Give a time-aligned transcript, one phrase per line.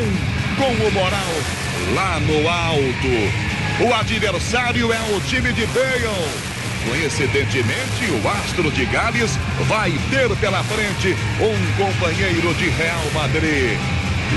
[0.58, 1.58] com o moral
[1.94, 3.48] lá no alto.
[3.80, 6.58] O adversário é o time de Bale.
[6.88, 13.78] Coincidentemente, o astro de Gales vai ter pela frente um companheiro de Real Madrid.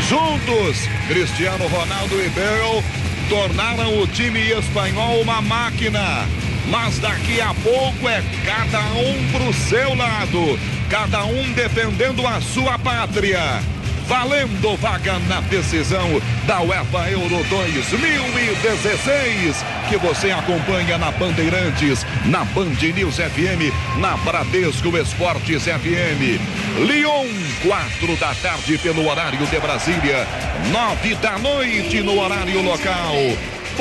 [0.09, 2.85] Juntos, Cristiano Ronaldo e Bale
[3.29, 6.27] tornaram o time espanhol uma máquina.
[6.69, 12.79] Mas daqui a pouco é cada um pro seu lado, cada um defendendo a sua
[12.79, 13.61] pátria
[14.11, 22.75] valendo vaga na decisão da UEFA Euro 2016, que você acompanha na Bandeirantes, na Band
[22.93, 26.41] News FM, na Bradesco Esportes FM.
[26.89, 27.29] Lyon,
[27.63, 30.27] quatro da tarde pelo horário de Brasília,
[30.73, 33.15] nove da noite no horário local.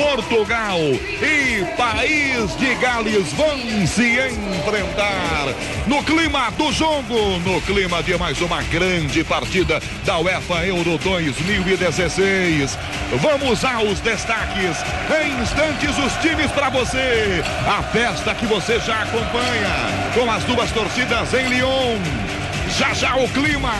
[0.00, 5.54] Portugal e País de Gales vão se enfrentar
[5.86, 12.78] no clima do jogo, no clima de mais uma grande partida da UEFA Euro 2016.
[13.20, 14.78] Vamos aos destaques.
[15.22, 17.42] Em instantes, os times para você.
[17.66, 22.29] A festa que você já acompanha com as duas torcidas em Lyon.
[22.78, 23.72] Já já o clima,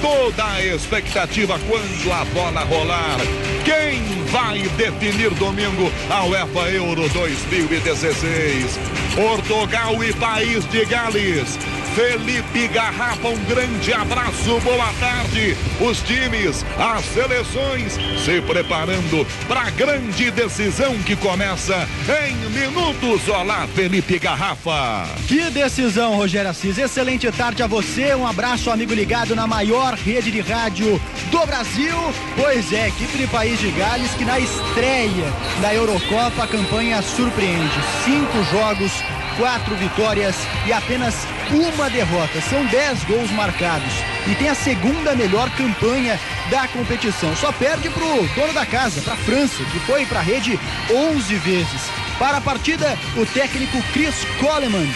[0.00, 3.18] toda a expectativa quando a bola rolar.
[3.64, 8.78] Quem vai definir domingo a UEFA Euro 2016?
[9.14, 11.58] Portugal e País de Gales.
[11.96, 15.56] Felipe Garrafa, um grande abraço, boa tarde.
[15.80, 21.88] Os times, as seleções se preparando para a grande decisão que começa
[22.28, 23.26] em minutos.
[23.28, 25.08] Olá, Felipe Garrafa.
[25.26, 26.76] Que decisão, Rogério Assis.
[26.76, 28.14] Excelente tarde a você.
[28.14, 31.96] Um abraço, amigo ligado na maior rede de rádio do Brasil.
[32.36, 35.32] Pois é, equipe de País de Gales que na estreia
[35.62, 37.80] da Eurocopa a campanha surpreende.
[38.04, 38.92] Cinco jogos
[39.36, 40.36] quatro vitórias
[40.66, 42.40] e apenas uma derrota.
[42.40, 43.92] São dez gols marcados
[44.26, 46.18] e tem a segunda melhor campanha
[46.50, 47.34] da competição.
[47.36, 50.58] Só perde para o dono da casa, para a França, que foi para a rede
[50.90, 51.90] 11 vezes.
[52.18, 54.88] Para a partida, o técnico Chris Coleman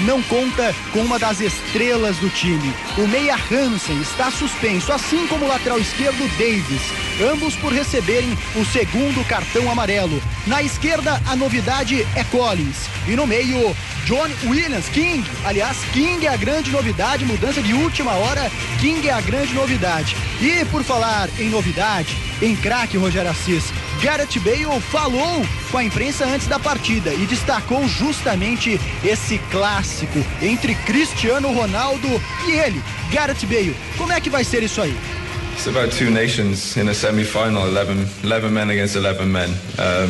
[0.00, 2.74] não conta com uma das estrelas do time.
[2.98, 6.82] O meia Hansen está suspenso, assim como o lateral esquerdo Davis,
[7.30, 10.22] ambos por receberem o segundo cartão amarelo.
[10.46, 12.88] Na esquerda, a novidade é Collins.
[13.06, 15.24] E no meio, John Williams, King.
[15.44, 18.50] Aliás, King é a grande novidade, mudança de última hora.
[18.78, 20.16] King é a grande novidade.
[20.40, 23.64] E por falar em novidade, em craque Rogério Assis,
[24.02, 30.74] Gareth Bale falou com a imprensa antes da partida e destacou justamente esse clássico entre
[30.74, 32.08] Cristiano Ronaldo
[32.46, 33.76] e ele, Gareth Bale.
[33.96, 34.96] Como é que vai ser isso aí?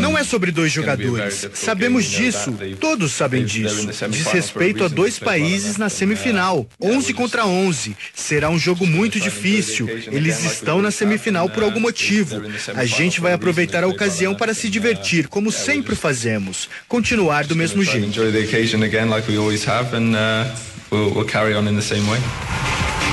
[0.00, 1.49] Não é sobre dois jogadores.
[1.55, 2.53] Sabemos disso.
[2.81, 3.88] Todos sabem disso.
[4.10, 6.66] Diz respeito a dois países na semifinal.
[6.81, 7.97] 11 contra 11.
[8.15, 9.88] Será um jogo muito difícil.
[10.10, 12.43] Eles estão na semifinal por algum motivo.
[12.75, 16.69] A gente vai aproveitar a ocasião para se divertir, como sempre fazemos.
[16.88, 18.11] Continuar do mesmo jeito.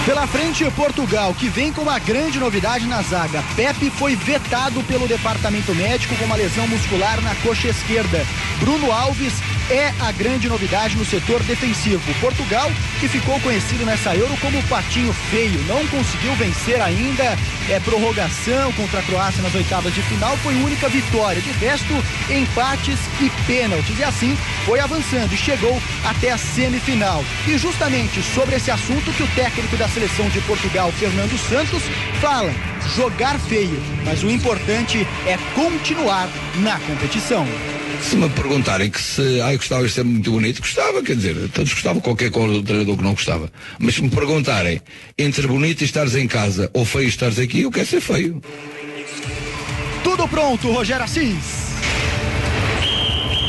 [0.06, 3.44] Pela frente, Portugal, que vem com uma grande novidade na zaga.
[3.56, 8.26] Pepe foi vetado pelo departamento médico com uma lesão muscular na coxa esquerda.
[8.60, 9.34] Bruno Alves
[9.72, 12.02] é a grande novidade no setor defensivo.
[12.20, 17.38] Portugal, que ficou conhecido nessa Euro como patinho feio, não conseguiu vencer ainda.
[17.70, 21.42] É prorrogação contra a Croácia nas oitavas de final, foi única vitória.
[21.42, 21.94] De resto,
[22.30, 23.98] empates e pênaltis.
[23.98, 27.24] E assim foi avançando e chegou até a semifinal.
[27.48, 31.84] E justamente sobre esse assunto que o técnico da seleção de Portugal, Fernando Santos,
[32.20, 32.54] fala:
[32.96, 37.48] jogar feio, mas o importante é continuar na competição.
[38.02, 41.72] Se me perguntarem que se ai, gostava de ser muito bonito, gostava, quer dizer, todos
[41.74, 43.52] gostavam, qualquer treinador que não gostava.
[43.80, 44.82] Mas se me perguntarem
[45.18, 48.42] entre bonito e estares em casa ou feio e estares aqui, eu quero ser feio.
[50.04, 51.61] Tudo pronto, Rogério Assis.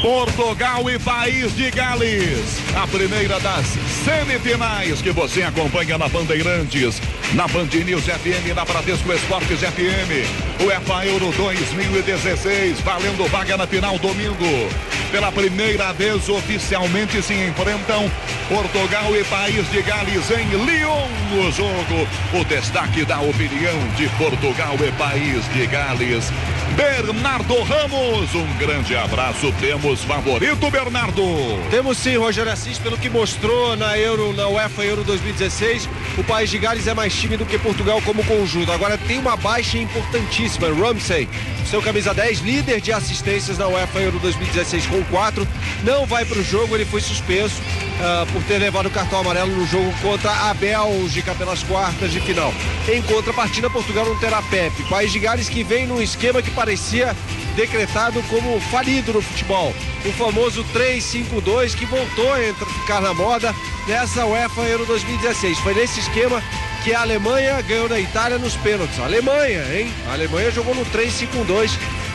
[0.03, 2.59] Portugal e País de Gales.
[2.75, 3.65] A primeira das
[4.05, 7.01] semifinais que você acompanha na Bandeirantes,
[7.35, 10.27] na Band News FM, na Bradesco Esportes FM.
[10.61, 14.69] UEFA Euro 2016, valendo vaga na final domingo.
[15.13, 18.11] Pela primeira vez oficialmente se enfrentam
[18.49, 22.09] Portugal e País de Gales em Lyon no jogo.
[22.33, 26.33] O destaque da opinião de Portugal e País de Gales.
[26.77, 29.53] Bernardo Ramos, um grande abraço.
[29.61, 31.23] Temos favorito, Bernardo?
[31.71, 36.51] Temos sim, Rogério Assis, pelo que mostrou na Euro, na UEFA Euro 2016, o País
[36.51, 38.73] de Gales é mais time do que Portugal como conjunto.
[38.73, 41.29] Agora tem uma baixa importantíssima, Ramsey,
[41.67, 45.47] seu camisa 10, líder de assistências na UEFA Euro 2016 com 4,
[45.85, 49.55] não vai para o jogo, ele foi suspenso uh, por ter levado o cartão amarelo
[49.55, 52.53] no jogo contra a Bélgica pelas quartas de final.
[52.89, 54.83] Em contrapartida, Portugal não terá Pepe.
[54.85, 57.15] País de Gales que vem num esquema que parecia
[57.53, 59.75] decretado como falido no futebol.
[60.05, 62.39] O famoso 3-5-2 que voltou a
[62.81, 63.55] ficar na moda
[63.87, 65.59] nessa UEFA Euro 2016.
[65.59, 66.43] Foi nesse esquema
[66.83, 68.99] que a Alemanha ganhou da Itália nos pênaltis.
[68.99, 69.93] A Alemanha, hein?
[70.09, 71.71] A Alemanha jogou no 3-5-2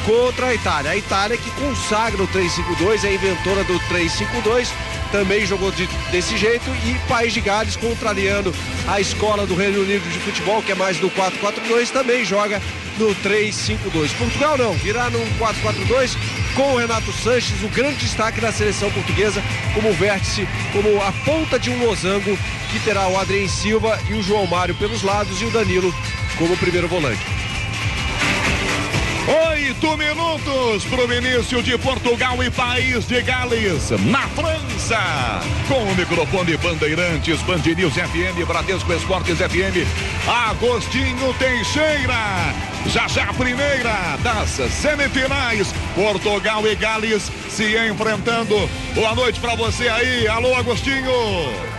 [0.07, 0.91] contra a Itália.
[0.91, 4.69] A Itália que consagra o 3-5-2, é inventora do 3-5-2,
[5.11, 8.55] também jogou de, desse jeito e País de Gales, contrariando
[8.87, 12.61] a escola do Reino Unido de futebol, que é mais do 4-4-2, também joga
[12.97, 14.15] no 3-5-2.
[14.17, 16.17] Portugal não, virá no 4-4-2
[16.55, 19.43] com o Renato Sanches, o grande destaque da seleção portuguesa,
[19.73, 22.37] como vértice, como a ponta de um losango
[22.71, 25.93] que terá o Adrien Silva e o João Mário pelos lados e o Danilo
[26.37, 27.46] como primeiro volante.
[29.27, 35.41] Oito minutos para o início de Portugal e País de Gales, na França.
[35.67, 39.85] Com o microfone Bandeirantes, Band News FM, Bradesco Esportes FM,
[40.25, 42.53] Agostinho Teixeira.
[42.85, 48.69] Já já primeira das semifinais, Portugal e Gales se enfrentando.
[48.95, 51.76] Boa noite para você aí, alô Agostinho.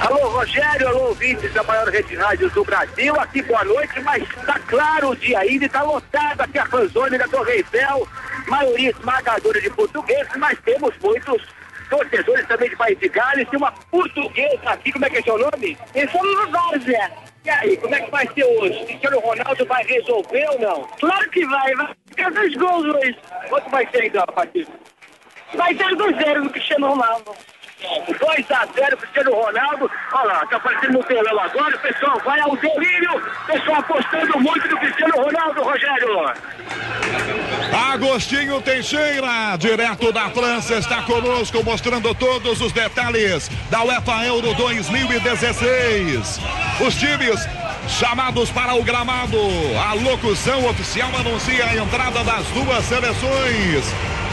[0.00, 3.18] Alô, Rogério, alô, ouvintes da maior rede de rádios do Brasil.
[3.18, 7.26] Aqui, boa noite, mas está claro o dia ainda, está lotado aqui a fanzone da
[7.26, 8.06] Torre Eiffel,
[8.46, 11.42] maioria esmagadora de portugueses, mas temos muitos
[11.88, 13.48] torcedores também de País de Gales.
[13.48, 15.78] Tem uma portuguesa aqui, como é que é seu nome?
[15.94, 17.10] Eu sou Várzea.
[17.44, 18.82] E aí, como é que vai ser hoje?
[18.82, 20.82] O Cristiano Ronaldo vai resolver ou não?
[21.00, 23.16] Claro que vai, vai ficar dois gols hoje.
[23.48, 24.74] Quanto vai ser então, Patrícia?
[25.54, 27.32] Vai ser 2-0 no Cristiano Ronaldo.
[27.80, 29.90] 2 a 0 Cristiano Ronaldo.
[30.12, 31.78] Olha lá, tá aparecendo no telão agora.
[31.78, 33.22] Pessoal vai ao delírio.
[33.46, 36.32] Pessoal apostando muito no Cristiano Ronaldo, Rogério.
[37.92, 46.40] Agostinho Teixeira, direto da França, está conosco mostrando todos os detalhes da UEFA Euro 2016.
[46.80, 47.46] Os times
[47.88, 49.36] chamados para o gramado.
[49.78, 53.84] A locução oficial anuncia a entrada das duas seleções.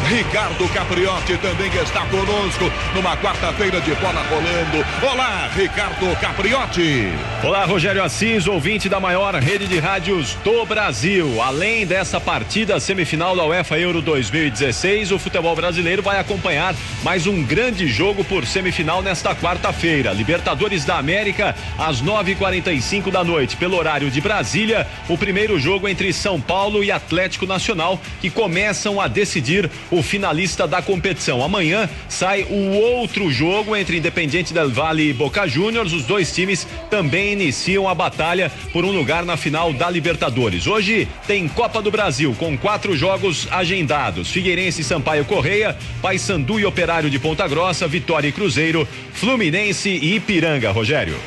[0.07, 4.85] Ricardo Capriotti também está conosco numa quarta-feira de bola rolando.
[5.01, 7.09] Olá, Ricardo Capriotti.
[7.41, 11.41] Olá, Rogério Assis, ouvinte da maior rede de rádios do Brasil.
[11.41, 17.41] Além dessa partida semifinal da UEFA Euro 2016, o futebol brasileiro vai acompanhar mais um
[17.41, 20.11] grande jogo por semifinal nesta quarta-feira.
[20.11, 24.85] Libertadores da América, às 9h45 da noite, pelo horário de Brasília.
[25.07, 30.67] O primeiro jogo entre São Paulo e Atlético Nacional, que começam a decidir o finalista
[30.67, 31.43] da competição.
[31.43, 35.93] Amanhã sai o outro jogo entre Independiente del Valle e Boca Juniors.
[35.93, 40.67] Os dois times também iniciam a batalha por um lugar na final da Libertadores.
[40.67, 46.65] Hoje tem Copa do Brasil com quatro jogos agendados: Figueirense e Sampaio Correia, Paysandu e
[46.65, 50.71] Operário de Ponta Grossa, Vitória e Cruzeiro, Fluminense e Ipiranga.
[50.71, 51.17] Rogério.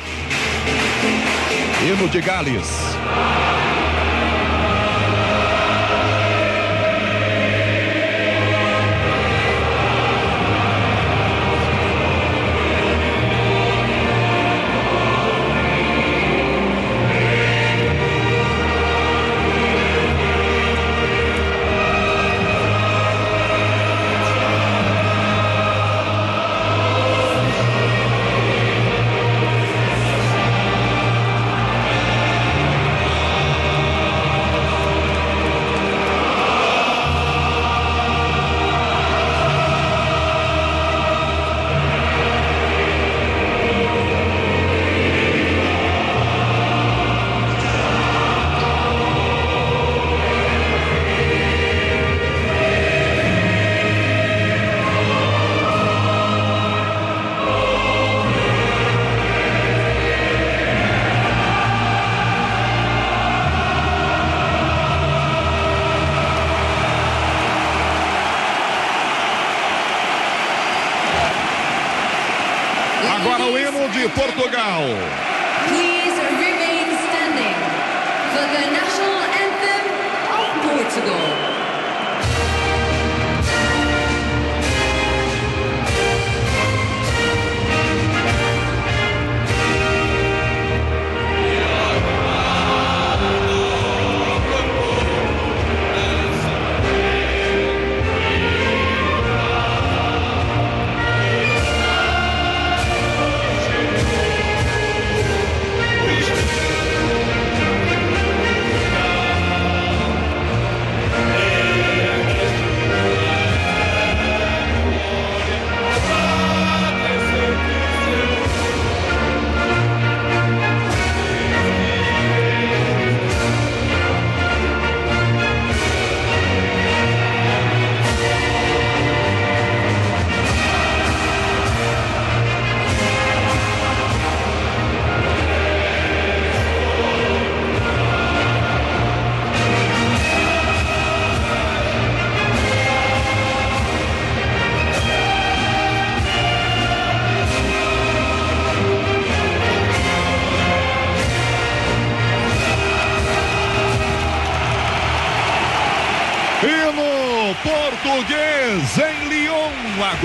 [1.81, 2.67] Hino de Gales.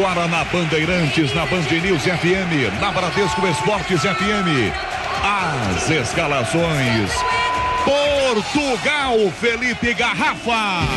[0.02, 4.72] Agora na Bandeirantes, na Band News FM, na Bradesco Esportes FM.
[5.22, 7.12] As escalações.
[7.84, 10.88] Portugal, Felipe Garrafa.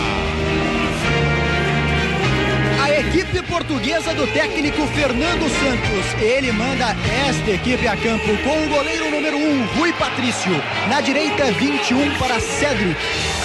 [2.84, 6.22] A equipe portuguesa do técnico Fernando Santos.
[6.22, 6.96] Ele manda
[7.28, 10.52] esta equipe a campo com o goleiro número 1, um, Rui Patrício.
[10.90, 12.96] Na direita, 21 para Cedric.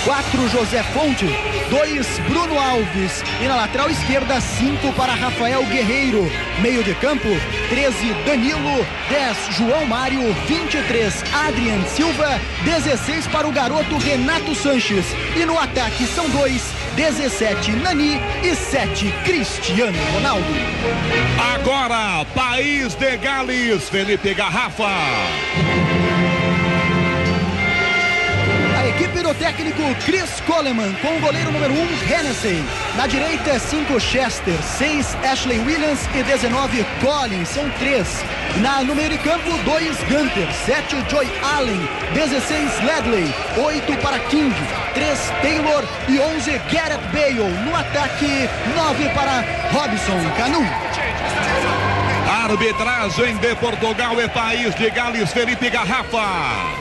[0.04, 1.26] 4 José Fonte,
[1.68, 6.30] 2 Bruno Alves e na lateral esquerda 5 para Rafael Guerreiro.
[6.62, 7.28] Meio de campo
[7.68, 15.04] 13 Danilo, 10 João Mário, 23 Adrian Silva, 16 para o garoto Renato Sanches
[15.36, 16.62] e no ataque são dois
[16.96, 20.46] 17 Nani e 7 Cristiano Ronaldo.
[21.54, 24.88] Agora, País de Gales, Felipe Garrafa.
[29.00, 32.62] A equipe do técnico Chris Coleman com o goleiro número 1, um, Hennessy.
[32.98, 38.06] Na direita, 5 Chester, 6 Ashley Williams e 19 Collins, são 3.
[38.60, 41.80] Na, no meio de campo, 2 Gunter, 7 Joy Allen,
[42.12, 44.54] 16 Ledley, 8 para King,
[44.92, 47.54] 3 Taylor e 11 Gareth Bale.
[47.64, 49.42] No ataque, 9 para
[49.72, 50.60] Robson Canu.
[52.44, 56.79] Arbitragem de Portugal e País de Gales, Felipe Garrafa.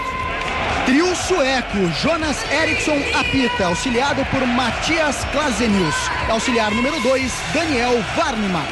[0.89, 5.93] Trio sueco, Jonas Eriksson apita, auxiliado por Matias Klasenius.
[6.27, 8.65] Auxiliar número 2, Daniel Varnima.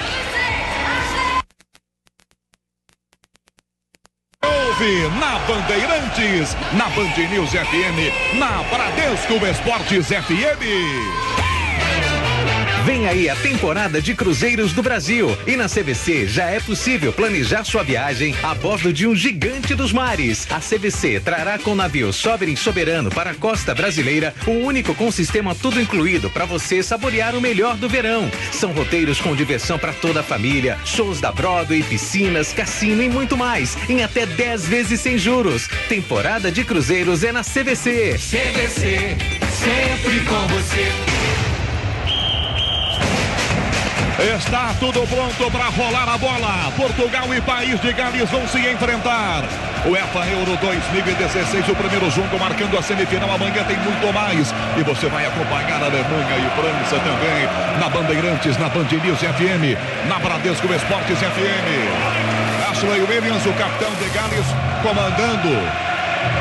[4.44, 11.47] Ouve na Bandeirantes, na Band News FM, na Bradesco Esportes FM.
[12.88, 17.66] Vem aí a temporada de cruzeiros do Brasil e na CVC já é possível planejar
[17.66, 20.48] sua viagem a bordo de um gigante dos mares.
[20.50, 25.12] A CVC trará com o navio Sovereign Soberano para a costa brasileira, o único com
[25.12, 28.32] sistema tudo incluído para você saborear o melhor do verão.
[28.54, 33.36] São roteiros com diversão para toda a família, shows da Broadway, piscinas, cassino e muito
[33.36, 35.68] mais, em até 10 vezes sem juros.
[35.90, 38.14] Temporada de cruzeiros é na CVC.
[38.14, 39.18] CVC,
[39.62, 41.47] sempre com você.
[44.20, 46.72] Está tudo pronto para rolar a bola.
[46.76, 49.44] Portugal e País de Gales vão se enfrentar.
[49.86, 53.30] O EFA Euro 2016, o primeiro jogo marcando a semifinal.
[53.36, 54.52] Amanhã tem muito mais.
[54.76, 57.48] E você vai acompanhar a Alemanha e França também.
[57.80, 59.78] Na Bandeirantes, na Band FM,
[60.10, 62.72] na Bradesco Esportes FM.
[62.72, 64.48] Ashley Williams, o capitão de Gales,
[64.82, 65.88] comandando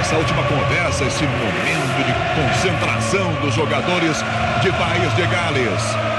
[0.00, 4.16] essa última conversa, esse momento de concentração dos jogadores
[4.62, 6.15] de País de Gales.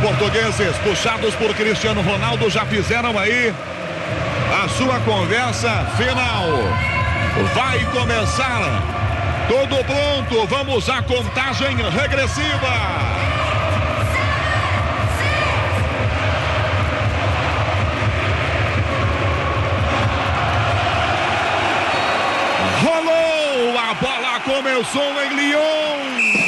[0.00, 3.52] Portugueses, puxados por Cristiano Ronaldo, já fizeram aí
[4.62, 6.46] a sua conversa final.
[7.54, 8.82] Vai começar.
[9.48, 10.46] Tudo pronto.
[10.46, 13.08] Vamos à contagem regressiva.
[22.84, 23.78] Rolou!
[23.78, 26.47] A bola começou em Lyon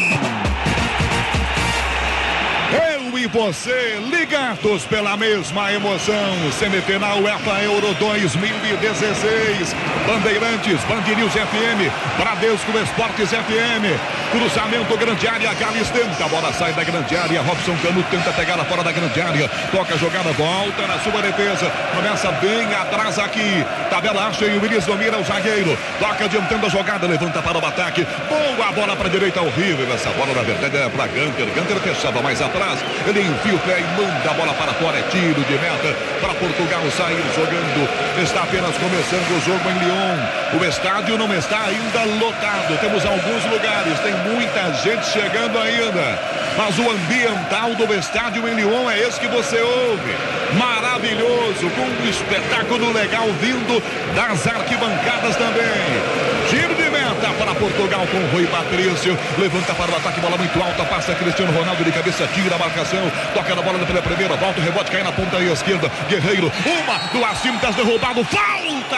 [3.32, 6.52] você, ligados pela mesma emoção.
[6.58, 9.74] Semifinal UEFA Euro 2016.
[10.06, 14.20] Bandeirantes, Band News FM, Bradesco Esportes FM.
[14.30, 15.52] Cruzamento, grande área.
[15.54, 16.24] Gales tenta.
[16.24, 17.40] A bola sai da grande área.
[17.42, 19.48] Robson Cano tenta pegar a fora da grande área.
[19.72, 21.70] Toca a jogada, volta na sua defesa.
[21.94, 23.64] Começa bem atrás aqui.
[23.90, 25.76] Tabela acha e o Willis domina o zagueiro.
[25.98, 27.06] Toca adiantando a jogada.
[27.06, 28.06] Levanta para o ataque.
[28.28, 29.40] Boa bola para a direita.
[29.40, 29.92] Horrível.
[29.92, 31.46] Essa bola, na verdade, é para Gunter.
[31.46, 32.78] Gunter fechava mais atrás.
[33.06, 34.98] Ele enfia o pé e manda a bola para fora.
[34.98, 37.88] É tiro de meta para Portugal sair jogando.
[38.22, 40.60] Está apenas começando o jogo em Lyon.
[40.60, 42.78] O estádio não está ainda lotado.
[42.80, 43.98] Temos alguns lugares.
[44.00, 46.18] Tem muita gente chegando ainda.
[46.56, 50.14] Mas o ambiental do estádio em Lyon é esse que você ouve.
[50.58, 53.82] Maravilhoso, com um espetáculo legal vindo
[54.14, 56.30] das arquibancadas também.
[56.50, 56.89] Giro de
[57.20, 59.18] meta para Portugal com Rui Patrício.
[59.38, 60.84] Levanta para o ataque, bola muito alta.
[60.84, 63.00] Passa Cristiano Ronaldo de cabeça, tira a marcação.
[63.34, 65.90] Toca na bola pela primeira, volta o rebote, cai na ponta esquerda.
[66.08, 68.24] Guerreiro, uma do Assímtas derrubado.
[68.24, 68.96] Falta!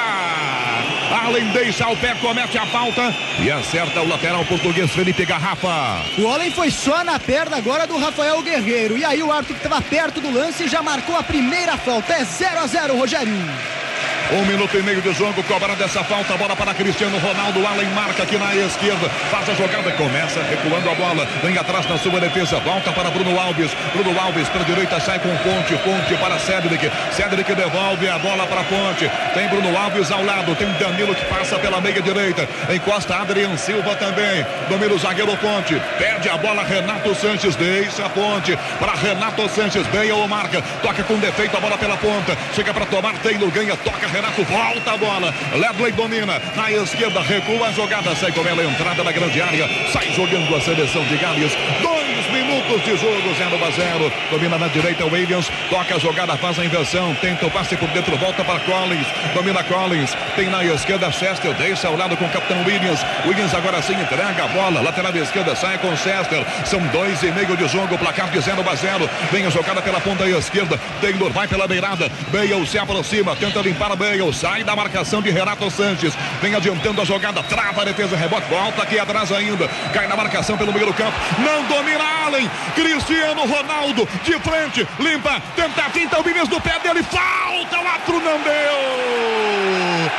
[1.24, 6.02] Allen deixa o pé, comete a falta e acerta o lateral português Felipe Garrafa.
[6.18, 8.96] O Allen foi só na perna agora do Rafael Guerreiro.
[8.96, 12.14] E aí o Arthur que estava perto do lance já marcou a primeira falta.
[12.14, 13.81] É 0 a 0 Rogério.
[14.30, 18.22] Um minuto e meio de jogo, cobra dessa falta, bola para Cristiano Ronaldo, Allen marca
[18.22, 22.58] aqui na esquerda, faz a jogada, começa recuando a bola, vem atrás na sua defesa,
[22.60, 26.90] volta para Bruno Alves, Bruno Alves para a direita, sai com Ponte, Ponte para Cedric,
[27.12, 31.58] Cedric devolve a bola para Ponte, tem Bruno Alves ao lado, tem Danilo que passa
[31.58, 37.14] pela meia direita, encosta Adrian Silva também, domina o zagueiro Ponte, perde a bola Renato
[37.14, 41.76] Sanches, deixa a Ponte para Renato Sanches, bem ou marca, toca com defeito a bola
[41.76, 45.34] pela ponta, chega para tomar Taylor, ganha, toca Renato volta a bola.
[45.54, 50.12] Ledley domina na esquerda, recua a jogada, sai com ela, entrada na grande área, sai
[50.12, 51.52] jogando a seleção de Gales.
[51.80, 54.12] Dois minutos de jogo, 0 a 0.
[54.30, 58.14] Domina na direita Williams, toca a jogada, faz a inversão, tenta o passe por dentro,
[58.18, 62.62] volta para Collins, domina Collins, tem na esquerda Chester, deixa ao lado com o capitão
[62.64, 63.00] Williams.
[63.24, 66.44] Williams agora sim entrega a bola, lateral esquerda, sai com Chester.
[66.66, 69.10] São dois e meio de jogo, placar de 0 a 0.
[69.30, 73.90] Vem a jogada pela ponta esquerda, Taylor vai pela beirada, Bale se aproxima, tenta limpar
[73.90, 78.16] a Bale, sai da marcação de Renato Sanches, vem adiantando a jogada, trava a defesa,
[78.16, 82.50] rebote, volta aqui atrás ainda, cai na marcação pelo meio do campo, não domina Allen,
[82.74, 88.18] Cristiano Ronaldo, de frente, limpa, tenta, tinta o Vinícius do pé dele, falta, o Atro
[88.18, 90.10] não deu.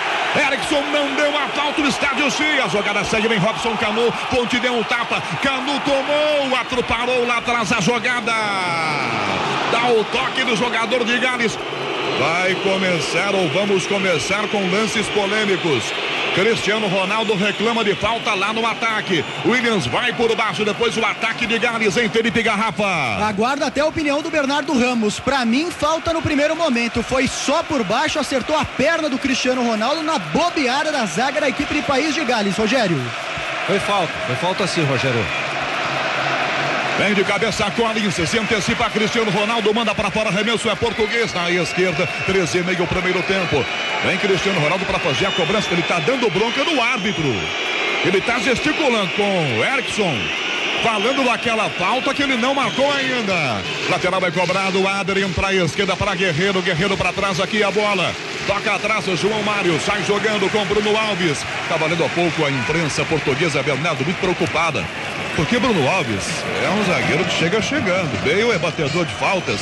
[0.48, 2.64] Erickson não deu a falta no estádio cheio.
[2.64, 4.12] A jogada segue, vem Robson Canu.
[4.32, 5.22] Ponte deu um tapa.
[5.44, 6.50] Canu tomou.
[6.50, 8.32] O Atro parou lá atrás a jogada.
[9.72, 11.56] Dá o toque do jogador de Gales.
[12.20, 15.84] Vai começar ou vamos começar com lances polêmicos.
[16.36, 19.24] Cristiano Ronaldo reclama de falta lá no ataque.
[19.46, 23.26] Williams vai por baixo, depois o ataque de Gales em Felipe Garrafa.
[23.28, 25.20] Aguardo até a opinião do Bernardo Ramos.
[25.20, 27.04] Para mim, falta no primeiro momento.
[27.04, 31.50] Foi só por baixo, acertou a perna do Cristiano Ronaldo na bobeada da zaga da
[31.50, 32.58] equipe de País de Gales.
[32.58, 33.00] Rogério.
[33.68, 35.26] Foi falta, foi falta sim, Rogério.
[36.98, 41.50] Vem de cabeça Collins, se antecipa Cristiano Ronaldo, manda para fora, arremesso é português na
[41.50, 43.66] esquerda, 13 e meio primeiro tempo.
[44.06, 47.34] Vem Cristiano Ronaldo para fazer a cobrança, ele está dando bronca no árbitro.
[48.06, 50.16] Ele está gesticulando com o Erickson,
[50.84, 53.62] falando daquela falta que ele não marcou ainda.
[53.90, 58.14] Lateral vai cobrado, Adrian para a esquerda para Guerreiro, Guerreiro para trás aqui a bola.
[58.46, 61.40] Toca atrás o João Mário, sai jogando com Bruno Alves.
[61.68, 64.86] Tá valendo há pouco a imprensa portuguesa, Bernardo, muito preocupada.
[65.36, 66.24] Porque Bruno Alves
[66.64, 68.12] é um zagueiro que chega chegando.
[68.24, 69.62] Bale é batedor de faltas.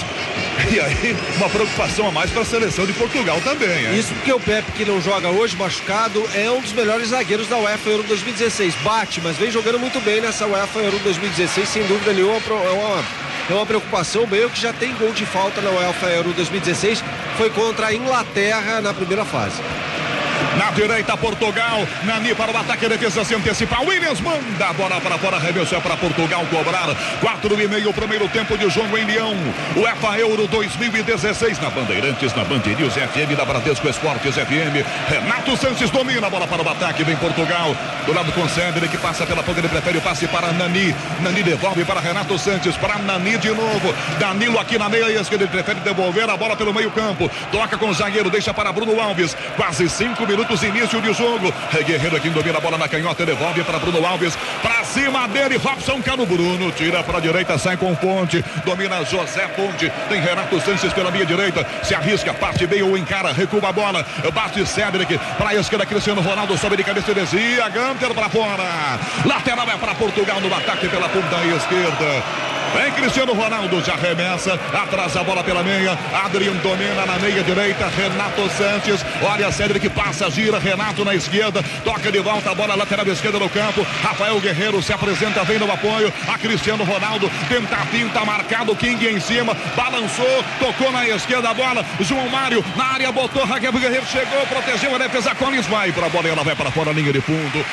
[0.70, 3.98] E aí, uma preocupação a mais para a seleção de Portugal também.
[3.98, 7.58] Isso porque o Pepe, que não joga hoje, machucado, é um dos melhores zagueiros da
[7.58, 8.76] UEFA Euro 2016.
[8.84, 12.36] Bate, mas vem jogando muito bem nessa UEFA Euro 2016, sem dúvida nenhuma.
[12.36, 13.04] É uma,
[13.50, 14.28] é uma preocupação.
[14.28, 17.02] Bale que já tem gol de falta na UEFA Euro 2016,
[17.38, 19.62] foi contra a Inglaterra na primeira fase.
[20.58, 21.88] Na direita, Portugal.
[22.04, 23.80] Nani para o ataque, defesa se antecipa.
[23.82, 26.96] Williams manda a bola para fora, arremesso é para Portugal cobrar.
[27.20, 29.36] Quatro e meio, primeiro tempo de jogo em Leão.
[29.76, 34.86] O EFA Euro 2016 na Bandeirantes, na Band FM, da Bradesco Esportes FM.
[35.10, 37.76] Renato Sanches domina a bola para o ataque, vem Portugal.
[38.06, 40.94] Do lado com Cedric, que passa pela ponta, ele prefere o passe para Nani.
[41.22, 43.94] Nani devolve para Renato Sanches, para Nani de novo.
[44.20, 47.30] Danilo aqui na meia esquerda, ele prefere devolver a bola pelo meio campo.
[47.52, 49.36] Toca com o zagueiro, deixa para Bruno Alves.
[49.56, 50.41] Quase cinco minutos,
[50.72, 51.54] início de jogo.
[51.78, 54.36] É Guerreiro aqui domina a bola na canhota, devolve para Bruno Alves.
[54.62, 56.72] Para cima dele, Robson Cano Bruno.
[56.72, 58.44] Tira para a direita, sai com Ponte.
[58.66, 59.92] Domina José Ponte.
[60.10, 61.66] Tem Renato Sanches pela minha direita.
[61.84, 64.06] Se arrisca, parte bem ou encara, recua a bola.
[64.34, 65.18] Bate Cedric.
[65.38, 67.70] Para a esquerda, Cristiano Ronaldo sobe de cabeça e desvia.
[67.70, 69.00] Gunter para fora.
[69.26, 72.61] Lateral é para Portugal no ataque pela ponta esquerda.
[72.74, 77.88] Vem Cristiano Ronaldo, já remessa, atrasa a bola pela meia, Adrian domina na meia direita,
[77.88, 83.06] Renato Sanches, olha Cedric passa, gira, Renato na esquerda, toca de volta a bola lateral
[83.08, 87.86] esquerda no campo, Rafael Guerreiro se apresenta, vem no apoio, a Cristiano Ronaldo tenta a
[87.86, 93.12] pinta, marcado, King em cima, balançou, tocou na esquerda a bola, João Mário na área,
[93.12, 96.72] botou, Raquel Guerreiro chegou, protegeu a defesa, Collins vai para a bola, ela vai para
[96.72, 97.66] fora, linha de fundo,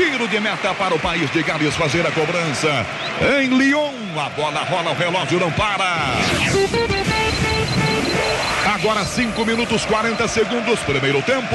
[0.00, 2.86] tiro de meta para o país de Gales fazer a cobrança.
[3.38, 6.16] Em Lyon, a bola rola, o relógio não para.
[8.74, 11.54] Agora 5 minutos 40 segundos, primeiro tempo.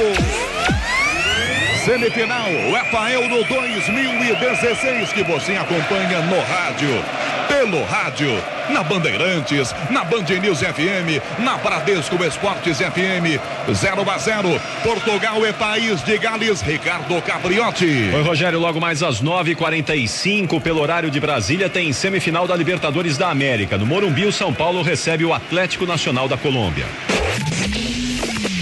[1.84, 7.04] Semifinal, UEFA Euro 2016, que você acompanha no rádio,
[7.70, 8.28] pelo rádio,
[8.70, 13.40] na Bandeirantes, na Band News FM, na Bradesco Esportes FM,
[13.72, 14.60] 0 a 0.
[14.84, 18.10] Portugal é país de Gales, Ricardo Capriotti.
[18.14, 23.30] Oi, Rogério, logo mais às 9h45, pelo horário de Brasília, tem semifinal da Libertadores da
[23.30, 23.76] América.
[23.76, 26.86] No Morumbi, o São Paulo recebe o Atlético Nacional da Colômbia.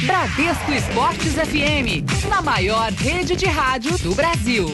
[0.07, 4.73] Bradesco Esportes FM, na maior rede de rádio do Brasil.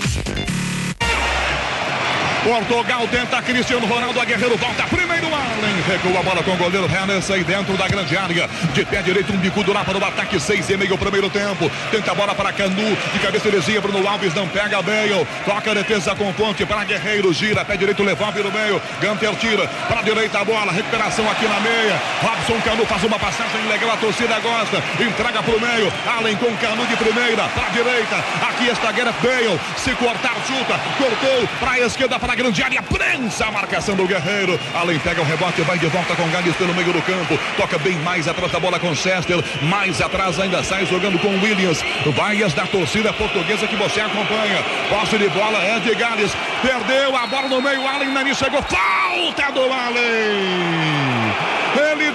[2.43, 6.87] Portugal tenta Cristiano Ronaldo, a Guerreiro volta primeiro Allen, recua a bola com o goleiro
[6.87, 10.41] Rennes aí dentro da grande área, de pé direito um bicudo lá para o ataque,
[10.41, 14.33] seis e meio primeiro tempo, tenta a bola para Canu, de cabeça ele Bruno Alves
[14.35, 18.51] não pega Bale, toca a defesa com ponte para Guerreiro, gira, pé direito levanta no
[18.51, 23.05] meio, Ganter tira, para a direita a bola, recuperação aqui na meia, Robson Canu faz
[23.05, 27.45] uma passagem legal, a torcida gosta, entrega para o meio, Allen com Canu de primeira,
[27.49, 28.17] para a direita,
[28.49, 32.81] aqui está Gareth Bale, se cortar chuta, cortou para a esquerda, para a grande área,
[32.83, 34.59] prensa a marcação do Guerreiro.
[34.73, 37.37] Além pega o rebote, vai de volta com Gales pelo meio do campo.
[37.57, 39.43] Toca bem mais atrás da bola com Chester.
[39.63, 41.83] Mais atrás ainda sai jogando com Williams.
[42.15, 44.63] Vaias da torcida portuguesa que você acompanha.
[44.89, 46.33] Posse de bola é de Gales.
[46.63, 47.87] Perdeu a bola no meio.
[47.87, 48.63] Allen Nani chegou.
[48.63, 51.35] Falta do Allen.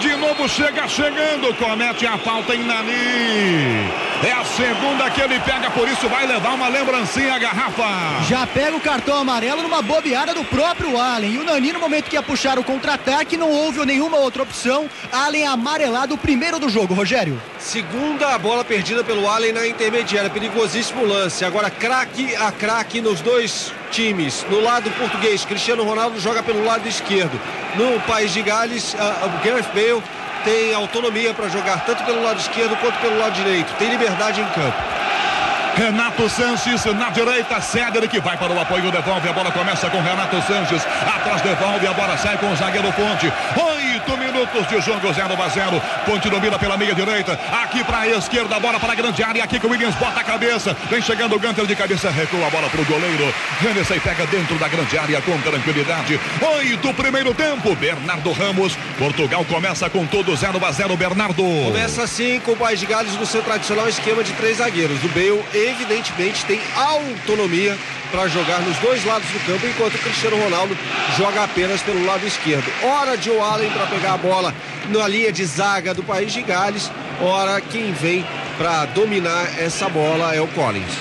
[0.02, 1.54] De novo chega chegando.
[1.56, 4.06] Comete a falta em Nani.
[4.24, 8.24] É a segunda que ele pega, por isso vai levar uma lembrancinha a garrafa.
[8.28, 11.34] Já pega o cartão amarelo numa bobeada do próprio Allen.
[11.34, 14.90] E o Nani, no momento que ia puxar o contra-ataque, não houve nenhuma outra opção.
[15.12, 17.40] Allen amarelado, o primeiro do jogo, Rogério.
[17.60, 20.30] Segunda bola perdida pelo Allen na intermediária.
[20.30, 21.44] Perigosíssimo lance.
[21.44, 24.46] Agora, craque a craque nos dois times.
[24.50, 27.40] No lado português, Cristiano Ronaldo joga pelo lado esquerdo.
[27.76, 29.85] No País de Gales, o Gareth Bale
[30.44, 33.74] tem autonomia para jogar tanto pelo lado esquerdo quanto pelo lado direito.
[33.78, 34.95] Tem liberdade em campo.
[35.76, 40.00] Renato Sanches na direita, Cédric que vai para o apoio, devolve a bola, começa com
[40.02, 43.32] Renato Sanches, atrás devolve a bola, sai com o zagueiro Ponte.
[43.58, 45.82] Oito minutos de jogo, 0 a 0.
[46.06, 49.60] Ponte domina pela meia direita, aqui para a esquerda, bola para a grande área, aqui
[49.60, 52.70] com o Williams bota a cabeça, vem chegando o Gunter de cabeça, recua a bola
[52.70, 53.34] para o goleiro.
[53.62, 56.20] Hennessy pega dentro da grande área com tranquilidade.
[56.58, 58.78] Oito primeiro tempo, Bernardo Ramos.
[58.98, 61.44] Portugal começa com todo 0 a 0, Bernardo.
[61.66, 65.04] Começa assim com o País de Gales no seu tradicional esquema de três zagueiros.
[65.04, 67.78] O Bale evidentemente tem autonomia
[68.12, 70.78] para jogar nos dois lados do campo, enquanto o Cristiano Ronaldo
[71.18, 72.66] joga apenas pelo lado esquerdo.
[72.84, 74.54] Hora de Allen para pegar a bola
[74.90, 76.92] na linha de zaga do país de Gales.
[77.20, 78.26] Ora, quem vem
[78.58, 80.94] para dominar essa bola é o Collins.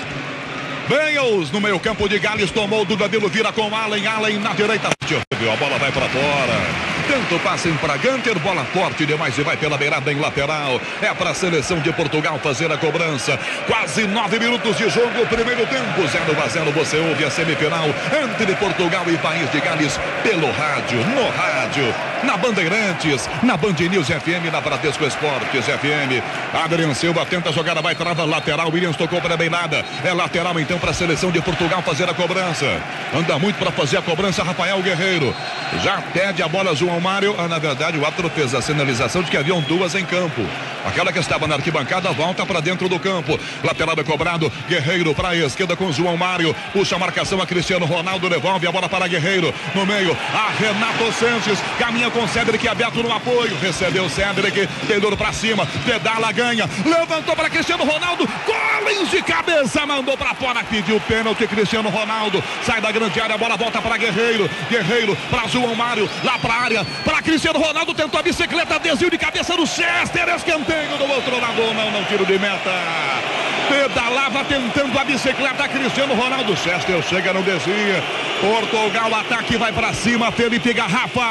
[0.87, 4.89] Bales no meio campo de Gales tomou do Danilo vira com Allen, Allen na direita.
[4.89, 6.94] A bola vai para fora.
[7.07, 10.81] Tanto passem para Gunter, bola forte demais e vai pela beirada em lateral.
[11.01, 13.39] É para a seleção de Portugal fazer a cobrança.
[13.67, 16.71] Quase nove minutos de jogo, primeiro tempo, 0 a 0.
[16.71, 17.87] Você ouve a semifinal
[18.23, 24.07] entre Portugal e País de Gales pelo rádio, no rádio, na Bandeirantes, na Band News
[24.07, 26.23] FM, na Bradesco Esportes FM.
[26.63, 28.71] Adrian Silva tenta jogar, vai trava lateral.
[28.71, 29.85] Williams tocou para a beirada.
[30.03, 32.65] É lateral então para a seleção de Portugal fazer a cobrança.
[33.13, 35.35] Anda muito para fazer a cobrança, Rafael Guerreiro.
[35.83, 37.35] Já pede a bola, João Mário.
[37.37, 40.41] Ah, na verdade, o árbitro fez a sinalização de que haviam duas em campo.
[40.85, 43.39] Aquela que estava na arquibancada volta para dentro do campo.
[43.63, 44.51] Lateral é cobrado.
[44.69, 46.55] Guerreiro para a esquerda com João Mário.
[46.71, 48.29] Puxa a marcação a Cristiano Ronaldo.
[48.29, 49.53] Devolve a bola para Guerreiro.
[49.73, 51.59] No meio, a Renato Sanches.
[51.79, 53.57] Caminha com Cedric aberto no apoio.
[53.59, 54.67] Recebeu Cedric.
[54.87, 55.65] Pedro para cima.
[55.85, 56.69] Pedala, ganha.
[56.85, 58.27] Levantou para Cristiano Ronaldo.
[58.45, 59.85] Collins de cabeça.
[59.87, 60.63] Mandou para fora.
[60.63, 61.47] Pediu pênalti.
[61.47, 62.43] Cristiano Ronaldo.
[62.63, 63.33] Sai da grande área.
[63.33, 64.47] A bola volta para Guerreiro.
[64.69, 66.07] Guerreiro para João Mário.
[66.23, 66.84] Lá para a área.
[67.03, 67.93] Para Cristiano Ronaldo.
[67.93, 68.79] Tentou a bicicleta.
[68.79, 70.27] Desvio de cabeça do Chester.
[70.35, 71.73] Escanteio do outro lado.
[71.73, 73.34] Não, não tiro de meta.
[73.67, 76.55] Pedalava tentando a bicicleta Cristiano Ronaldo.
[76.55, 78.01] Chester chega no desvio.
[78.41, 81.21] Portugal, ataque vai para cima, Felipe Garrafa.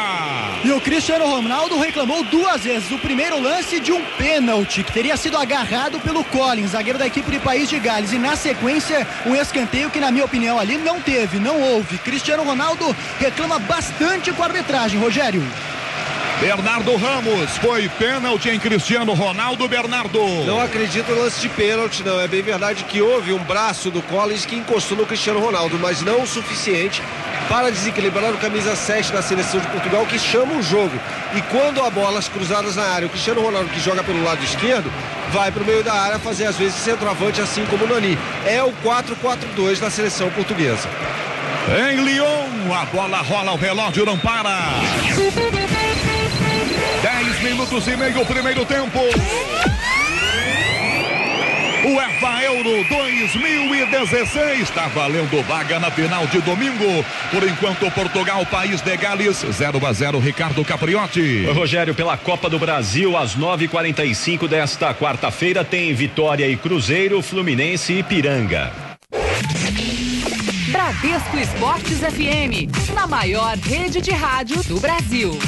[0.64, 5.16] E o Cristiano Ronaldo reclamou duas vezes o primeiro lance de um pênalti que teria
[5.16, 8.12] sido agarrado pelo Collins, zagueiro da equipe de País de Gales.
[8.12, 11.98] E na sequência, um escanteio que, na minha opinião, ali não teve, não houve.
[11.98, 15.42] Cristiano Ronaldo reclama bastante com a arbitragem, Rogério.
[16.40, 20.18] Bernardo Ramos foi pênalti em Cristiano Ronaldo Bernardo.
[20.44, 22.20] Não acredito no lance de pênalti, não.
[22.20, 26.02] É bem verdade que houve um braço do Collins que encostou no Cristiano Ronaldo, mas
[26.02, 27.00] não o suficiente
[27.48, 30.98] para desequilibrar o camisa 7 da seleção de Portugal que chama o jogo.
[31.34, 34.90] E quando há bolas cruzadas na área, o Cristiano Ronaldo que joga pelo lado esquerdo
[35.30, 38.18] vai para o meio da área fazer às vezes centroavante assim como o Nani.
[38.44, 40.88] É o 4-4-2 da seleção portuguesa.
[41.66, 44.74] Em Lyon, a bola rola, o relógio não para.
[47.44, 48.98] 10 minutos e meio, primeiro tempo.
[51.84, 57.04] UEFA Euro 2016 está valendo vaga na final de domingo.
[57.30, 61.44] Por enquanto, Portugal, país de Gales, 0 a 0 Ricardo Capriotti.
[61.46, 67.92] Oi, Rogério, pela Copa do Brasil, às 9h45 desta quarta-feira, tem Vitória e Cruzeiro, Fluminense
[67.92, 68.72] e Piranga.
[70.70, 75.38] Bradesco Esportes FM, na maior rede de rádio do Brasil.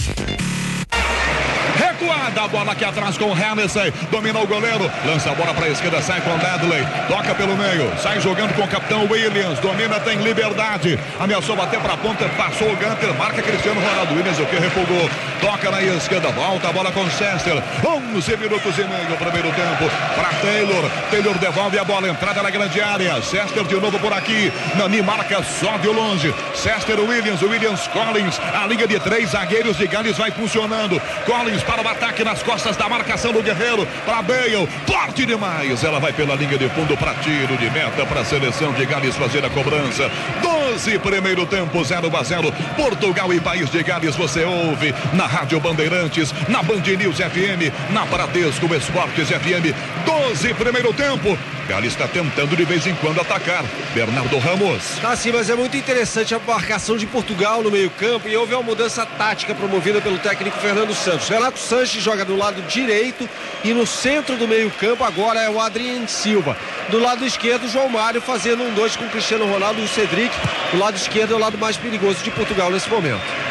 [1.87, 3.93] Recuada a bola aqui atrás com o Hennessy.
[4.11, 4.91] Dominou o goleiro.
[5.05, 6.85] Lança a bola para a esquerda, sai com Ledley.
[7.07, 7.93] Toca pelo meio.
[8.03, 9.61] Sai jogando com o capitão Williams.
[9.61, 10.99] Domina, tem liberdade.
[11.21, 12.29] Ameaçou bater para a ponta.
[12.37, 13.15] Passou o Gunter.
[13.17, 14.15] Marca Cristiano Ronaldo.
[14.15, 15.09] Williams o que refugou.
[15.41, 16.29] Toca na esquerda.
[16.33, 17.63] Volta a bola com Chester.
[17.87, 19.17] 11 minutos e meio.
[19.17, 20.91] Primeiro tempo para Taylor.
[21.11, 22.09] Taylor devolve a bola.
[22.09, 23.23] Entrada na grande área.
[23.23, 24.53] Chester de novo por aqui.
[24.75, 26.35] Nani marca só de longe.
[26.53, 27.43] Chester Williams.
[27.43, 28.41] Williams Collins.
[28.53, 31.01] A linha de três zagueiros de Gales vai funcionando.
[31.25, 33.87] Collins para o ataque nas costas da marcação do Guerreiro.
[34.05, 35.83] Para Bale, forte demais.
[35.83, 39.17] Ela vai pela linha de fundo para tiro de meta para a seleção de Gales
[39.17, 40.11] fazer a cobrança.
[40.43, 42.53] 12 primeiro tempo, 0 a 0.
[42.77, 48.05] Portugal e País de Gales você ouve na Rádio Bandeirantes, na Band News FM, na
[48.05, 49.75] Bradesco Esportes FM.
[50.05, 51.39] 12 primeiro tempo.
[51.67, 53.65] Gales está tentando de vez em quando atacar.
[53.95, 54.99] Bernardo Ramos.
[55.01, 58.63] Tá sim, mas é muito interessante a marcação de Portugal no meio-campo e houve uma
[58.63, 61.29] mudança tática promovida pelo técnico Fernando Santos.
[61.29, 63.29] Renato Sanches joga do lado direito
[63.65, 66.57] e no centro do meio-campo agora é o Adrien Silva.
[66.89, 70.35] Do lado esquerdo, João Mário fazendo um dois com Cristiano Ronaldo e o Cedric.
[70.71, 73.46] Do lado esquerdo é o lado mais perigoso de Portugal nesse momento.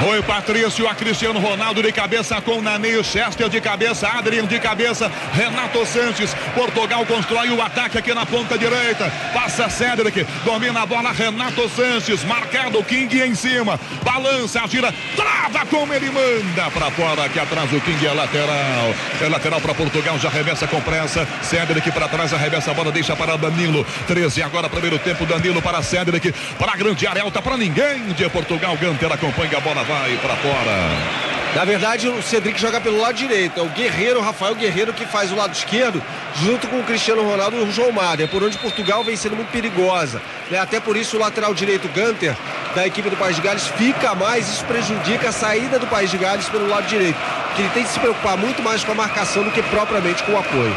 [0.00, 5.10] Rui Patrício, a Cristiano Ronaldo de cabeça com Nani, Chester de cabeça, Adriano de cabeça,
[5.32, 6.34] Renato Sanches.
[6.54, 9.10] Portugal constrói o ataque aqui na ponta direita.
[9.32, 13.78] Passa Cedric, domina a bola, Renato Sanches, marcado King em cima.
[14.02, 17.24] Balança, gira, trava como ele manda para fora.
[17.24, 18.94] Aqui atrás o King é lateral.
[19.20, 21.26] É lateral para Portugal, já arremessa com pressa.
[21.42, 23.86] Cedric para trás, arremessa a bola, deixa para Danilo.
[24.06, 26.32] 13 agora, primeiro tempo, Danilo para Cedric.
[26.58, 28.76] Para a grande área alta, para ninguém de Portugal.
[28.76, 31.24] Ganter acompanha a bola vai para fora.
[31.54, 33.60] Na verdade, o Cedric joga pelo lado direito.
[33.60, 36.02] É o Guerreiro, o Rafael Guerreiro, que faz o lado esquerdo,
[36.42, 38.24] junto com o Cristiano Ronaldo e o João Mário.
[38.24, 40.20] É por onde Portugal vem sendo muito perigosa.
[40.50, 40.58] Né?
[40.58, 42.34] Até por isso o lateral direito, Gunter,
[42.74, 44.48] da equipe do País de Gales, fica mais.
[44.48, 47.18] Isso prejudica a saída do País de Gales pelo lado direito.
[47.54, 50.32] Que ele tem que se preocupar muito mais com a marcação do que propriamente com
[50.32, 50.76] o apoio.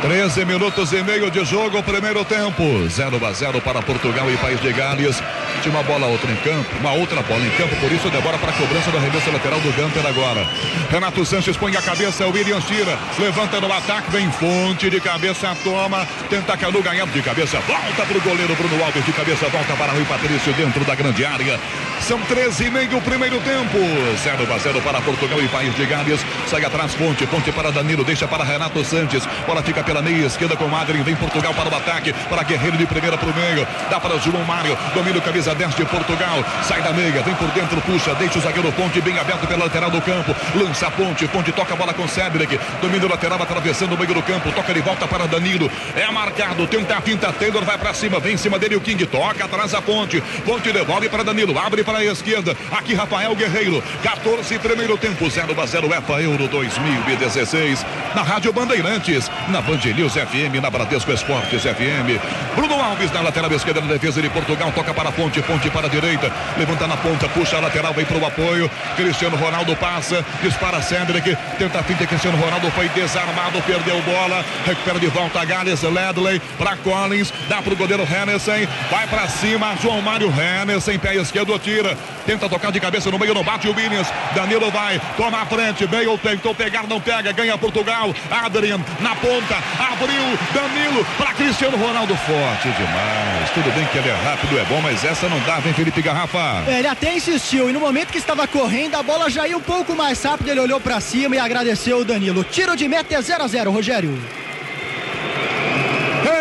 [0.00, 2.88] 13 minutos e meio de jogo, primeiro tempo.
[2.88, 5.20] 0 a 0 para Portugal e País de Gales.
[5.66, 8.54] Uma bola outra em campo, uma outra bola em campo, por isso demora para a
[8.54, 10.46] cobrança da arremesso lateral do Gunter agora.
[10.90, 15.54] Renato Sanches põe a cabeça, o Williams tira, levanta no ataque, vem fonte de cabeça,
[15.62, 19.74] toma, tenta Canu ganhando de cabeça, volta para o goleiro Bruno Alves de cabeça, volta
[19.74, 21.60] para Rui Patrício dentro da grande área.
[22.08, 23.76] São 13 e meio primeiro tempo.
[24.16, 26.24] 0 a 0 para Portugal e País de Gales.
[26.46, 29.28] Sai atrás, ponte, ponte para Danilo, deixa para Renato Sanches.
[29.46, 31.04] Bola fica pela meia esquerda com Madrid.
[31.04, 32.14] Vem Portugal para o ataque.
[32.30, 33.68] Para Guerreiro de primeira para o meio.
[33.90, 34.74] Dá para o João Mário.
[34.94, 36.42] Domina o camisa 10 de Portugal.
[36.62, 37.22] Sai da meia.
[37.22, 38.14] Vem por dentro, puxa.
[38.14, 40.34] Deixa o zagueiro Ponte bem aberto pela lateral do campo.
[40.54, 41.28] Lança ponte.
[41.28, 42.58] Ponte toca a bola com Cedric.
[42.80, 44.50] Domina o lateral atravessando o meio do campo.
[44.52, 45.70] Toca de volta para Danilo.
[45.94, 46.66] É marcado.
[46.68, 47.30] Tenta a finta.
[47.34, 48.18] Taylor vai para cima.
[48.18, 49.04] Vem em cima dele o King.
[49.04, 50.22] Toca atrás a ponte.
[50.46, 51.58] Ponte devolve para Danilo.
[51.58, 52.56] Abre para a esquerda.
[52.70, 53.82] Aqui Rafael Guerreiro.
[54.02, 55.28] 14 primeiro tempo.
[55.28, 57.84] 0 a 0 EFA Euro 2016.
[58.14, 59.30] Na Rádio Bandeirantes.
[59.48, 60.60] Na Band News FM.
[60.60, 62.20] Na Bradesco Esportes FM.
[62.54, 64.72] Bruno Alves na lateral esquerda da defesa de Portugal.
[64.72, 65.42] Toca para a ponte.
[65.42, 66.30] ponte para a direita.
[66.56, 68.70] Levanta na ponta, puxa a lateral, vem para o apoio.
[68.96, 72.06] Cristiano Ronaldo passa, dispara Cedric, tenta a finta.
[72.06, 74.44] Cristiano Ronaldo foi desarmado, perdeu bola.
[74.66, 79.76] Recupera de volta Gales, Ledley para Collins, dá para o goleiro Hennessy, vai para cima.
[79.82, 81.87] João Mário Hennessy, pé esquerdo, tira.
[82.26, 84.08] Tenta tocar de cabeça no meio, não bate o Williams.
[84.34, 85.86] Danilo vai, toma a frente.
[85.86, 88.14] Bale tentou pegar, não pega, ganha Portugal.
[88.30, 90.38] Adrian na ponta, abriu.
[90.52, 93.50] Danilo para Cristiano Ronaldo, forte demais.
[93.54, 96.64] Tudo bem que ele é rápido, é bom, mas essa não dá, vem Felipe Garrafa.
[96.66, 99.60] É, ele até insistiu e no momento que estava correndo, a bola já ia um
[99.60, 100.50] pouco mais rápido.
[100.50, 102.44] Ele olhou para cima e agradeceu o Danilo.
[102.44, 104.18] Tiro de meta é 0 a 0 Rogério.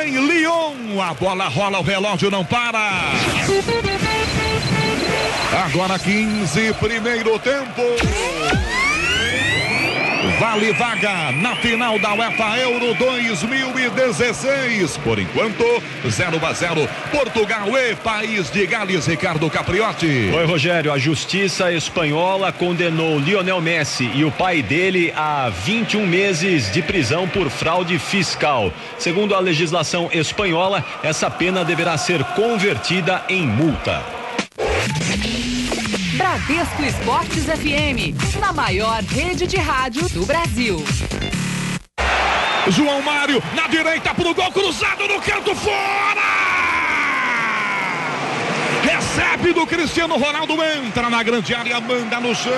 [0.03, 3.11] Em Lyon, a bola rola, o relógio não para.
[5.53, 7.81] Agora 15, primeiro tempo.
[10.39, 14.97] Vale vaga na final da UEFA Euro 2016.
[14.97, 15.63] Por enquanto,
[16.07, 16.89] 0 a 0.
[17.09, 20.31] Portugal e País de Gales, Ricardo Capriotti.
[20.35, 20.91] Oi, Rogério.
[20.91, 27.27] A justiça espanhola condenou Lionel Messi e o pai dele a 21 meses de prisão
[27.27, 28.71] por fraude fiscal.
[28.99, 34.03] Segundo a legislação espanhola, essa pena deverá ser convertida em multa.
[36.17, 40.83] Bradesco Esportes FM, na maior rede de rádio do Brasil.
[42.69, 46.46] João Mário na direita pro gol cruzado no canto fora!
[48.87, 52.53] Recebe do Cristiano Ronaldo, entra na grande área, manda no chão.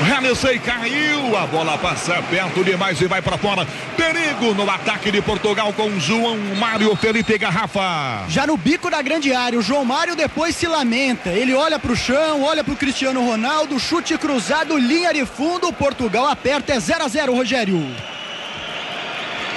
[0.00, 3.66] Hennessy caiu, a bola passa perto demais e vai para fora.
[3.94, 8.24] Perigo no ataque de Portugal com João Mário Felipe Garrafa.
[8.30, 11.28] Já no bico da grande área, o João Mário depois se lamenta.
[11.28, 15.70] Ele olha para o chão, olha para o Cristiano Ronaldo, chute cruzado, linha de fundo.
[15.74, 18.17] Portugal aperta, é 0 a 0 Rogério.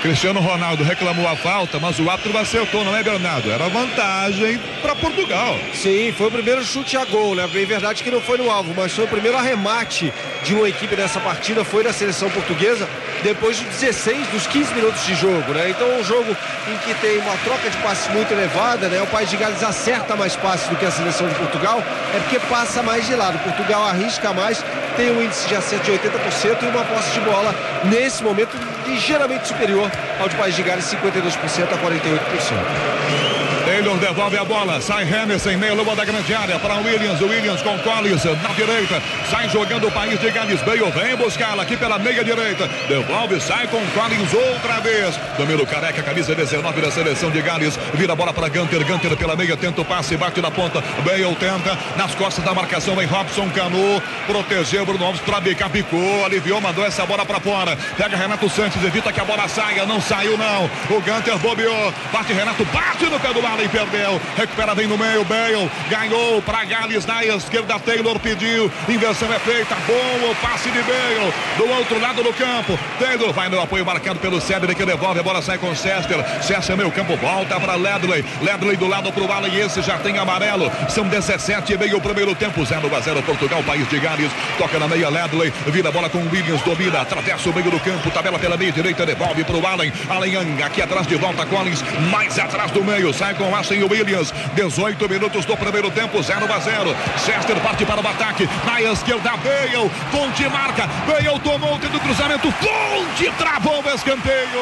[0.02, 3.52] Cristiano Ronaldo reclamou a falta, mas o árbitro acertou, não é, Bernardo?
[3.52, 5.60] Era vantagem para Portugal.
[5.76, 7.46] Sim, foi o primeiro chute a gol, né?
[7.46, 10.12] Bem verdade que não foi no alvo, mas foi o primeiro arremate
[10.44, 12.90] de uma equipe nessa partida, foi da seleção portuguesa,
[13.22, 15.70] depois de 16 dos 15 minutos de jogo, né?
[15.70, 16.36] Então, um jogo
[16.68, 19.04] em que tem uma troca de passes muito elevada, né?
[19.04, 21.80] O País de Gales acerta mais passes do que a seleção de Portugal,
[22.16, 23.38] é porque passa mais de lado.
[23.44, 27.54] Portugal arrisca mais, tem um índice de acerto de 80% e uma posse de bola,
[27.86, 33.51] nesse momento, ligeiramente superior ao de País de Gales, 52% a 48%.
[33.82, 37.80] Taylor devolve a bola, sai Henderson, meia lua da grande área para Williams, Williams com
[37.80, 42.24] Collins na direita, sai jogando o país de Gales, Bale vem buscá-la aqui pela meia
[42.24, 47.42] direita, devolve, sai com Collins outra vez, domina o careca, camisa 19 da seleção de
[47.42, 50.80] Gales, vira a bola para Gunter, Gunter pela meia, tenta o passe, bate na ponta,
[51.04, 56.24] Bale tenta, nas costas da marcação vem Robson Canu, protegeu Bruno Alves para bicar, picou,
[56.24, 60.00] aliviou, mandou essa bola para fora, pega Renato Santos, evita que a bola saia, não
[60.00, 64.22] saiu não, o Gunter bobeou, bate Renato, bate no pé do e perdeu.
[64.38, 65.24] Recupera bem no meio.
[65.26, 67.80] Bale ganhou para Gales na esquerda.
[67.80, 68.72] Taylor pediu.
[68.88, 69.76] Inversão é feita.
[69.88, 71.34] Bom o passe de Bale.
[71.58, 72.78] Do outro lado do campo.
[73.00, 75.20] Taylor vai no apoio marcado pelo Cedric que devolve.
[75.20, 76.24] A bola sai com Chester.
[76.42, 77.16] Chester meio campo.
[77.18, 78.24] Volta para Ledley.
[78.42, 80.72] Ledley do lado pro Bala e esse já tem amarelo.
[80.90, 82.64] São 17 e meio o primeiro tempo.
[82.66, 84.32] 0 a 0 Portugal, país de Gales.
[84.58, 85.54] Toca na meia Ledley.
[85.68, 86.62] Vira a bola com Williams.
[86.62, 87.02] Domina.
[87.02, 88.10] Atravessa o meio do campo.
[88.12, 89.06] Tabela pela meia direita.
[89.06, 89.92] Devolve pro Allen.
[90.10, 91.46] Allen aqui atrás de volta.
[91.46, 91.84] Collins.
[92.10, 93.14] Mais atrás do meio.
[93.14, 94.34] Sai com Ashley Williams.
[94.54, 96.96] 18 minutos do primeiro tempo, 0 a 0.
[97.26, 98.50] Chester parte para o ataque.
[98.66, 99.90] Na esquerda, Bale.
[100.12, 100.88] Ponte marca.
[101.08, 102.52] Bale tomou o do cruzamento.
[102.54, 104.62] Ponte travou o escanteio.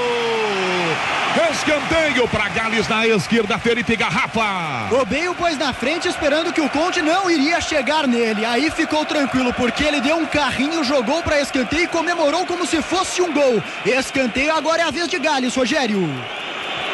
[1.52, 4.88] Escanteio para Gales na esquerda, Felipe Garrafa.
[4.92, 8.44] O Bale pôs na frente esperando que o Conte não iria chegar nele.
[8.46, 12.82] Aí ficou tranquilo porque ele deu um carrinho, jogou para escanteio e comemorou como se
[12.82, 13.62] fosse um gol.
[13.86, 16.10] Escanteio agora é a vez de Gales, Rogério.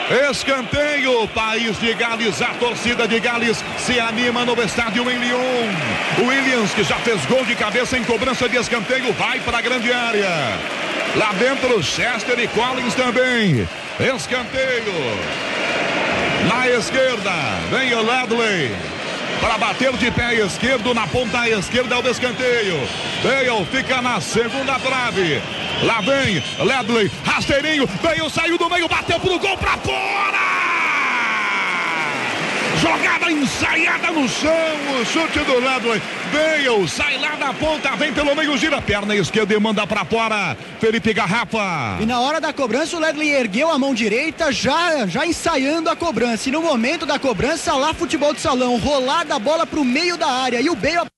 [0.10, 6.28] Escanteio, país de Gales, a torcida de Gales se anima no estádio em Lyon.
[6.28, 9.91] Williams, que já fez gol de cabeça em cobrança de escanteio, vai para a grande
[9.91, 10.30] área.
[11.15, 13.68] Lá dentro, Chester e Collins também.
[14.00, 14.94] Escanteio.
[16.48, 17.32] Na esquerda,
[17.72, 18.95] vem o Ledley.
[19.41, 22.80] Para bater de pé esquerdo, na ponta esquerda é o escanteio.
[23.24, 25.41] Bale fica na segunda trave.
[25.84, 30.95] Lá vem Ledley, rasteirinho, Bale saiu do meio, bateu pro gol para fora!
[32.86, 34.52] Jogada ensaiada no chão,
[35.02, 36.00] o chute do Ledley.
[36.32, 40.06] Bale sai lá da ponta, vem pelo meio, gira a perna esquerda e manda para
[40.06, 40.56] fora.
[40.80, 41.98] Felipe Garrafa.
[42.00, 45.95] E na hora da cobrança, o Ledley ergueu a mão direita, já, já ensaiando a
[45.95, 46.48] cobrança.
[46.48, 50.28] E no momento da cobrança, lá futebol de salão, rolada a bola pro meio da
[50.28, 50.62] área.
[50.62, 51.10] E o Bale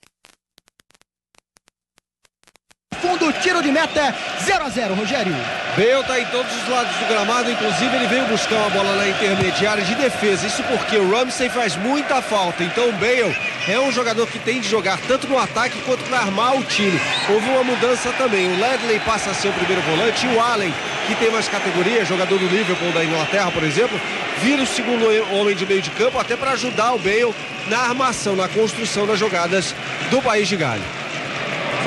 [3.02, 5.36] fundo, tiro de meta, 0 a 0 Rogério.
[5.76, 9.08] Bale está em todos os lados do gramado, inclusive ele veio buscar uma bola na
[9.08, 10.48] intermediária de defesa.
[10.48, 12.64] Isso porque o Ramsey faz muita falta.
[12.64, 16.20] Então o Bale é um jogador que tem de jogar tanto no ataque quanto para
[16.20, 17.00] armar o time.
[17.30, 18.48] Houve uma mudança também.
[18.48, 20.74] O Ledley passa a ser o primeiro volante e o Allen,
[21.06, 24.00] que tem mais categoria, jogador do Liverpool da Inglaterra, por exemplo,
[24.42, 25.06] vira o segundo
[25.36, 27.36] homem de meio de campo até para ajudar o Bale
[27.68, 29.76] na armação, na construção das jogadas
[30.10, 31.07] do país de Gales.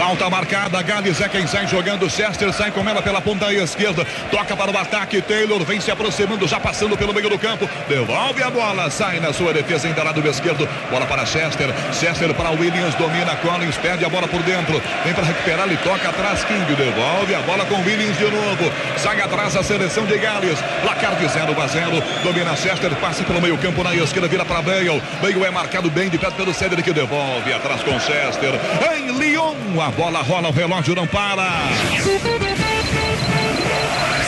[0.01, 2.09] Falta marcada, Gales é quem sai jogando.
[2.09, 4.03] Chester sai com ela pela ponta esquerda.
[4.31, 5.21] Toca para o ataque.
[5.21, 7.69] Taylor vem se aproximando, já passando pelo meio do campo.
[7.87, 10.67] Devolve a bola, sai na sua defesa ainda lado esquerdo.
[10.91, 11.69] Bola para Chester.
[11.93, 14.81] Chester para Williams, domina Collins, perde a bola por dentro.
[15.05, 16.45] Vem para recuperar, ele toca atrás.
[16.45, 18.73] King devolve a bola com Williams de novo.
[18.97, 20.59] Sai atrás a seleção de Gales.
[20.81, 22.03] Placar de 0 a 0.
[22.25, 25.03] Domina Chester, passa pelo meio campo na esquerda, vira para Bale.
[25.21, 28.59] Bale é marcado bem de perto pelo Cedric, devolve atrás com Chester.
[28.97, 31.69] Em Lyon, a bola rola, o relógio não para.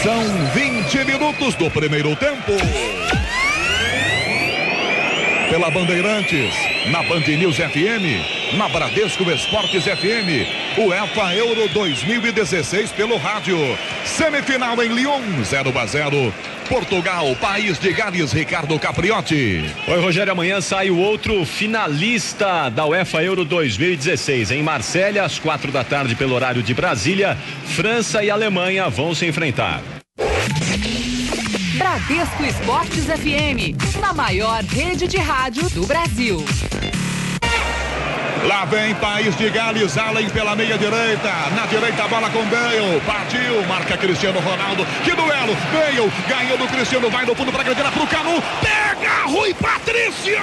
[0.02, 0.22] São
[0.54, 2.52] 20 minutos do primeiro tempo.
[5.48, 6.54] Pela Bandeirantes,
[6.90, 13.56] na Band News FM, na Bradesco Esportes FM, UEFA Euro 2016 pelo rádio.
[14.04, 16.34] Semifinal em Lyon, 0 a 0.
[16.68, 19.64] Portugal, país de Gales, Ricardo Capriotti.
[19.86, 24.50] Oi, Rogério, amanhã sai o outro finalista da UEFA Euro 2016.
[24.50, 27.36] Em Marsella, às quatro da tarde, pelo horário de Brasília,
[27.66, 29.82] França e Alemanha vão se enfrentar.
[31.76, 36.44] Bradesco Esportes FM, na maior rede de rádio do Brasil.
[38.46, 41.32] Lá vem País de Gales, Allen pela meia direita.
[41.54, 43.00] Na direita a bola com Bale.
[43.06, 44.84] Partiu, marca Cristiano Ronaldo.
[45.04, 45.56] Que duelo!
[45.72, 48.42] Bale ganhou do Cristiano, vai no fundo para a grande área pro Canu.
[48.60, 50.38] Pega Rui Patrício!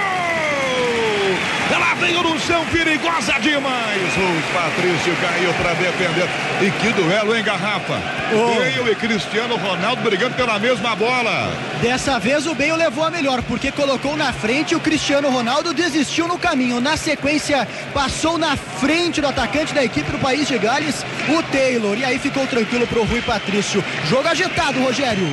[1.72, 4.14] Ela veio no chão, perigosa demais.
[4.16, 6.28] Rui Patrício caiu para defender.
[6.60, 8.00] E que duelo, hein, Garrafa?
[8.32, 8.54] Oh.
[8.56, 11.52] Bale e Cristiano Ronaldo brigando pela mesma bola.
[11.80, 16.26] Dessa vez o Bale levou a melhor, porque colocou na frente o Cristiano Ronaldo desistiu
[16.26, 16.80] no caminho.
[16.80, 21.98] Na sequência, passou na frente do atacante da equipe do País de Gales, o Taylor.
[21.98, 23.84] E aí ficou tranquilo pro Rui Patrício.
[24.06, 25.26] Jogo agitado, Rogério.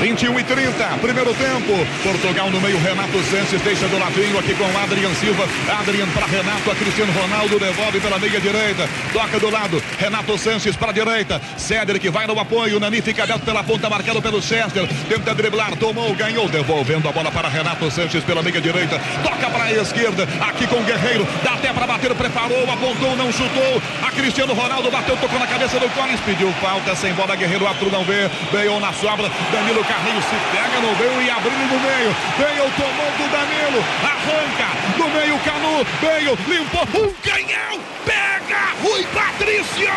[0.00, 1.72] 21 e 30, primeiro tempo.
[2.02, 5.48] Portugal no meio, Renato Sanches deixa do ladinho aqui com Adrian Silva.
[5.80, 8.88] Adrian para Renato, a Cristiano Ronaldo devolve pela meia direita.
[9.12, 11.40] Toca do lado, Renato Sanches para a direita.
[11.56, 14.86] Cedric vai no apoio, Nani fica aberto pela ponta, marcado pelo Chester.
[15.08, 19.00] Tenta driblar, tomou, ganhou, devolvendo a bola para Renato Sanches pela meia direita.
[19.22, 21.26] Toca para a esquerda, aqui com o Guerreiro.
[21.42, 23.82] Dá até para bater, preparou, apontou, não chutou.
[24.06, 27.90] A Cristiano Ronaldo bateu, tocou na cabeça do Collins, pediu falta, sem bola, Guerreiro, Arthur
[27.90, 28.28] não vê.
[28.52, 32.16] Veio na sobra, Danilo Carrinho se pega no meio e abrindo no meio.
[32.38, 33.84] Veio tomou do Danilo.
[34.02, 34.68] Arranca
[34.98, 35.86] no meio Canu.
[36.00, 36.82] Veio, limpou.
[37.02, 37.80] Um canhão.
[38.04, 39.90] Pega Rui Patrício.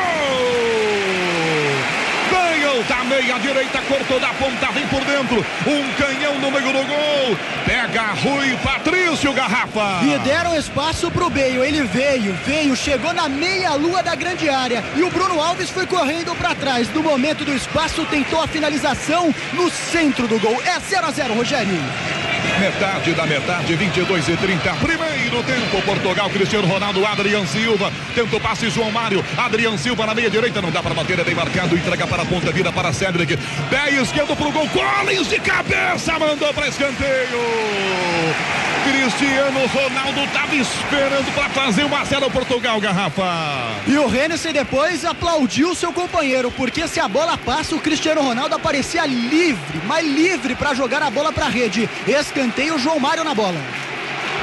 [2.80, 5.46] Veio da meia direita, cortou da ponta, vem por dentro.
[5.68, 7.38] Um canhão no meio do gol.
[7.66, 10.02] Pega Rui Patrício, garrafa.
[10.06, 11.64] E deram espaço pro Beio.
[11.64, 14.84] Ele veio, veio, chegou na meia lua da grande área.
[14.96, 16.88] E o Bruno Alves foi correndo para trás.
[16.94, 20.62] No momento do espaço, tentou a finalização no centro do gol.
[20.64, 21.80] É 0 a 0 Rogério.
[22.58, 24.74] Metade da metade, 22 e 30.
[24.76, 27.92] Primeiro tempo, Portugal, Cristiano Ronaldo, Adrian Silva.
[28.16, 29.24] Tenta o passe, João Mário.
[29.38, 31.76] Adrian Silva na meia direita, não dá para bater, é bem marcado.
[31.76, 33.38] Entrega para a ponta, vira para Cedric.
[33.70, 34.68] Pé esquerdo pro gol.
[34.70, 37.40] Collins de cabeça, mandou para escanteio.
[38.84, 43.24] Cristiano Ronaldo estava esperando para fazer uma zero Portugal, garrafa.
[43.86, 48.56] E o Hennessy depois aplaudiu seu companheiro, porque se a bola passa, o Cristiano Ronaldo
[48.56, 51.90] aparecia livre, mas livre para jogar a bola para a rede.
[52.40, 53.60] Escanteio, João Mário na bola.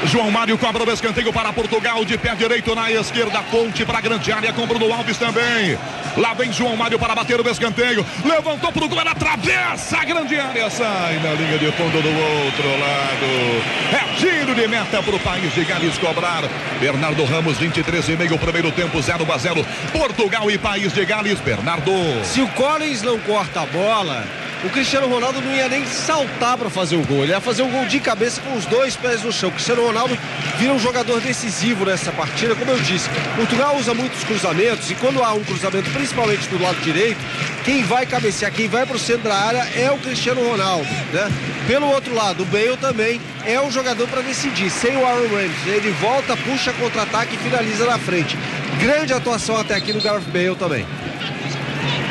[0.04, 4.00] João Mário cobra o escanteio para Portugal, de pé direito na esquerda, ponte para a
[4.02, 5.78] grande área com Bruno Alves também.
[6.18, 10.38] Lá vem João Mário para bater o escanteio, levantou para o gol, atravessa a grande
[10.38, 13.64] área, sai na linha de fundo do outro lado.
[13.94, 16.42] É tiro de meta para o país de Gales cobrar.
[16.78, 19.66] Bernardo Ramos, 23 e meio, primeiro tempo, 0 a 0.
[19.90, 21.92] Portugal e país de Gales, Bernardo.
[22.24, 24.26] Se o Collins não corta a bola,
[24.66, 27.22] o Cristiano Ronaldo não ia nem saltar para fazer o gol.
[27.22, 29.48] Ele ia fazer um gol de cabeça com os dois pés no chão.
[29.48, 30.18] O Cristiano Ronaldo
[30.58, 32.54] vira um jogador decisivo nessa partida.
[32.56, 36.80] Como eu disse, Portugal usa muitos cruzamentos e quando há um cruzamento, principalmente do lado
[36.80, 37.18] direito,
[37.64, 40.88] quem vai cabecear, quem vai para o centro da área é o Cristiano Ronaldo.
[41.12, 41.30] Né?
[41.68, 44.68] Pelo outro lado, o Bale também é um jogador para decidir.
[44.68, 48.36] Sem o Aaron Ramsey, ele volta, puxa contra-ataque e finaliza na frente.
[48.80, 50.84] Grande atuação até aqui no Gareth Bale também.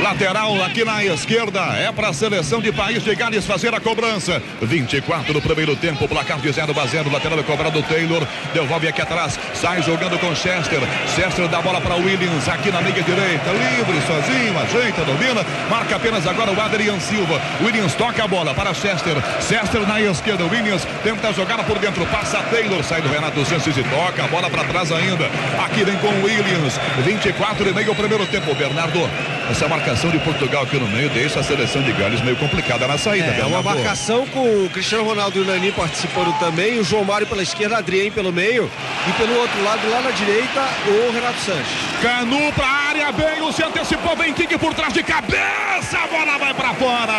[0.02, 4.42] Lateral aqui na esquerda é para a seleção de País de Gales fazer a cobrança.
[4.62, 7.12] 24 no primeiro tempo, placar de 0 a 0.
[7.12, 8.28] Lateral cobrado Taylor.
[8.54, 9.40] Devolve aqui atrás.
[9.54, 10.80] Sai jogando com Chester.
[11.16, 13.50] Chester dá bola para Williams aqui na meia direita.
[13.52, 15.46] Livre, sozinho, ajeita, domina.
[15.70, 17.42] Marca apenas agora o Adrian Silva.
[17.62, 19.16] Williams toca a bola para Chester.
[19.42, 20.44] Chester na esquerda.
[20.46, 22.06] Williams tenta jogar por dentro.
[22.08, 22.84] Passa Taylor.
[22.84, 25.26] Sai do Renato Sanches e toca a bola para trás ainda.
[25.64, 26.80] Aqui vem com Williams.
[27.06, 28.54] 24 e meio o primeiro tempo.
[28.56, 29.10] Bernardo,
[29.50, 32.98] essa marcação de Portugal aqui no meio deixa a seleção de Gales meio complicada na
[32.98, 33.28] saída.
[33.28, 36.80] É uma marcação com o Cristiano Ronaldo e o Nani participando também.
[36.80, 38.68] O João Mário pela esquerda, Adrien pelo meio.
[39.08, 41.68] E pelo outro lado, lá na direita, o Renato Sanches.
[42.02, 46.40] Canu pra área, bem, o se antecipou, vem King por trás de cabeça, a bola
[46.40, 47.14] vai para fora.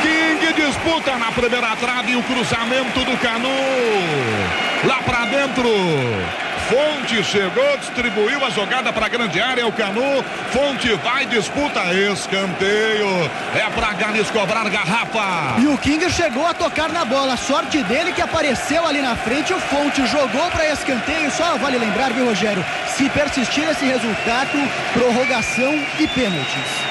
[0.00, 3.50] King disputa na primeira trave o cruzamento do Canu.
[4.84, 6.49] Lá para dentro.
[6.70, 10.24] Fonte chegou, distribuiu a jogada para a grande área, o Canu.
[10.52, 13.08] Fonte vai, disputa, escanteio.
[13.56, 15.60] É para Gales cobrar garrafa.
[15.60, 17.36] E o King chegou a tocar na bola.
[17.36, 19.52] Sorte dele que apareceu ali na frente.
[19.52, 21.28] O Fonte jogou para escanteio.
[21.32, 22.64] Só vale lembrar, viu, Rogério?
[22.86, 24.56] Se persistir esse resultado,
[24.94, 26.89] prorrogação e pênaltis.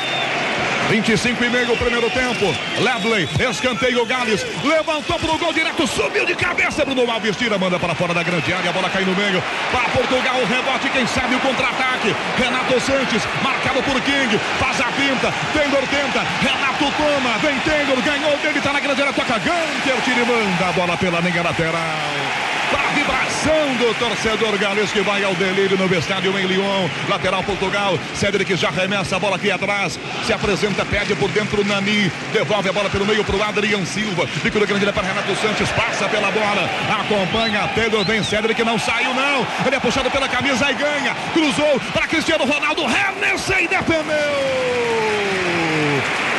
[0.90, 2.46] 25 e meio, primeiro tempo.
[2.82, 6.84] Ledley, escanteio Gales, levantou pro gol direto, subiu de cabeça.
[6.84, 9.42] Bruno Alves tira, manda para fora da grande área, a bola cai no meio.
[9.72, 12.16] Para Portugal, o rebote, quem sabe o contra-ataque.
[12.38, 15.32] Renato Santos, marcado por King, faz a pinta.
[15.54, 20.22] Taylor tenta, Renato toma, vem Taylor, ganhou dele, tá na grande área, toca Gunter, tira
[20.22, 22.49] e manda a bola pela linha lateral.
[22.74, 26.90] A vibração do torcedor galês que vai ao delírio no estádio em Lyon.
[27.08, 27.98] Lateral Portugal.
[28.16, 30.00] Cedric já remessa a bola aqui atrás.
[30.26, 32.12] Se apresenta, pede por dentro Nani.
[32.34, 34.28] Devolve a bola pelo meio pro Adrian Silva.
[34.28, 35.70] Fica do grande para Renato Santos.
[35.72, 36.70] Passa pela bola.
[37.02, 38.04] Acompanha Pedro.
[38.04, 38.64] Vem Cedric.
[38.64, 39.46] Não saiu, não.
[39.66, 41.16] Ele é puxado pela camisa e ganha.
[41.34, 42.86] Cruzou para Cristiano Ronaldo.
[42.86, 45.59] Remessa e defendeu.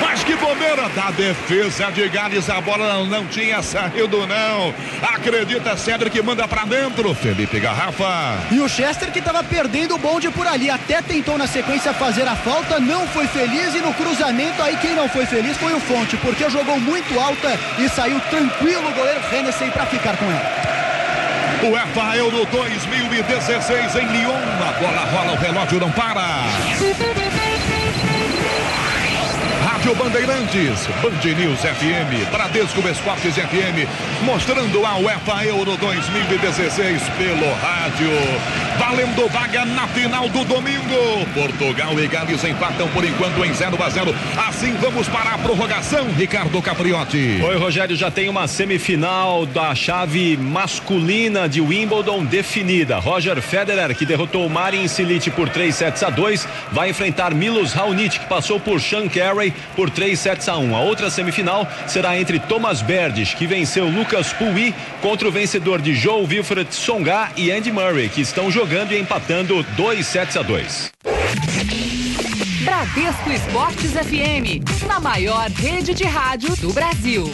[0.01, 2.49] Mas que bobeira da defesa de Gales.
[2.49, 4.75] A bola não, não tinha saído, não.
[5.03, 7.15] Acredita, Cedric manda pra dentro.
[7.15, 8.39] Felipe Garrafa.
[8.51, 10.71] E o Chester que estava perdendo o bonde por ali.
[10.71, 13.75] Até tentou na sequência fazer a falta, não foi feliz.
[13.75, 17.59] E no cruzamento, aí quem não foi feliz foi o Fonte, porque jogou muito alta
[17.79, 20.71] e saiu tranquilo o goleiro Hennessy para ficar com ela.
[21.63, 24.33] O EFA Euro 2016 em Lyon.
[24.33, 26.45] A bola rola, o relógio não para.
[29.81, 33.89] Rádio Bandeirantes, Band News FM, Bradesco Esportes FM,
[34.27, 38.11] mostrando a UEFA Euro 2016 pelo rádio.
[38.79, 41.27] Valendo vaga na final do domingo.
[41.33, 44.15] Portugal e Gales empatam por enquanto em 0 a 0.
[44.49, 47.41] Assim vamos para a prorrogação, Ricardo Capriotti.
[47.43, 52.99] Oi, Rogério, já tem uma semifinal da chave masculina de Wimbledon definida.
[52.99, 58.19] Roger Federer, que derrotou Marin Cilic por 3 sets a 2, vai enfrentar Milos Raonic,
[58.19, 60.77] que passou por Sean Carey por 3 sets a 1.
[60.77, 65.95] A outra semifinal será entre Thomas Berdes, que venceu Lucas Pui, contra o vencedor de
[65.95, 70.93] Joe Wilfred Songa e Andy Murray, que estão jogando e empatando 2 sets a 2.
[72.63, 77.33] Bradesco Esportes FM, na maior rede de rádio do Brasil.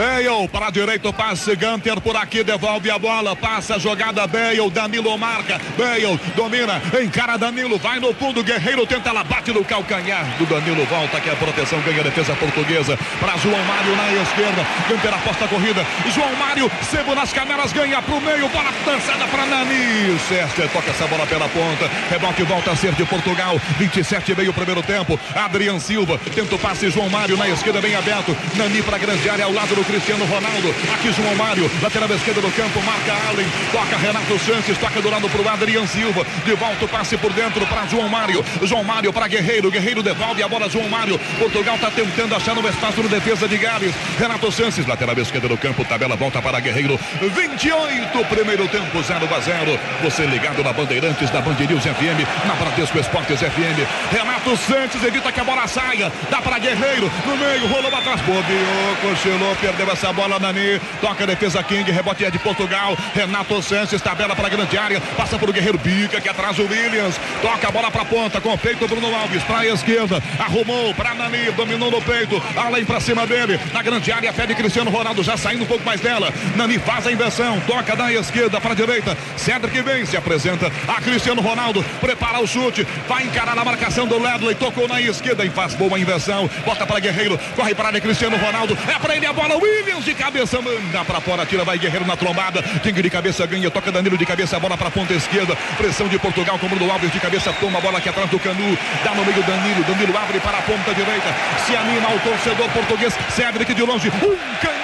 [0.00, 4.70] Bale para a direita, passe Gunter por aqui, devolve a bola, passa a jogada Bale,
[4.70, 10.24] Danilo marca, Bale domina, encara Danilo, vai no fundo, Guerreiro tenta, ela bate no calcanhar
[10.38, 14.66] do Danilo, volta aqui a proteção, ganha a defesa portuguesa para João Mário na esquerda,
[14.88, 19.44] Gunter aposta a corrida, João Mário, sebo nas câmeras, ganha pro meio, bola dançada para
[19.44, 24.34] Nani, Sester toca essa bola pela ponta, rebote volta a ser de Portugal, 27 e
[24.34, 28.82] meio primeiro tempo, Adrian Silva, tenta o passe, João Mário na esquerda bem aberto, Nani
[28.82, 30.72] para grande área ao lado do Cristiano Ronaldo.
[30.94, 35.28] Aqui João Mário, lateral esquerda do campo, marca Allen, toca Renato Sanches, toca do lado
[35.28, 36.24] pro Adrian Silva.
[36.44, 38.44] De volta o passe por dentro para João Mário.
[38.62, 41.18] João Mário para Guerreiro, Guerreiro devolve a bola João Mário.
[41.38, 43.92] Portugal está tentando achar no espaço no defesa de Gales.
[44.16, 46.98] Renato Sanches, lateral esquerda do campo, tabela volta para Guerreiro.
[47.20, 49.80] 28 primeiro tempo 0 a 0.
[50.04, 53.82] Você ligado na Bandeirantes da Band News FM, na Bradesco Esportes FM.
[54.12, 56.12] Renato Sanches evita que a bola saia.
[56.30, 60.80] Dá para Guerreiro no meio, rolou atrás, bobeou, cochilou, perdeu essa bola, Nani.
[61.00, 62.96] Toca a defesa King, rebote é de Portugal.
[63.14, 65.00] Renato Sanches, tabela para a grande área.
[65.16, 67.18] Passa por o Guerreiro Bica, que atrás o Williams.
[67.40, 70.22] Toca a bola para a ponta, com o peito Bruno Alves, para a esquerda.
[70.38, 72.42] Arrumou para Nani, dominou no peito.
[72.56, 73.58] Além para cima dele.
[73.72, 76.32] Na grande área, pede Cristiano Ronaldo, já saindo um pouco mais dela.
[76.56, 79.16] Nani faz a inversão, toca da esquerda para a direita.
[79.36, 81.82] Cedric vem, se apresenta a Cristiano Ronaldo.
[82.00, 84.54] Prepara o chute, vai encarar a marcação do Ledley.
[84.54, 86.50] Tocou na esquerda e faz boa inversão.
[86.64, 88.76] Bota para Guerreiro, corre para ele, Cristiano Ronaldo.
[88.88, 92.16] É para ele a bola, Williams de cabeça, manda pra fora, tira, vai Guerreiro na
[92.16, 92.62] trombada.
[92.82, 95.54] King de cabeça ganha, toca Danilo de cabeça, bola pra ponta esquerda.
[95.76, 98.78] Pressão de Portugal com Bruno Alves de cabeça, toma a bola aqui atrás do Canu.
[99.04, 101.34] Dá no meio Danilo, Danilo abre para a ponta direita.
[101.66, 104.08] Se anima o torcedor português, Cedric de longe.
[104.08, 104.79] Um canhão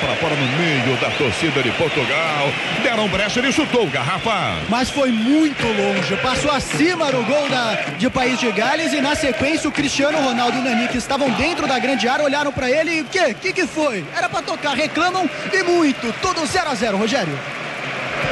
[0.00, 2.48] para fora no meio da torcida de Portugal.
[2.82, 4.56] Deram brecha, ele chutou, garrafa.
[4.68, 9.14] Mas foi muito longe, passou acima no gol da, de País de Gales e na
[9.14, 12.70] sequência o Cristiano Ronaldo e o Nani que estavam dentro da grande área olharam para
[12.70, 13.34] ele e o que?
[13.34, 14.04] que que foi?
[14.16, 17.38] Era para tocar, reclamam e muito, tudo 0 a 0 Rogério.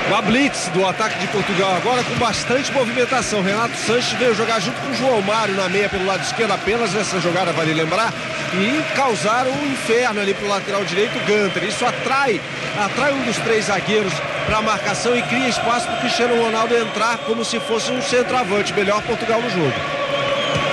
[0.09, 3.43] Uma blitz do ataque de Portugal agora com bastante movimentação.
[3.43, 6.95] Renato Sanches veio jogar junto com o João Mário na meia pelo lado esquerdo apenas
[6.95, 8.11] nessa jogada, vale lembrar,
[8.55, 11.63] e causaram um inferno ali pro lateral direito, Gunter.
[11.63, 12.41] Isso atrai,
[12.83, 14.15] atrai um dos três zagueiros
[14.47, 18.01] para a marcação e cria espaço para o Cristiano Ronaldo entrar como se fosse um
[18.01, 18.73] centroavante.
[18.73, 19.98] Melhor Portugal no jogo.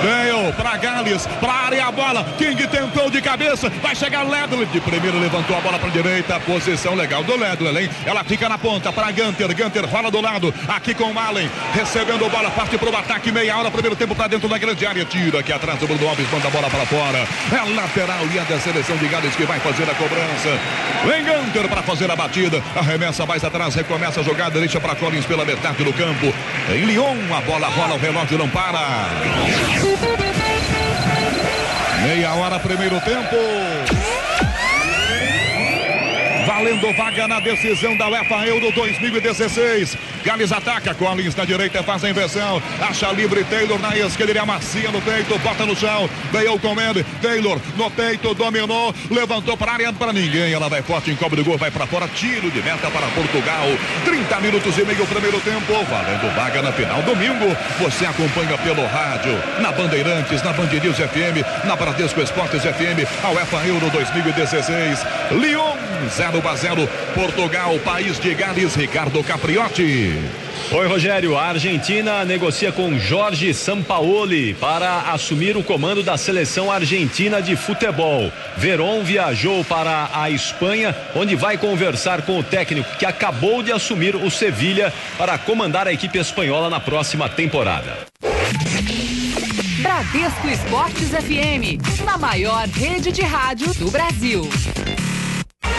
[0.02, 2.24] Veio para Gales, para área a bola.
[2.38, 4.66] King tentou de cabeça, vai chegar Ledley.
[4.66, 7.90] De primeiro levantou a bola para direita, posição legal do Ledley, hein?
[8.04, 9.54] Ela fica na ponta para Gunter.
[9.54, 13.56] Gunter fala do lado, aqui com o Allen, recebendo bola, parte para o ataque, meia
[13.56, 15.04] hora, primeiro tempo para dentro da grande área.
[15.04, 17.26] Tira aqui atrás o Bruno Alves, manda a bola para fora.
[17.52, 20.58] É lateral e é da seleção de Gales que vai fazer a cobrança.
[21.04, 25.24] Vem Gunter para fazer a batida, arremessa mais atrás, recomeça a jogada, deixa para Collins
[25.24, 26.32] pela metade do campo.
[26.68, 29.06] Em Lyon, a bola rola, o relógio não para.
[32.02, 33.95] Meia hora, primeiro tempo.
[36.56, 39.94] Valendo vaga na decisão da UEFA Euro 2016.
[40.24, 42.62] Gales ataca, Collins na direita faz a inversão.
[42.80, 46.08] Acha livre Taylor na esquerda, ele amacia no peito, bota no chão.
[46.32, 47.04] Veio com ele.
[47.20, 50.50] Taylor no peito, dominou, levantou para a área para ninguém.
[50.50, 52.08] Ela vai forte, encobre o gol, vai para fora.
[52.08, 53.66] Tiro de meta para Portugal.
[54.06, 55.84] 30 minutos e meio, primeiro tempo.
[55.84, 57.02] Valendo vaga na final.
[57.02, 63.28] Domingo, você acompanha pelo rádio, na Bandeirantes, na Band FM, na Bradesco Esportes FM, a
[63.28, 65.04] UEFA Euro 2016.
[65.32, 65.76] Lyon,
[66.16, 66.88] 0 a 0.
[67.14, 70.12] Portugal, país de Gales, Ricardo Capriotti.
[70.72, 71.36] Oi, Rogério.
[71.36, 78.32] A Argentina negocia com Jorge Sampaoli para assumir o comando da seleção argentina de futebol.
[78.56, 84.16] Veron viajou para a Espanha, onde vai conversar com o técnico que acabou de assumir
[84.16, 87.98] o Sevilha para comandar a equipe espanhola na próxima temporada.
[89.80, 94.48] Bradesco Esportes FM, na maior rede de rádio do Brasil.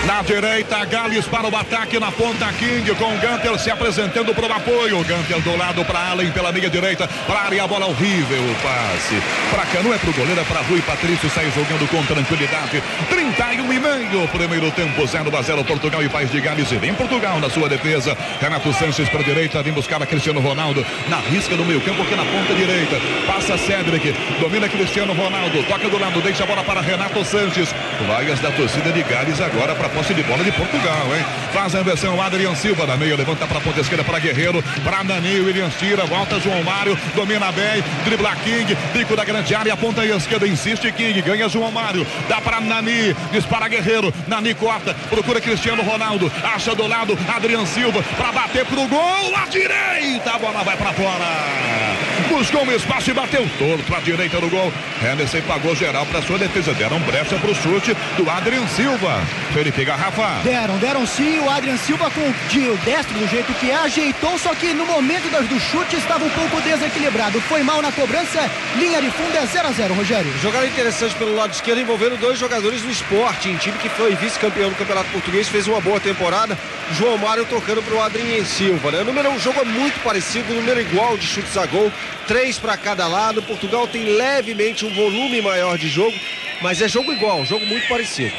[0.06, 4.54] Na direita, Gales para o ataque na ponta King, com Gunter se apresentando para o
[4.54, 4.98] apoio.
[4.98, 9.22] Gunter do lado para Allen pela meia direita, para área, a bola horrível, o passe.
[9.52, 12.82] Para Canu é para o goleiro, é para Rui Patrício, sai jogando com tranquilidade.
[13.10, 16.72] 31 e meio, primeiro tempo, 0 a 0 Portugal e País de Gales.
[16.72, 18.16] E vem Portugal na sua defesa.
[18.39, 22.04] Renato Sanches para a direita, vem buscar a Cristiano Ronaldo na risca do meio campo
[22.04, 22.95] aqui na ponta direita.
[23.26, 27.74] Passa Cedric, domina Cristiano Ronaldo, toca do lado, deixa a bola para Renato Sanches.
[28.08, 31.26] Vaias da torcida de Gales agora para posse de bola de Portugal, hein?
[31.52, 35.04] Faz a inversão, Adrian Silva na meia, levanta para a ponta esquerda para Guerreiro, para
[35.04, 40.06] Nani, Williams tira, volta João Mário, domina bem, dribla King, bico da grande área, ponta
[40.06, 45.82] esquerda, insiste King, ganha João Mário, dá para Nani, dispara Guerreiro, Nani corta, procura Cristiano
[45.82, 50.78] Ronaldo, acha do lado, Adrian Silva, para bater pro gol, à direita, a bola vai
[50.78, 51.98] para fora.
[52.30, 54.72] Buscou um espaço e bateu torto à direita do gol.
[55.02, 56.74] Henderson pagou geral para sua defesa.
[56.74, 59.22] Deram brecha para o chute do Adrian Silva.
[59.54, 60.41] Felipe Garrafa.
[60.43, 61.39] Deram, deram sim.
[61.39, 65.30] O Adrian Silva com o destro do jeito que é, ajeitou, só que no momento
[65.30, 67.39] do, chute estava um pouco desequilibrado.
[67.41, 68.49] Foi mal na cobrança.
[68.75, 70.34] Linha de fundo é 0 a 0 Rogério.
[70.41, 74.69] Jogada interessante pelo lado esquerdo, envolvendo dois jogadores do esporte, em time que foi vice-campeão
[74.69, 76.57] do Campeonato Português, fez uma boa temporada.
[76.93, 78.91] João Mário tocando para o Adrian Silva.
[78.91, 79.01] Né?
[79.01, 81.91] O número, o jogo é muito parecido, número igual de chutes a gol
[82.28, 83.41] três para cada lado.
[83.41, 86.15] Portugal tem levemente um volume maior de jogo,
[86.61, 88.36] mas é jogo igual, jogo muito parecido.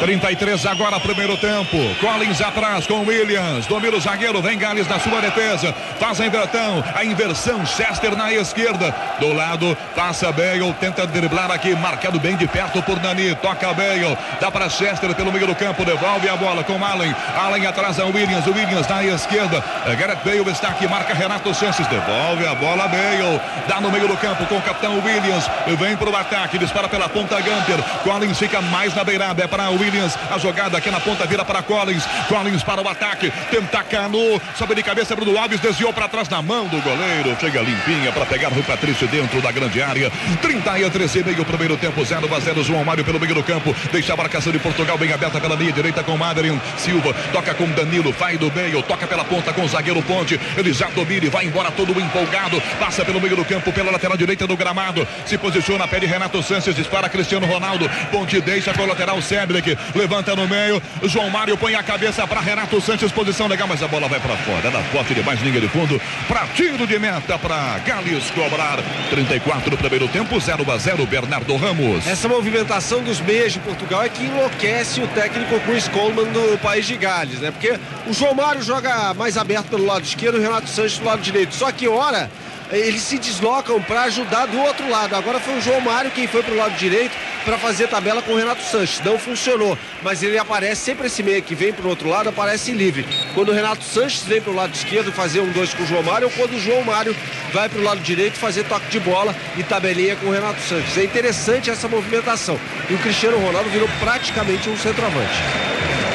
[0.00, 1.76] 33 agora, primeiro tempo.
[2.00, 3.66] Collins atrás com Williams.
[3.66, 5.74] Domina o zagueiro, vem Gales na sua defesa.
[5.98, 7.66] Faz a inversão, a inversão.
[7.66, 8.94] Chester na esquerda.
[9.20, 13.34] Do lado, passa Bale, tenta driblar aqui, marcado bem de perto por Nani.
[13.36, 17.14] Toca Bale, dá para Chester pelo meio do campo, devolve a bola com Allen.
[17.36, 19.62] Allen atrás a Williams, Williams na esquerda.
[19.98, 23.38] Gareth Bale está aqui, marca Renato Sanches, devolve a bola Bale.
[23.68, 25.44] Dá no meio do campo com o capitão Williams.
[25.78, 27.82] Vem para o ataque, dispara pela ponta Gunter.
[28.02, 29.89] Collins fica mais na beirada, é para Williams.
[29.90, 30.16] Williams.
[30.30, 32.04] A jogada aqui na ponta vira para Collins.
[32.28, 33.32] Collins para o ataque.
[33.50, 34.40] Tenta Cano.
[34.56, 35.60] Sobe de cabeça Bruno Alves.
[35.60, 37.36] Desviou para trás na mão do goleiro.
[37.40, 40.10] Chega limpinha para pegar o Patrício dentro da grande área.
[40.40, 42.04] 30 e 13 meio primeiro tempo.
[42.04, 42.64] 0 a 0.
[42.64, 43.74] João Mário pelo meio do campo.
[43.92, 46.60] Deixa a marcação de Portugal bem aberta pela linha direita com Madeline.
[46.76, 48.12] Silva toca com Danilo.
[48.12, 48.82] Vai do meio.
[48.82, 50.40] Toca pela ponta com o zagueiro Ponte.
[50.56, 52.60] Ele já domina e vai embora todo empolgado.
[52.78, 55.06] Passa pelo meio do campo, pela lateral direita do gramado.
[55.26, 56.74] Se posiciona, pede Renato Sanches.
[56.74, 57.88] Dispara Cristiano Ronaldo.
[58.10, 59.76] Ponte deixa com o lateral Cedric.
[59.94, 60.82] Levanta no meio.
[61.04, 63.12] João Mário põe a cabeça para Renato Sanches.
[63.12, 64.68] Posição legal, mas a bola vai para fora.
[64.68, 66.00] Ela forte demais, linha de fundo.
[66.28, 68.78] Para tiro de meta para Gales cobrar.
[69.10, 72.06] 34 no primeiro tempo, 0 a 0 Bernardo Ramos.
[72.06, 76.86] Essa movimentação dos meias de Portugal é que enlouquece o técnico Chris Coleman do país
[76.86, 77.50] de Gales, né?
[77.50, 81.22] Porque o João Mário joga mais aberto pelo lado esquerdo o Renato Sanches do lado
[81.22, 81.54] direito.
[81.54, 82.30] Só que ora
[82.72, 85.14] eles se deslocam para ajudar do outro lado.
[85.14, 88.32] Agora foi o João Mário quem foi para o lado direito para fazer tabela com
[88.32, 89.00] o Renato Sanches.
[89.04, 92.72] Não funcionou, mas ele aparece sempre esse meio que vem para o outro lado aparece
[92.72, 93.06] livre.
[93.34, 96.02] Quando o Renato Sanches vem para o lado esquerdo fazer um dois com o João
[96.02, 97.16] Mário, ou quando o João Mário
[97.52, 100.96] vai para o lado direito fazer toque de bola e tabelinha com o Renato Sanches.
[100.96, 102.58] É interessante essa movimentação.
[102.88, 106.09] E o Cristiano Ronaldo virou praticamente um centroavante.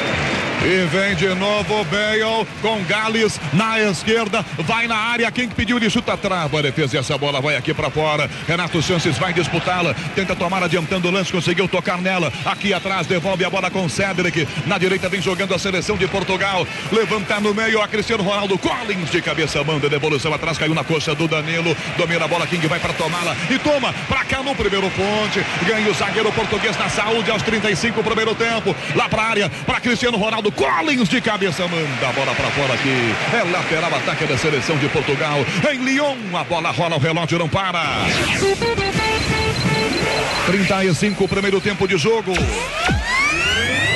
[0.68, 4.44] E vem de novo Bale com Gales na esquerda.
[4.58, 5.30] Vai na área.
[5.30, 6.58] Quem que pediu ele chuta trava.
[6.58, 8.28] A defesa essa bola vai aqui para fora.
[8.48, 9.94] Renato Sanches vai disputá-la.
[10.16, 11.30] Tenta tomar adiantando o lance.
[11.30, 12.32] Conseguiu tocar nela.
[12.44, 14.48] Aqui atrás devolve a bola com Cedric.
[14.66, 16.66] Na direita vem jogando a seleção de Portugal.
[16.90, 18.58] Levanta no meio a Cristiano Ronaldo.
[18.58, 19.88] Collins de cabeça manda.
[19.88, 20.58] Devolução atrás.
[20.58, 21.76] Caiu na coxa do Danilo.
[21.96, 22.44] Domina a bola.
[22.44, 23.36] King vai para tomá-la.
[23.48, 25.46] E toma para cá no primeiro ponte.
[25.64, 28.74] Ganha o zagueiro português na saúde aos 35 primeiro tempo.
[28.96, 29.48] Lá para área.
[29.64, 30.55] Para Cristiano Ronaldo.
[30.56, 33.14] Collins de cabeça manda a bola para fora aqui.
[33.34, 35.38] É lateral ataque da seleção de Portugal.
[35.70, 37.84] Em Lyon, a bola rola, o relógio não para.
[40.46, 42.32] 35 primeiro tempo de jogo.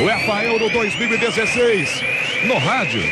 [0.03, 2.03] UEFA Euro 2016.
[2.47, 3.03] No rádio,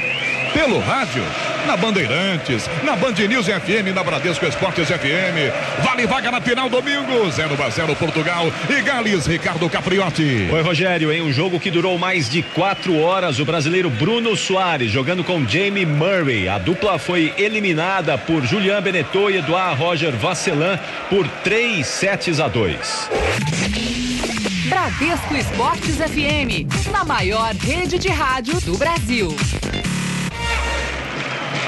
[0.52, 1.24] pelo rádio
[1.68, 5.52] na Bandeirantes, na Band News FM, na Bradesco Esportes FM.
[5.84, 10.48] Vale vaga na final domingo, 0 a 0 Portugal e Gales, Ricardo Capriotti.
[10.50, 14.90] Oi, Rogério, em um jogo que durou mais de quatro horas, o brasileiro Bruno Soares
[14.90, 16.48] jogando com Jamie Murray.
[16.48, 20.78] A dupla foi eliminada por Julian Benetot e Eduard Roger Vasselan
[21.10, 23.10] por 3 sets a 2.
[24.70, 29.36] Bradesco Esportes FM, na maior rede de rádio do Brasil.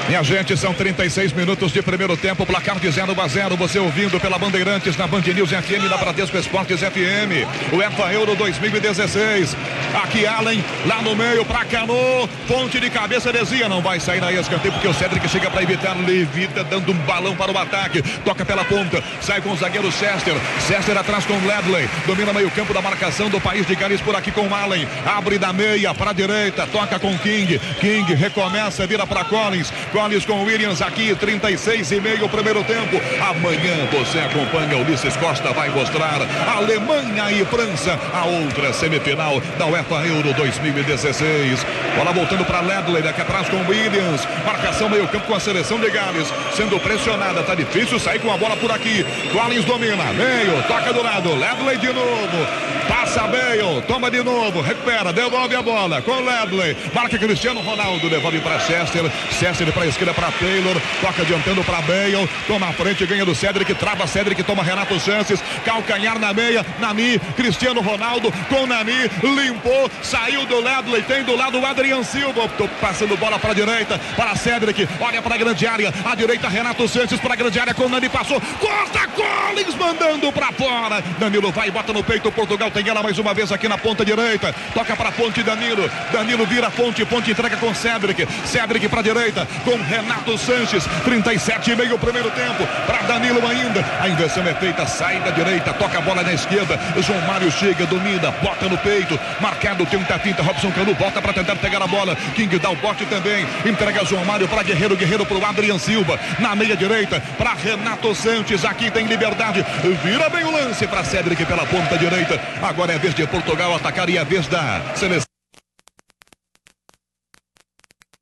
[0.07, 3.55] Minha gente, são 36 minutos de primeiro tempo, placar de 0 a 0.
[3.55, 7.47] Você ouvindo pela Bandeirantes na Band News FM, na Bradesco Esportes FM.
[7.71, 9.55] O EFA Euro 2016.
[10.03, 12.27] Aqui Allen, lá no meio, pra Cano.
[12.47, 13.69] Ponte de cabeça, desvia.
[13.69, 15.95] Não vai sair na escanteio, porque o Cedric chega para evitar.
[15.95, 18.01] Levita, dando um balão para o ataque.
[18.25, 20.35] Toca pela ponta, sai com o zagueiro Chester.
[20.67, 21.87] Chester atrás com Ledley.
[22.05, 24.87] Domina meio campo da marcação do país de Gales por aqui com Allen.
[25.05, 27.59] Abre da meia para a direita, toca com King.
[27.79, 29.71] King recomeça, vira para Collins.
[29.91, 32.99] Collins com Williams aqui, 36 e meio primeiro tempo.
[33.19, 36.19] Amanhã você acompanha Ulisses Costa, vai mostrar
[36.55, 41.65] Alemanha e França, a outra semifinal da UEFA Euro 2016.
[41.97, 44.21] Bola voltando para Ledley, daqui atrás com Williams.
[44.45, 48.37] Marcação meio campo com a seleção de Gales, sendo pressionada, tá difícil sair com a
[48.37, 49.05] bola por aqui.
[49.33, 52.71] Collins domina, meio, toca do lado, Ledley de novo.
[52.87, 56.75] Passa Bale, toma de novo, recupera, devolve a bola com Ledley.
[56.93, 59.03] Marca Cristiano Ronaldo, devolve para Chester.
[59.31, 63.33] Chester para a esquerda para Taylor, toca adiantando para Bale, toma a frente, ganha do
[63.33, 69.89] Cedric, trava Cedric, toma Renato Sanches, calcanhar na meia, Nani, Cristiano Ronaldo com Nani, limpou,
[70.01, 72.47] saiu do Ledley, tem do lado o Adrian Silva,
[72.79, 76.87] passando bola para a direita, para Cedric, olha para a grande área, a direita Renato
[76.87, 81.71] Sanches para a grande área com Nani, passou, corta Collins mandando para fora, Danilo vai
[81.71, 85.11] bota no peito, Portugal tem ela mais uma vez aqui na ponta direita, toca para
[85.11, 90.37] ponte Danilo, Danilo vira ponte, ponte entrega com Cedric, Cedric para a direita, com Renato
[90.37, 95.31] Sanches, 37 e meio primeiro tempo, para Danilo ainda, a inversão é feita, sai da
[95.31, 99.99] direita, toca a bola na esquerda, João Mário chega, domina, bota no peito, marcado, tem
[99.99, 103.45] um tapinta, Robson Canu volta para tentar pegar a bola, King dá o bote também,
[103.65, 108.13] entrega João Mário para Guerreiro, Guerreiro para o Adrian Silva, na meia direita, para Renato
[108.15, 109.65] Sanches, aqui tem liberdade,
[110.03, 114.09] vira bem o lance para Cedric pela ponta direita, agora é vez de Portugal atacar
[114.09, 115.30] e é vez da seleção.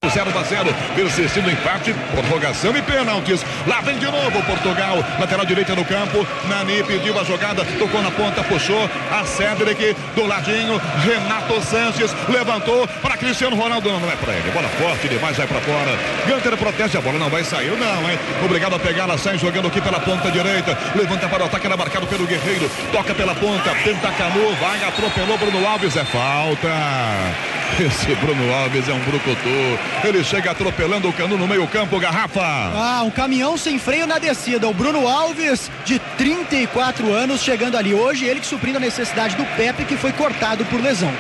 [0.07, 3.45] 0 a 0, persistindo empate, prorrogação e pênaltis.
[3.67, 6.25] Lá vem de novo Portugal, lateral direita no campo.
[6.47, 10.81] Nani pediu a jogada, tocou na ponta, puxou a Cedric do ladinho.
[11.03, 13.89] Renato Sanches levantou para Cristiano Ronaldo.
[13.89, 15.97] Não, não é para ele, bola forte demais, vai para fora.
[16.27, 18.17] Gunter protege a bola, não vai sair, não, hein?
[18.43, 20.77] Obrigado a pegá-la, sai jogando aqui pela ponta direita.
[20.95, 22.71] Levanta para o ataque, era marcado pelo Guerreiro.
[22.91, 26.69] Toca pela ponta, tenta Canu, vai, atropelou Bruno Alves, é falta.
[27.79, 29.79] Esse Bruno Alves é um brucutu.
[30.03, 32.41] Ele chega atropelando o cano no meio-campo, garrafa.
[32.41, 34.67] Ah, um caminhão sem freio na descida.
[34.67, 38.25] O Bruno Alves, de 34 anos, chegando ali hoje.
[38.25, 41.13] Ele que suprindo a necessidade do Pepe, que foi cortado por lesão.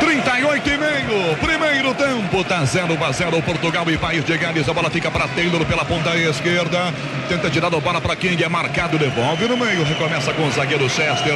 [0.00, 4.72] 38 e meio, primeiro tempo, tá 0 a 0 Portugal e País de Gales, a
[4.72, 6.92] bola fica para Taylor pela ponta esquerda,
[7.28, 10.88] tenta tirar a bola para King, é marcado, devolve no meio, recomeça com o zagueiro
[10.88, 11.34] Chester,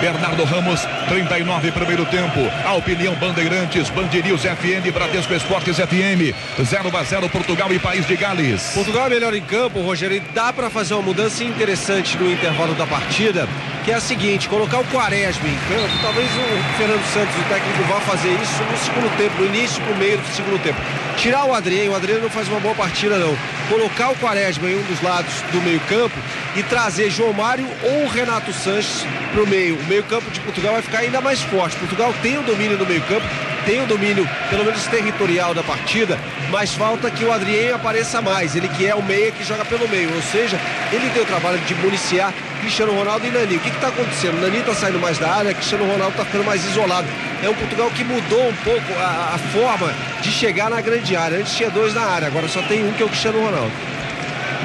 [0.00, 7.02] Bernardo Ramos, 39 primeiro tempo, a opinião Bandeirantes, Band FM, Bradesco Esportes FM, 0 a
[7.04, 8.72] 0 Portugal e País de Gales.
[8.74, 12.74] Portugal é melhor em campo, Rogério, e dá para fazer uma mudança interessante no intervalo
[12.74, 13.48] da partida,
[13.84, 17.82] que é a seguinte, colocar o Quaresma em campo, talvez o Fernando Santos, o técnico,
[17.84, 20.78] vá fazer isso no segundo tempo, no início pro meio do segundo tempo.
[21.20, 23.36] Tirar o Adriano, o Adriano não faz uma boa partida não.
[23.68, 26.16] Colocar o Quaresma em um dos lados do meio campo
[26.56, 29.04] e trazer João Mário ou Renato Sanches
[29.34, 29.76] pro meio.
[29.76, 31.76] O meio campo de Portugal vai ficar ainda mais forte.
[31.76, 33.26] Portugal tem o domínio no meio campo,
[33.66, 36.18] tem o domínio, pelo menos territorial da partida,
[36.50, 38.56] mas falta que o Adriano apareça mais.
[38.56, 40.58] Ele que é o meia que joga pelo meio, ou seja,
[40.90, 43.56] ele tem o trabalho de municiar Cristiano Ronaldo e Nani.
[43.56, 44.40] O que está acontecendo?
[44.40, 47.06] Nani está saindo mais da área, Cristiano Ronaldo está ficando mais isolado.
[47.42, 51.38] É um Portugal que mudou um pouco a, a forma de chegar na grande área.
[51.38, 53.72] Antes tinha dois na área, agora só tem um que é o Cristiano Ronaldo.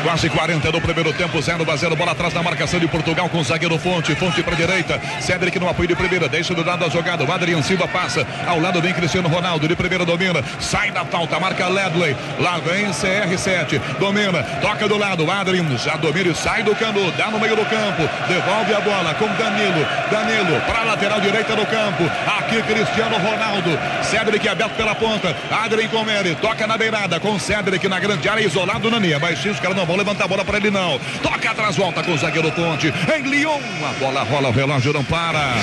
[0.05, 1.95] Quase 40 do primeiro tempo, 0 a 0.
[1.95, 4.13] Bola atrás na marcação de Portugal com o zagueiro Fonte.
[4.13, 5.01] Fonte para direita.
[5.19, 6.29] Cedric no apoio de primeira.
[6.29, 7.23] Deixa do lado a jogada.
[7.23, 8.23] O Adrian Silva passa.
[8.45, 9.67] Ao lado vem Cristiano Ronaldo.
[9.67, 10.43] De primeira domina.
[10.59, 11.39] Sai da falta.
[11.39, 12.15] Marca Ledley.
[12.39, 13.81] Lá vem CR7.
[13.97, 14.43] Domina.
[14.61, 15.29] Toca do lado.
[15.31, 17.11] Adrian já domina e sai do cano.
[17.13, 18.07] Dá no meio do campo.
[18.27, 19.87] Devolve a bola com Danilo.
[20.11, 22.03] Danilo para lateral direita do campo.
[22.37, 23.71] Aqui Cristiano Ronaldo.
[24.03, 25.35] Cedric aberto pela ponta.
[25.49, 26.35] Adrian com ele.
[26.35, 28.45] Toca na beirada com Cedric na grande área.
[28.45, 29.17] Isolado na linha.
[29.17, 29.55] Baixinho.
[29.55, 30.99] Os caras não vão levantar a bola para ele não.
[31.21, 32.93] Toca atrás, volta com o zagueiro Ponte.
[33.15, 35.55] Em Lyon, a bola rola, o relógio não para.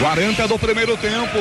[0.00, 1.38] 40 do primeiro tempo.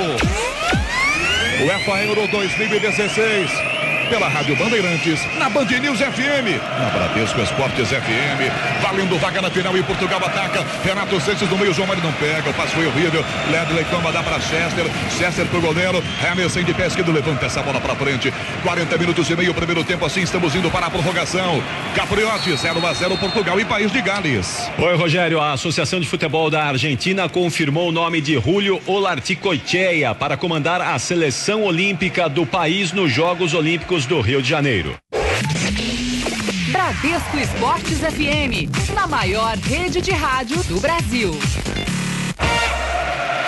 [1.65, 3.72] UEFA Euro 2016
[4.13, 9.75] pela Rádio Bandeirantes, na Band News FM, na Bradesco Esportes FM, valendo vaga na final
[9.75, 10.63] e Portugal ataca.
[10.85, 13.25] Renato Sanches no meio, João Mário não pega, o passo foi horrível.
[13.49, 14.85] Ledley toma, dá para Chester,
[15.17, 18.31] Chester pro goleiro, Emerson de pé levanta essa bola para frente.
[18.61, 21.63] 40 minutos e meio, primeiro tempo, assim estamos indo para a prorrogação.
[21.95, 24.69] Capriote, 0 a 0 Portugal e País de Gales.
[24.77, 30.37] Oi, Rogério, a Associação de Futebol da Argentina confirmou o nome de Julio Olarticoichea para
[30.37, 34.95] comandar a seleção olímpica do país nos Jogos Olímpicos do Rio de Janeiro.
[36.71, 41.31] Bradesco Esportes FM, na maior rede de rádio do Brasil.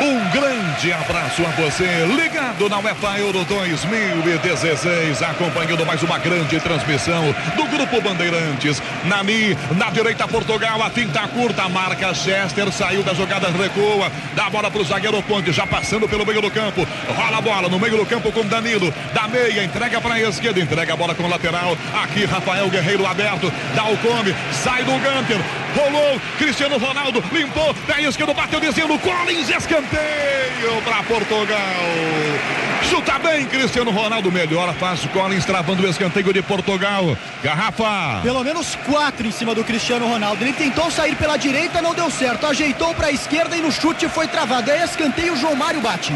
[0.06, 7.24] Um grande abraço a você, ligado na UEFA Euro 2016, acompanhando mais uma grande transmissão
[7.56, 8.84] do Grupo Bandeirantes.
[9.06, 14.50] Nani, na direita Portugal, a tinta curta, marca Chester, saiu da jogada, recua, dá a
[14.52, 17.80] bola para o zagueiro Ponte, já passando pelo meio do campo, rola a bola no
[17.80, 21.24] meio do campo com Danilo, da meia, entrega para a esquerda, entrega a bola com
[21.24, 25.42] o lateral, aqui Rafael Guerreiro aberto, dá o come, sai do Gunter,
[25.76, 29.95] rolou, Cristiano Ronaldo, limpou, pé esquerdo, bateu dizendo, Collins, escanteio
[30.84, 31.60] para Portugal.
[32.90, 37.18] Chuta bem, Cristiano Ronaldo, melhora, faz Collins travando o escanteio de Portugal.
[37.44, 38.22] Garrafa.
[38.22, 40.44] Pelo menos quatro em cima do Cristiano Ronaldo.
[40.44, 42.46] Ele tentou sair pela direita, não deu certo.
[42.46, 44.70] Ajeitou para a esquerda e no chute foi travado.
[44.70, 46.14] É escanteio, João Mário bate.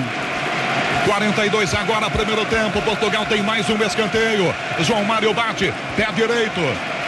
[1.05, 2.81] 42 agora, primeiro tempo.
[2.81, 4.53] Portugal tem mais um escanteio.
[4.81, 6.61] João Mário bate, pé direito.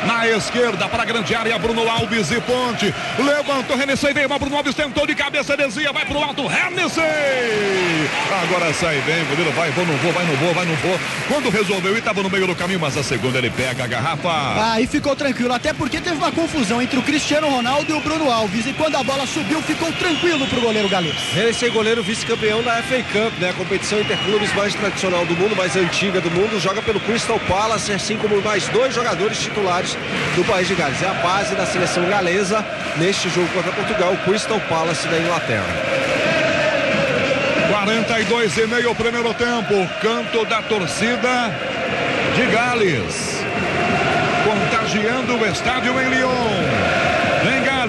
[0.05, 2.93] Na esquerda, para a grande área, Bruno Alves e Ponte.
[3.19, 7.03] Levantou, Renessei veio, mas Bruno Alves tentou de cabeça, desvia, vai pro alto, Renessei.
[8.43, 10.99] Agora sai bem, goleiro vai, vou, não vou, vai, não vou, vai, não vou.
[11.27, 14.29] Quando resolveu, e estava no meio do caminho, mas a segunda ele pega a garrafa.
[14.29, 18.01] Ah, e ficou tranquilo, até porque teve uma confusão entre o Cristiano Ronaldo e o
[18.01, 18.65] Bruno Alves.
[18.65, 21.15] E quando a bola subiu, ficou tranquilo pro goleiro galês.
[21.33, 23.49] Renessei, goleiro vice-campeão da FA Cup, né?
[23.51, 27.91] A competição interclubes mais tradicional do mundo, mais antiga do mundo, joga pelo Crystal Palace,
[27.93, 29.90] assim como mais dois jogadores titulares
[30.35, 31.01] do país de Gales.
[31.01, 32.65] É a base da seleção galesa
[32.97, 36.01] neste jogo contra Portugal, Crystal Palace da Inglaterra.
[37.71, 41.51] 42 e meio primeiro tempo, canto da torcida
[42.35, 43.43] de Gales,
[44.43, 47.00] contagiando o estádio em Lyon.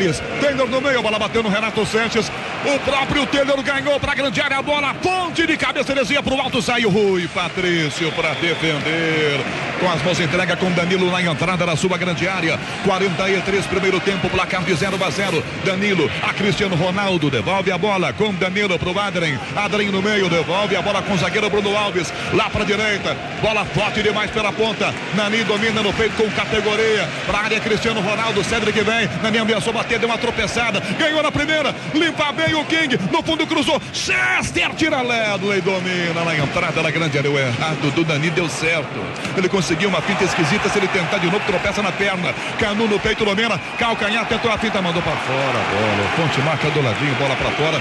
[0.03, 2.30] Em Gales, Taylor no meio, bola bateu no Renato Sanches,
[2.64, 4.94] O próprio Taylor ganhou para a grande área a bola.
[4.94, 6.62] Ponte de cabeça, desvia para o alto.
[6.62, 9.40] Saiu Rui Patrício para defender.
[9.80, 12.57] Com as mãos entrega com Danilo na entrada da sua grande área.
[12.84, 15.42] 43 primeiro tempo, placar de 0 a 0.
[15.64, 19.40] Danilo a Cristiano Ronaldo devolve a bola com Danilo para o Adrien.
[19.57, 22.12] Adrien no meio, devolve a bola com o zagueiro Bruno Alves.
[22.32, 23.16] Lá para a direita.
[23.40, 24.94] Bola forte demais pela ponta.
[25.16, 27.09] Nani domina no peito com categoria.
[27.26, 28.44] Para a área Cristiano Ronaldo.
[28.44, 29.11] Cedric vem.
[29.20, 30.80] Nani ameaçou bater, deu uma tropeçada.
[30.99, 31.74] Ganhou na primeira.
[31.95, 32.99] Limpa bem o King.
[33.11, 33.80] No fundo cruzou.
[33.93, 35.61] Chester tira Ledley.
[35.61, 37.30] Domina na entrada da grande área.
[37.30, 39.01] O errado do Dani deu certo.
[39.36, 40.68] Ele conseguiu uma finta esquisita.
[40.68, 42.34] Se ele tentar de novo, tropeça na perna.
[42.59, 43.59] Canu no peito, domina.
[43.78, 46.11] Calcanhar, tentou a finta, mandou para fora bola.
[46.16, 47.80] Ponte marca do ladinho, bola para fora.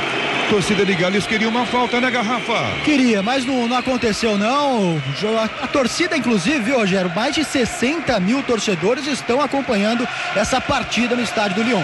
[0.49, 2.83] Torcida de Gales queria uma falta, né, Garrafa?
[2.83, 5.01] Queria, mas não, não aconteceu não.
[5.61, 7.09] A torcida, inclusive, viu, Rogério?
[7.15, 10.05] Mais de 60 mil torcedores estão acompanhando
[10.35, 11.83] essa partida no estádio do Lyon.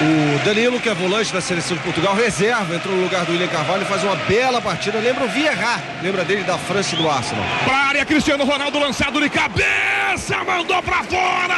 [0.00, 3.48] O Danilo, que é volante da seleção de Portugal, reserva, entrou no lugar do William
[3.48, 4.98] Carvalho e faz uma bela partida.
[5.00, 7.44] Lembra o Vieira, lembra dele da França e do Arsenal.
[7.64, 11.56] Pra área, Cristiano Ronaldo lançado de cabeça, mandou pra fora!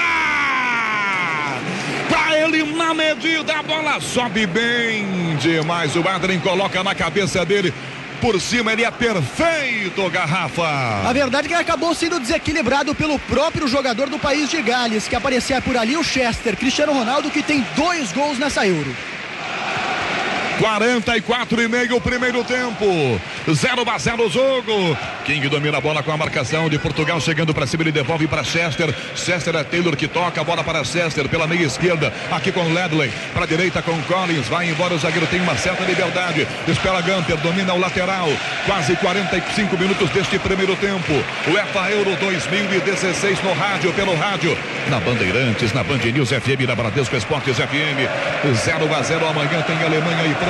[2.09, 5.95] Pra ele na medida, a bola sobe bem demais.
[5.95, 7.75] O Adrien coloca na cabeça dele.
[8.21, 11.09] Por cima ele é perfeito, Garrafa.
[11.09, 15.09] A verdade é que ele acabou sendo desequilibrado pelo próprio jogador do país de Gales,
[15.09, 18.95] que aparecia por ali, o Chester, Cristiano Ronaldo, que tem dois gols nessa Euro.
[20.61, 23.19] 44 e meio o primeiro tempo.
[23.51, 24.97] 0 a 0 o jogo.
[25.25, 28.45] King domina a bola com a marcação de Portugal chegando para cima, ele devolve para
[28.45, 28.95] Chester.
[29.15, 33.11] Chester é Taylor que toca a bola para Chester pela meia esquerda, aqui com Ledley,
[33.33, 36.47] para a direita com Collins, vai embora o zagueiro tem uma certa liberdade.
[36.69, 38.29] Espera Gunter, domina o lateral.
[38.67, 41.13] Quase 45 minutos deste primeiro tempo.
[41.47, 44.57] O EFA Euro 2016 no rádio, pelo rádio,
[44.91, 48.55] na Bandeirantes, na Band News FM, na Bradesco Esportes FM.
[48.55, 50.50] 0 a 0 amanhã tem Alemanha e França.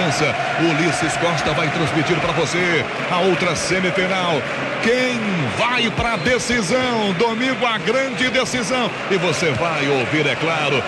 [0.61, 4.41] Ulisses Costa vai transmitir para você a outra semifinal.
[4.83, 5.21] Quem
[5.59, 7.13] vai para a decisão?
[7.19, 8.91] Domingo a grande decisão.
[9.11, 10.83] E você vai ouvir, é claro,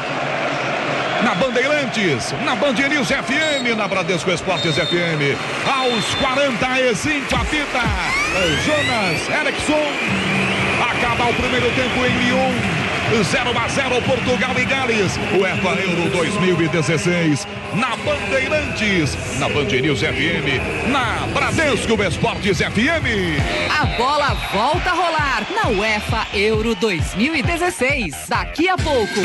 [1.22, 5.36] na Bandeirantes, na Band FM, na Bradesco Esportes FM.
[5.66, 7.82] Aos 45 apita
[8.64, 9.92] Jonas Erickson.
[10.90, 12.81] Acaba o primeiro tempo em Lyon.
[13.24, 15.18] 0 a 0 Portugal e Gales.
[15.38, 23.40] O EFA Euro 2016 na Bandeirantes, na Band News FM, na Bradesco Esportes FM.
[23.70, 28.14] A bola volta a rolar na UEFA Euro 2016.
[28.28, 29.20] Daqui a pouco.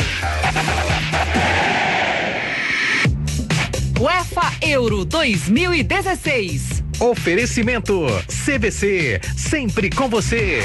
[4.00, 6.84] UEFA Euro 2016.
[7.00, 10.62] Oferecimento CVC, sempre com você.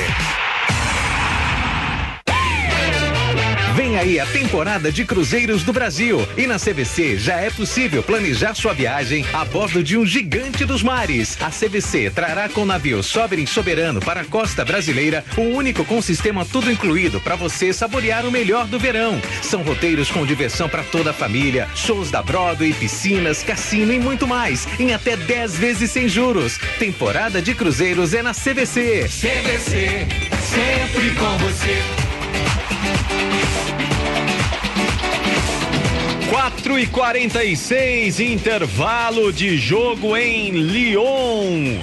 [3.94, 8.56] Vem aí a temporada de cruzeiros do Brasil e na CVC já é possível planejar
[8.56, 11.38] sua viagem a bordo de um gigante dos mares.
[11.39, 16.02] A CVC trará com o navio Sovereign Soberano para a costa brasileira, o único com
[16.02, 19.22] sistema tudo incluído para você saborear o melhor do verão.
[19.44, 24.26] São roteiros com diversão para toda a família, shows da Broadway, piscinas, cassino e muito
[24.26, 26.58] mais, em até 10 vezes sem juros.
[26.80, 29.08] Temporada de cruzeiros é na CVC.
[29.08, 30.08] CVC,
[30.41, 32.12] sempre com você.
[36.30, 41.80] 4 e 46 intervalo de jogo em Lyon.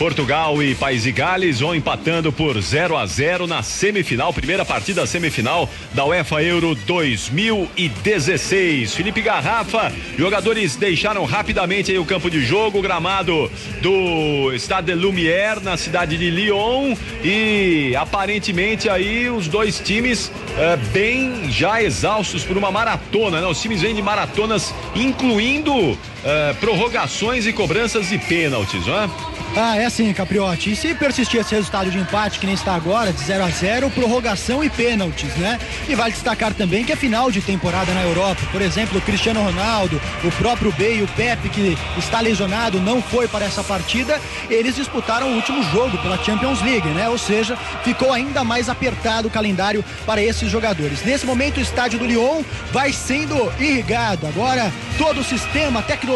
[0.00, 5.06] Portugal e País de Gales vão empatando por 0 a 0 na semifinal, primeira partida
[5.06, 8.94] semifinal da UEFA Euro 2016.
[8.94, 15.62] Felipe Garrafa, jogadores deixaram rapidamente o campo de jogo, o gramado do Stade de Lumière
[15.62, 22.56] na cidade de Lyon e aparentemente aí os dois times eh, bem já exaustos por
[22.56, 23.46] uma maratona, né?
[23.46, 29.10] Os times vêm de maratonas incluindo eh, prorrogações e cobranças de pênaltis, não é?
[29.56, 30.70] Ah, é assim, Capriotti.
[30.70, 33.90] E se persistir esse resultado de empate que nem está agora, de 0 a 0
[33.90, 35.58] prorrogação e pênaltis, né?
[35.88, 38.40] E vale destacar também que é final de temporada na Europa.
[38.52, 43.26] Por exemplo, o Cristiano Ronaldo, o próprio Bey, o Pepe, que está lesionado, não foi
[43.26, 44.20] para essa partida.
[44.48, 47.08] Eles disputaram o último jogo pela Champions League, né?
[47.08, 51.04] Ou seja, ficou ainda mais apertado o calendário para esses jogadores.
[51.04, 54.28] Nesse momento, o estádio do Lyon vai sendo irrigado.
[54.28, 56.09] Agora, todo o sistema tecnológico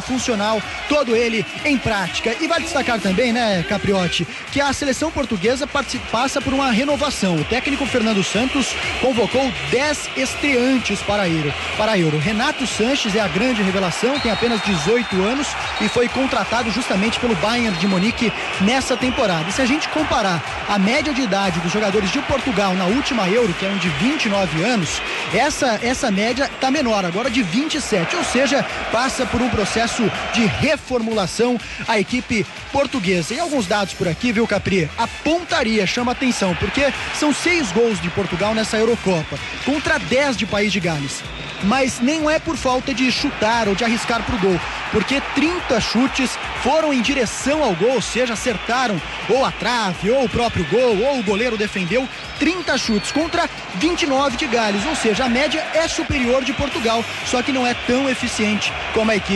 [0.00, 2.34] funcional, todo ele em prática.
[2.40, 5.66] E vale destacar também, né, Capriotti, que a seleção portuguesa
[6.10, 7.36] passa por uma renovação.
[7.36, 11.52] O técnico Fernando Santos convocou 10 estreantes para a Euro.
[11.76, 12.18] Para a Euro.
[12.18, 15.48] Renato Sanches é a grande revelação, tem apenas 18 anos
[15.80, 19.48] e foi contratado justamente pelo Bayern de Munique nessa temporada.
[19.48, 23.28] E se a gente comparar a média de idade dos jogadores de Portugal na última
[23.28, 25.00] Euro, que é um de 29 anos,
[25.32, 30.46] essa, essa média está menor, agora de 27, ou seja, passa por um processo de
[30.46, 33.34] reformulação a equipe portuguesa.
[33.34, 34.88] E alguns dados por aqui, viu, Capri?
[34.98, 40.46] A pontaria chama atenção, porque são seis gols de Portugal nessa Eurocopa, contra 10 de
[40.46, 41.22] País de Gales
[41.62, 44.60] mas nem é por falta de chutar ou de arriscar para o gol,
[44.92, 50.24] porque 30 chutes foram em direção ao gol, ou seja, acertaram ou a trave, ou
[50.24, 52.08] o próprio gol, ou o goleiro defendeu.
[52.38, 57.42] 30 chutes contra 29 de Gales, ou seja, a média é superior de Portugal, só
[57.42, 59.27] que não é tão eficiente como a equipe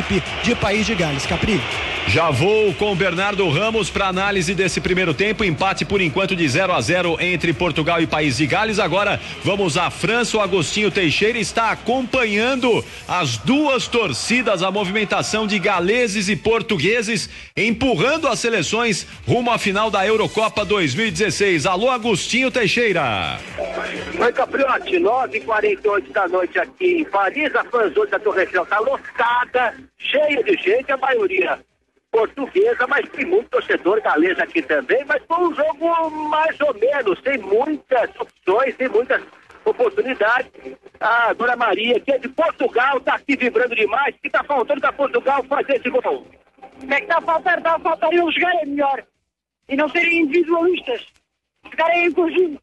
[0.43, 1.26] de País de Gales.
[1.26, 1.61] Capri.
[2.09, 5.45] Já vou com o Bernardo Ramos para análise desse primeiro tempo.
[5.45, 8.78] Empate por enquanto de 0 a 0 entre Portugal e País de Gales.
[8.78, 10.36] Agora vamos à França.
[10.36, 18.28] O Agostinho Teixeira está acompanhando as duas torcidas, a movimentação de galeses e portugueses, empurrando
[18.28, 21.64] as seleções rumo à final da Eurocopa 2016.
[21.66, 23.38] Alô, Agostinho Teixeira.
[24.18, 27.55] Oi, Capriote, 9h48 da noite aqui em Paris.
[27.55, 31.61] A fanzone da Torre Eiffel está lotada, cheia de gente, a maioria
[32.11, 37.20] portuguesa, mas tem muito torcedor galês aqui também, mas foi um jogo mais ou menos,
[37.22, 39.22] tem muitas opções, tem muitas
[39.64, 40.51] oportunidades.
[41.01, 44.14] A Dona Maria, que é de Portugal, está aqui vibrando demais.
[44.14, 46.26] O que está faltando para Portugal fazer esse gol?
[46.83, 47.59] O que é que está a faltar?
[47.59, 49.05] Está a faltar eles jogarem melhor
[49.68, 51.07] e não serem individualistas.
[51.70, 52.62] Jogarem em conjunto.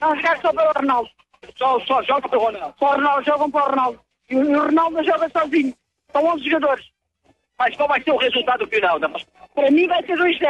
[0.00, 1.10] Não jogar só para o Ronaldo.
[1.56, 2.74] Só, só joga para o Ronaldo.
[2.78, 4.00] Só o Ronaldo jogam para o Ronaldo.
[4.28, 5.74] E o Ronaldo joga sozinho.
[6.12, 6.86] São 11 jogadores.
[7.58, 8.98] Mas qual vai ser o resultado final?
[9.54, 10.40] Para mim vai ser 2-0.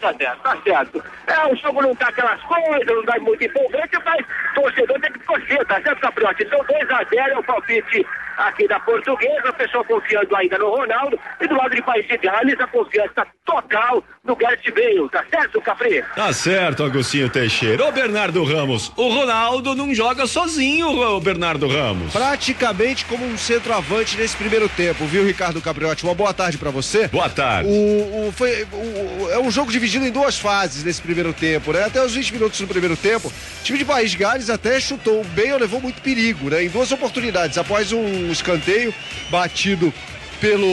[0.00, 1.04] Tá certo, tá certo.
[1.28, 5.20] É, o jogo não tá aquelas coisas, não dá muito empolgante, mas torcedor tem que
[5.20, 6.42] torcer, tá certo, Capriotti?
[6.42, 8.06] Então 2x0 é o palpite
[8.36, 12.16] aqui da portuguesa, o pessoal confiando ainda no Ronaldo, e do lado de País de
[12.18, 16.02] Gales, a confiança total no Gareth Bale, tá certo, Capri?
[16.14, 17.84] Tá certo, Agostinho Teixeira.
[17.84, 22.12] Ô Bernardo Ramos, o Ronaldo não joga sozinho, o Bernardo Ramos.
[22.12, 26.04] Praticamente como um centroavante nesse primeiro tempo, viu, Ricardo Capriotti?
[26.04, 27.08] Uma boa tarde para você.
[27.08, 27.70] Boa tarde.
[27.70, 31.84] O, o, foi, o, é um jogo dividido em duas fases nesse primeiro tempo, né?
[31.84, 35.22] Até os 20 minutos do primeiro tempo, o time de País de Gales até chutou
[35.24, 36.64] bem ou levou muito perigo, né?
[36.64, 38.94] Em duas oportunidades, após um escanteio
[39.30, 39.92] batido
[40.40, 40.66] pelo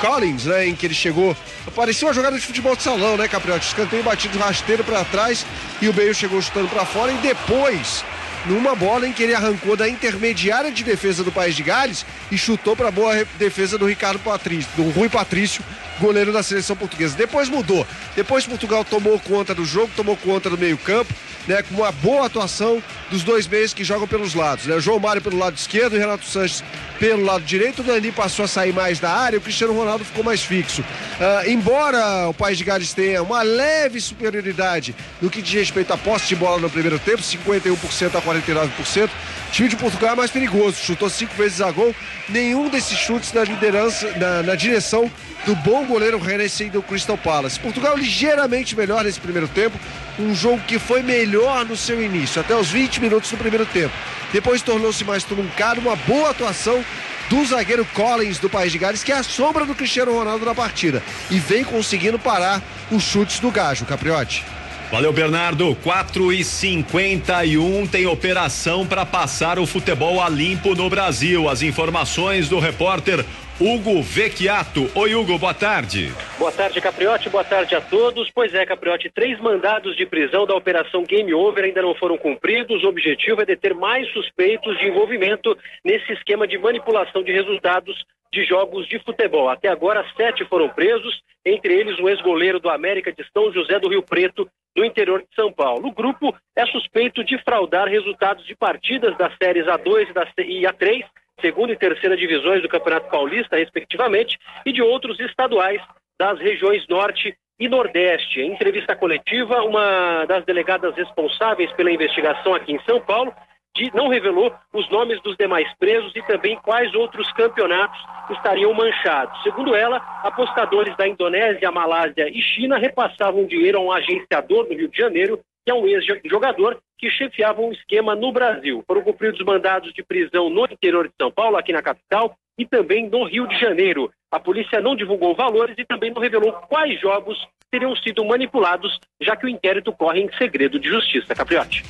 [0.00, 1.36] Collins, né, em que ele chegou,
[1.74, 3.66] parecia uma jogada de futebol de salão, né, Capriotti?
[3.66, 5.44] Escanteio batido rasteiro para trás
[5.82, 8.04] e o Bale chegou chutando para fora e depois
[8.46, 12.38] numa bola em que ele arrancou da intermediária de defesa do País de Gales e
[12.38, 15.62] chutou para boa defesa do Ricardo Patrício, do Rui Patrício,
[15.98, 17.16] goleiro da seleção portuguesa.
[17.16, 17.86] Depois mudou.
[18.14, 21.12] Depois Portugal tomou conta do jogo, tomou conta do meio-campo,
[21.46, 24.78] né, com uma boa atuação dos dois meios que jogam pelos lados, né?
[24.80, 26.62] João Mário pelo lado esquerdo Renato Sanches
[26.98, 27.80] pelo lado direito.
[27.80, 30.82] O Dani passou a sair mais da área, o Cristiano Ronaldo ficou mais fixo.
[30.82, 35.96] Uh, embora o País de Gales tenha uma leve superioridade no que diz respeito à
[35.96, 40.30] posse de bola no primeiro tempo, 51% a 49%, o time de Portugal é mais
[40.30, 41.94] perigoso, chutou cinco vezes a gol,
[42.28, 45.10] nenhum desses chutes na liderança, na, na direção
[45.46, 47.58] do bom goleiro Hennessy do Crystal Palace.
[47.58, 49.78] Portugal ligeiramente melhor nesse primeiro tempo,
[50.18, 53.94] um jogo que foi melhor no seu início, até os 20 minutos do primeiro tempo.
[54.32, 56.84] Depois tornou-se mais truncado, uma boa atuação
[57.28, 60.54] do zagueiro Collins do País de Gales, que é a sombra do Cristiano Ronaldo na
[60.54, 61.02] partida.
[61.30, 64.44] E vem conseguindo parar os chutes do Gajo, Capriotti.
[64.90, 65.76] Valeu, Bernardo.
[65.82, 71.46] 4 e 51 tem operação para passar o futebol a limpo no Brasil.
[71.46, 73.22] As informações do repórter
[73.60, 74.90] Hugo Vecchiato.
[74.94, 76.10] Oi, Hugo, boa tarde.
[76.38, 77.28] Boa tarde, Capriotti.
[77.28, 78.30] Boa tarde a todos.
[78.34, 82.82] Pois é, Capriotti, três mandados de prisão da Operação Game Over ainda não foram cumpridos.
[82.82, 87.94] O objetivo é deter mais suspeitos de envolvimento nesse esquema de manipulação de resultados
[88.32, 89.48] de jogos de futebol.
[89.48, 93.88] Até agora, sete foram presos, entre eles o ex-goleiro do América de São José do
[93.88, 95.88] Rio Preto, no interior de São Paulo.
[95.88, 100.08] O grupo é suspeito de fraudar resultados de partidas das séries A2
[100.46, 101.04] e A3
[101.40, 105.80] segunda e terceira divisões do Campeonato Paulista, respectivamente, e de outros estaduais
[106.18, 108.40] das regiões Norte e Nordeste.
[108.40, 113.32] Em entrevista coletiva, uma das delegadas responsáveis pela investigação aqui em São Paulo
[113.76, 117.98] de, não revelou os nomes dos demais presos e também quais outros campeonatos
[118.30, 119.42] estariam manchados.
[119.42, 124.88] Segundo ela, apostadores da Indonésia, Malásia e China repassavam dinheiro a um agenciador no Rio
[124.88, 128.82] de Janeiro que é um ex-jogador que chefiava um esquema no Brasil.
[128.86, 133.06] Foram cumpridos mandados de prisão no interior de São Paulo, aqui na capital, e também
[133.06, 134.10] no Rio de Janeiro.
[134.30, 137.38] A polícia não divulgou valores e também não revelou quais jogos
[137.70, 141.34] teriam sido manipulados, já que o inquérito corre em segredo de justiça.
[141.34, 141.84] Capriotti.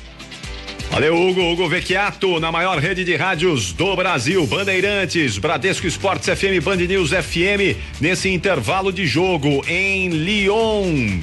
[0.91, 1.41] Valeu, Hugo.
[1.51, 4.45] Hugo Vecchiato, na maior rede de rádios do Brasil.
[4.47, 11.19] Bandeirantes, Bradesco Esportes FM, Band News FM, nesse intervalo de jogo em Lyon,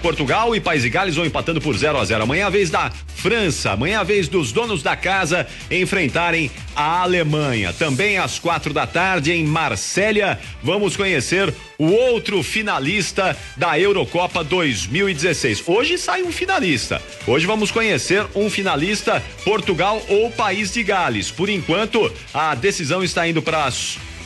[0.00, 2.70] Portugal e País de Gales vão empatando por 0 a 0 Amanhã é a vez
[2.70, 2.90] da
[3.22, 3.70] França.
[3.70, 7.72] Amanhã é a vez dos donos da casa enfrentarem a Alemanha.
[7.72, 15.62] Também às quatro da tarde em Marsella, vamos conhecer o outro finalista da Eurocopa 2016.
[15.68, 17.00] Hoje sai um finalista.
[17.24, 21.30] Hoje vamos conhecer um finalista Portugal ou País de Gales.
[21.30, 23.70] Por enquanto, a decisão está indo para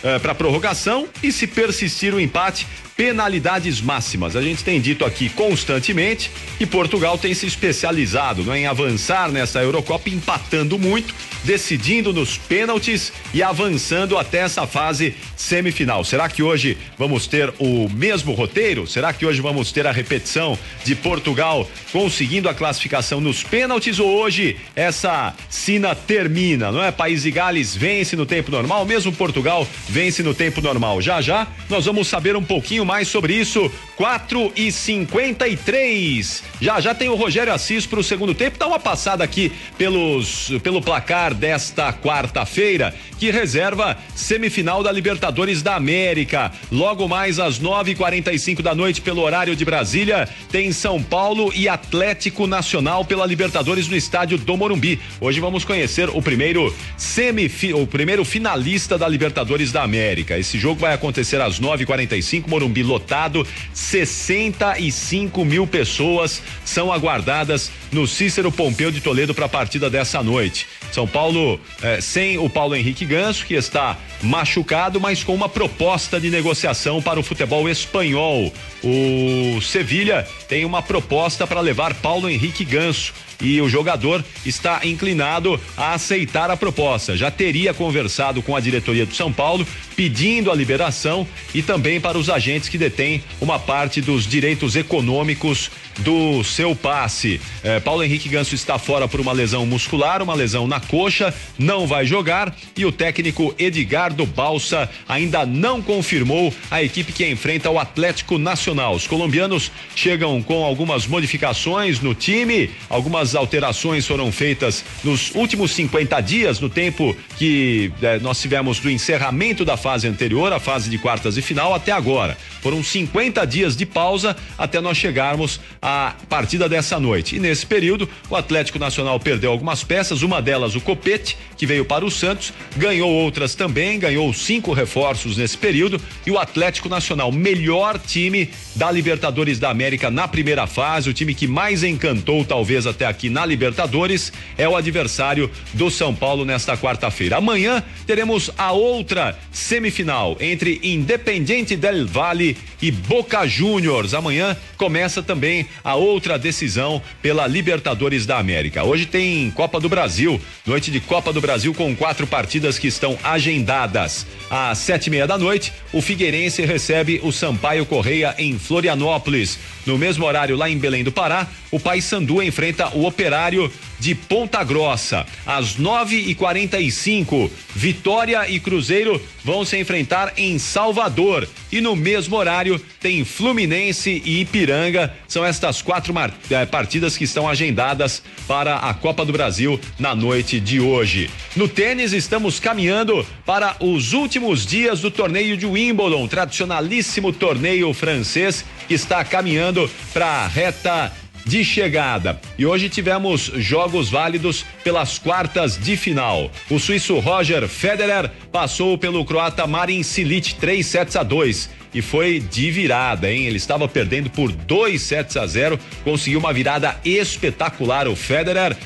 [0.03, 2.67] eh, para prorrogação e se persistir o empate,
[2.97, 4.35] penalidades máximas.
[4.35, 9.31] A gente tem dito aqui constantemente que Portugal tem se especializado não, é, em avançar
[9.31, 16.03] nessa Eurocopa, empatando muito, decidindo nos pênaltis e avançando até essa fase semifinal.
[16.05, 18.87] Será que hoje vamos ter o mesmo roteiro?
[18.87, 24.09] Será que hoje vamos ter a repetição de Portugal conseguindo a classificação nos pênaltis ou
[24.09, 26.91] hoje essa sina termina, não é?
[26.91, 31.03] País de Gales vence no tempo normal, mesmo Portugal vence no tempo normal.
[31.03, 33.71] Já já nós vamos saber um pouquinho mais sobre isso.
[33.97, 36.43] 4 e 53.
[36.61, 38.59] Já já tem o Rogério Assis para o segundo tempo.
[38.59, 45.75] Dá uma passada aqui pelos pelo placar desta quarta-feira, que reserva semifinal da Libertadores da
[45.75, 46.53] América.
[46.71, 52.47] Logo mais às 9h45 da noite, pelo horário de Brasília, tem São Paulo e Atlético
[52.47, 55.01] Nacional pela Libertadores no estádio do Morumbi.
[55.21, 60.39] Hoje vamos conhecer o primeiro semifi, o primeiro finalista da Libertadores da América.
[60.39, 63.47] Esse jogo vai acontecer às 9h45, Morumbi lotado.
[63.73, 70.67] 65 mil pessoas são aguardadas no Cícero Pompeu de Toledo para a partida dessa noite.
[70.93, 76.21] São Paulo eh, sem o Paulo Henrique Ganso, que está machucado, mas com uma proposta
[76.21, 78.53] de negociação para o futebol espanhol.
[78.83, 85.61] O Sevilha tem uma proposta para levar Paulo Henrique Ganso e o jogador está inclinado
[85.77, 87.17] a aceitar a proposta.
[87.17, 92.19] Já teria conversado com a diretoria do São Paulo, pedindo a liberação e também para
[92.19, 97.41] os agentes que detêm uma parte dos direitos econômicos do seu passe.
[97.65, 101.87] Eh, Paulo Henrique Ganso está fora por uma lesão muscular, uma lesão na coxa, não
[101.87, 107.79] vai jogar e o técnico Edgardo Balsa ainda não confirmou a equipe que enfrenta o
[107.79, 108.95] Atlético Nacional.
[108.95, 116.21] Os colombianos chegam com algumas modificações no time, algumas alterações foram feitas nos últimos 50
[116.21, 120.99] dias, no tempo que eh, nós tivemos do encerramento da fase anterior, a fase de
[120.99, 122.37] quartas e final, até agora.
[122.61, 127.37] Foram 50 dias de pausa até nós chegarmos à partida dessa noite.
[127.37, 131.85] E nesse período, o Atlético Nacional perdeu algumas peças, uma delas o Copete, que veio
[131.85, 137.31] para o Santos, ganhou outras também, ganhou cinco reforços nesse período, e o Atlético Nacional,
[137.33, 142.87] melhor time da Libertadores da América na primeira fase, o time que mais encantou, talvez
[142.87, 147.39] até aqui na Libertadores, é o adversário do São Paulo nesta quarta-feira.
[147.39, 154.15] Amanhã teremos a outra semifinal entre Independiente del Valle e Boca Juniors.
[154.15, 158.85] Amanhã começa também a outra decisão pela Libertadores da América.
[158.85, 163.19] Hoje tem Copa do Brasil, noite de Copa do Brasil com quatro partidas que estão
[163.23, 164.27] agendadas.
[164.51, 169.59] Às sete e meia da noite, o Figueirense recebe o Sampaio Correia em Florianópolis.
[169.85, 173.71] No mesmo horário, lá em Belém do Pará, o Paysandu enfrenta o Operário
[174.01, 175.27] de Ponta Grossa.
[175.45, 181.47] Às nove e quarenta e cinco, Vitória e Cruzeiro vão se enfrentar em Salvador.
[181.71, 185.15] E no mesmo horário tem Fluminense e Ipiranga.
[185.29, 186.15] São estas quatro
[186.51, 191.29] eh, partidas que estão agendadas para a Copa do Brasil na noite de hoje.
[191.55, 198.65] No tênis, estamos caminhando para os últimos dias do torneio de Wimbledon, tradicionalíssimo torneio francês
[198.89, 201.13] que está caminhando para a reta
[201.47, 202.41] de chegada.
[202.59, 206.51] E hoje tivemos jogos válidos pelas quartas de final.
[206.69, 212.41] O suíço Roger Federer passou pelo croata Marin Cilic 3 sets a 2 e foi
[212.41, 213.47] de virada, hein?
[213.47, 218.77] Ele estava perdendo por 2 sets a 0, conseguiu uma virada espetacular o Federer,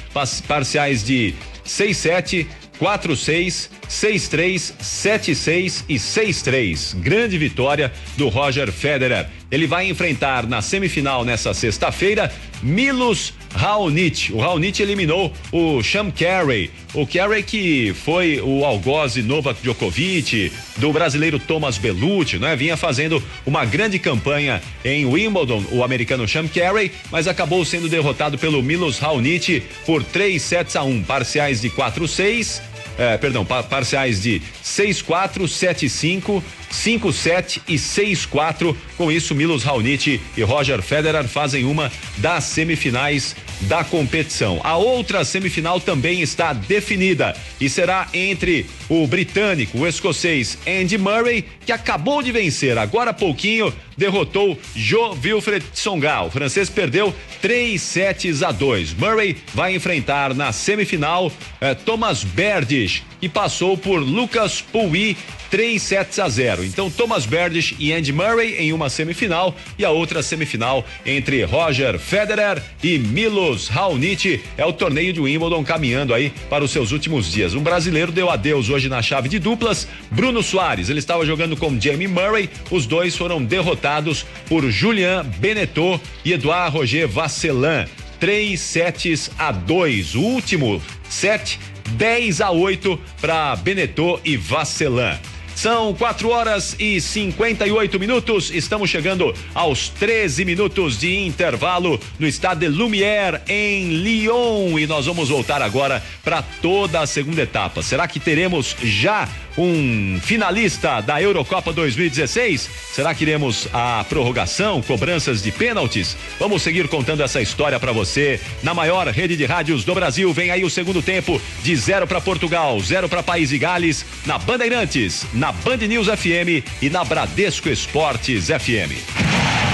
[0.46, 1.34] parciais de
[1.64, 2.46] 6-7,
[2.80, 6.96] 4-6, 6-3, 7-6 e 6-3.
[7.00, 9.28] Grande vitória do Roger Federer.
[9.50, 12.32] Ele vai enfrentar na semifinal nessa sexta-feira
[12.62, 14.32] Milos Raonic.
[14.32, 16.70] O Raonic eliminou o Sean Carey.
[16.94, 22.54] O Carey que foi o algoze Novak Djokovic, do brasileiro Thomas Bellucci, né?
[22.54, 28.38] Vinha fazendo uma grande campanha em Wimbledon, o americano Sean Carey, mas acabou sendo derrotado
[28.38, 32.70] pelo Milos Raonic por 3 sets a 1, parciais de 4-6
[33.00, 38.74] é, perdão, pa parciais de 6-4, 7-5 5-7 e 6-4.
[38.96, 44.60] Com isso, Milos Raonic e Roger Federer fazem uma das semifinais da competição.
[44.64, 51.44] A outra semifinal também está definida e será entre o britânico, o escocês Andy Murray,
[51.64, 56.28] que acabou de vencer agora há pouquinho, derrotou Jo Wilfred Songal.
[56.28, 58.94] O francês perdeu 3 sets a 2.
[58.94, 61.30] Murray vai enfrentar na semifinal
[61.60, 65.16] eh, Thomas Berdych, que passou por Lucas Pouilly
[65.50, 66.64] 3 sets a 0.
[66.64, 71.98] Então, Thomas Berdych e Andy Murray em uma semifinal e a outra semifinal entre Roger
[71.98, 74.40] Federer e Milos Raonic.
[74.56, 77.52] É o torneio de Wimbledon caminhando aí para os seus últimos dias.
[77.52, 79.88] Um brasileiro deu adeus hoje na chave de duplas.
[80.10, 82.48] Bruno Soares, ele estava jogando com Jamie Murray.
[82.70, 87.86] Os dois foram derrotados por Julian Benetot e Eduard Roger Vasselin.
[88.20, 90.14] Três sets a dois.
[90.14, 91.58] O último set
[91.96, 95.18] 10 a 8 para Benetot e Vasselin.
[95.60, 98.50] São 4 horas e 58 minutos.
[98.50, 104.78] Estamos chegando aos 13 minutos de intervalo no estado de Lumière, em Lyon.
[104.78, 107.82] E nós vamos voltar agora para toda a segunda etapa.
[107.82, 109.28] Será que teremos já
[109.60, 112.70] um finalista da Eurocopa 2016?
[112.92, 116.16] Será que iremos a prorrogação, cobranças de pênaltis?
[116.38, 120.32] Vamos seguir contando essa história para você na maior rede de rádios do Brasil.
[120.32, 124.38] Vem aí o segundo tempo de zero para Portugal, zero para País de Gales, na
[124.38, 129.69] Bandeirantes, na Band News FM e na Bradesco Esportes FM.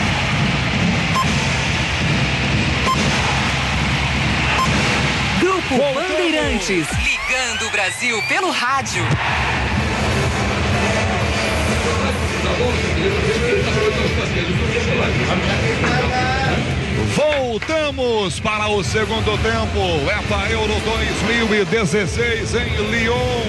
[6.67, 9.03] Bandeirantes, ligando o Brasil pelo rádio.
[17.15, 20.05] Voltamos para o segundo tempo.
[20.05, 23.43] UEFA Euro 2016 em Lyon.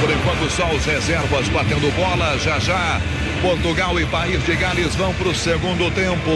[0.00, 2.38] Por enquanto, só os reservas batendo bola.
[2.38, 3.00] Já já,
[3.40, 6.30] Portugal e País de Gales vão para o segundo tempo.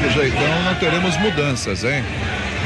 [0.00, 2.02] Do jeitão, não teremos mudanças, hein?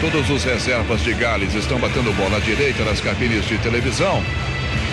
[0.00, 4.22] Todos os reservas de Gales estão batendo bola à direita nas cabines de televisão.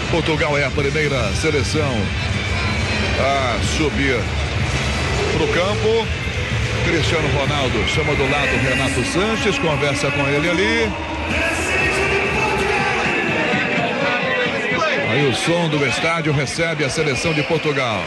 [0.09, 1.91] Portugal é a primeira seleção
[3.19, 4.19] a subir
[5.33, 6.07] para o campo.
[6.85, 12.16] Cristiano Ronaldo chama do lado Renato Sanches, conversa com ele ali.
[15.09, 18.03] Aí o som do estádio recebe a seleção de Portugal.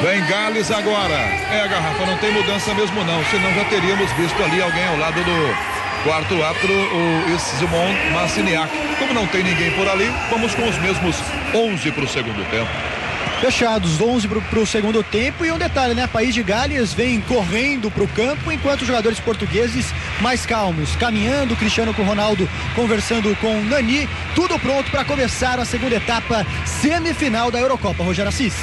[0.00, 1.14] Vem Gales agora.
[1.14, 5.22] É, garrafa não tem mudança mesmo não, senão já teríamos visto ali alguém ao lado
[5.22, 8.70] do quarto árbitro, o Simon Massiniak.
[8.98, 11.16] Como não tem ninguém por ali, vamos com os mesmos
[11.54, 12.95] 11 para o segundo tempo.
[13.40, 15.44] Fechados, 11 para o segundo tempo.
[15.44, 16.06] E um detalhe, né?
[16.06, 21.56] País de Gales vem correndo para o campo, enquanto os jogadores portugueses mais calmos, caminhando.
[21.56, 24.08] Cristiano com Ronaldo conversando com Nani.
[24.34, 28.02] Tudo pronto para começar a segunda etapa semifinal da Eurocopa.
[28.02, 28.54] Rogério Assis.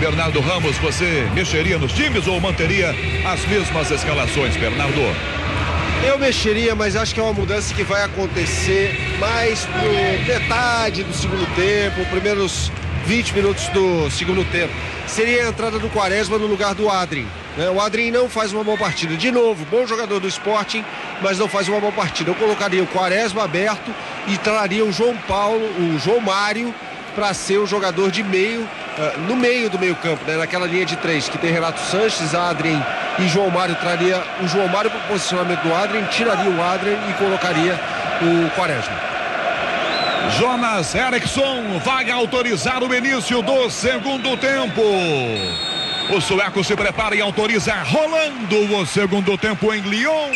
[0.00, 2.94] Bernardo Ramos, você mexeria nos times ou manteria
[3.24, 5.00] as mesmas escalações, Bernardo?
[6.04, 11.14] Eu mexeria, mas acho que é uma mudança que vai acontecer mais por metade do
[11.14, 12.72] segundo tempo, primeiros
[13.06, 14.72] 20 minutos do segundo tempo.
[15.06, 17.26] Seria a entrada do Quaresma no lugar do Adrien.
[17.56, 17.68] Né?
[17.68, 19.16] O Adrien não faz uma boa partida.
[19.16, 20.84] De novo, bom jogador do Sporting,
[21.20, 22.30] mas não faz uma boa partida.
[22.30, 23.92] Eu colocaria o Quaresma aberto
[24.28, 26.72] e traria o João Paulo, o João Mário,
[27.14, 30.36] para ser o jogador de meio, uh, no meio do meio campo, né?
[30.36, 32.82] naquela linha de três, que tem Renato Sanches, Adrien
[33.18, 33.74] e João Mário.
[33.76, 37.78] Traria o João Mário para o posicionamento do Adrien, tiraria o Adrien e colocaria
[38.22, 39.11] o Quaresma.
[40.30, 44.82] Jonas Eriksson vai autorizar o início do segundo tempo.
[46.14, 50.30] O sueco se prepara e autoriza rolando o segundo tempo em Lyon.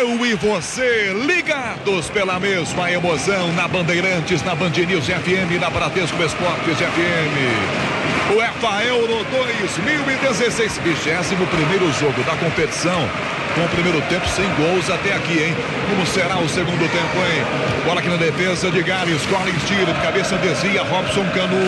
[0.00, 6.22] Eu e você ligados pela mesma emoção na Bandeirantes, na Band News FM, na Bradesco
[6.22, 8.34] Esportes FM.
[8.34, 13.08] UEFA Euro 2016, 21 primeiro jogo da competição
[13.58, 15.56] com o primeiro tempo sem gols até aqui, hein?
[15.90, 17.42] Como será o segundo tempo, hein?
[17.84, 21.58] Bola aqui na defesa de Gales, Collins tira de cabeça, desvia, Robson Canu,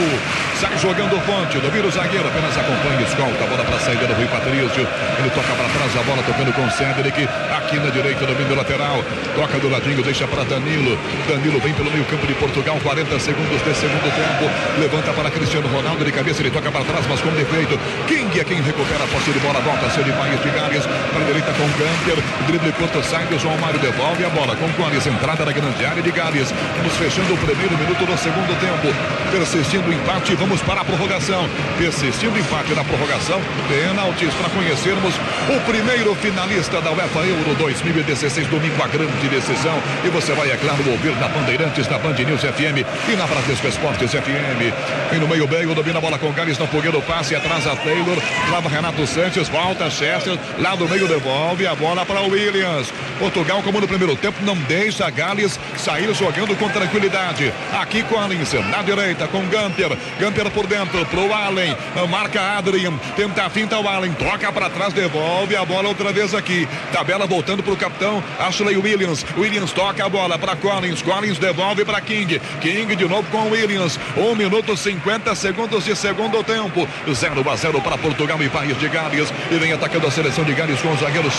[0.60, 4.14] sai jogando Fonte, domina o zagueiro, apenas acompanha, escolta, a bola para a saída do
[4.14, 4.86] Rui Patrício,
[5.18, 7.26] ele toca para trás, a bola tocando com Cedric,
[7.56, 9.02] aqui na direita, domínio lateral,
[9.34, 10.96] toca do ladinho, deixa para Danilo,
[11.26, 14.46] Danilo vem pelo meio campo de Portugal, 40 segundos de segundo tempo,
[14.78, 18.44] levanta para Cristiano Ronaldo, de cabeça, ele toca para trás, mas com defeito, King é
[18.44, 21.24] quem recupera a posse de bola, volta a ser de País de Gales, para a
[21.24, 25.46] direita com Camper, drible curto, sai do João Mário, devolve a bola com Collins, entrada
[25.46, 26.52] na grande área de Gales.
[26.76, 28.94] Vamos fechando o primeiro minuto do segundo tempo.
[29.32, 31.48] Persistindo o empate, vamos para a prorrogação.
[31.78, 35.14] Persistindo o empate na prorrogação, pênaltis para conhecermos
[35.48, 39.80] o primeiro finalista da UEFA Euro 2016, domingo, a grande decisão.
[40.04, 43.66] E você vai, é claro, ouvir na Bandeirantes, na Band News FM e na Bradesco
[43.66, 44.68] Esportes FM.
[45.14, 47.74] E no meio meio, domina a bola com Gales, não fogueira o passe, atrás a
[47.74, 52.92] Taylor, trava Renato Santos, volta Chester, lá do meio devolve a bola para o Williams.
[53.18, 57.52] Portugal, como no primeiro tempo, não deixa Gales sair jogando com tranquilidade.
[57.72, 61.76] Aqui Collins, na direita com Gamper, Gamper por dentro, pro Allen,
[62.08, 66.34] marca Adrian, tenta a finta o Allen, toca para trás, devolve a bola outra vez
[66.34, 66.68] aqui.
[66.92, 69.24] Tabela voltando pro capitão Ashley Williams.
[69.36, 72.40] Williams toca a bola para Collins, Collins devolve para King.
[72.60, 73.98] King de novo com Williams.
[74.16, 76.88] 1 minuto 50 segundos de segundo tempo.
[77.12, 79.32] 0 a 0 para Portugal e País de Gales.
[79.50, 81.30] E vem atacando a seleção de Gales com o zagueiro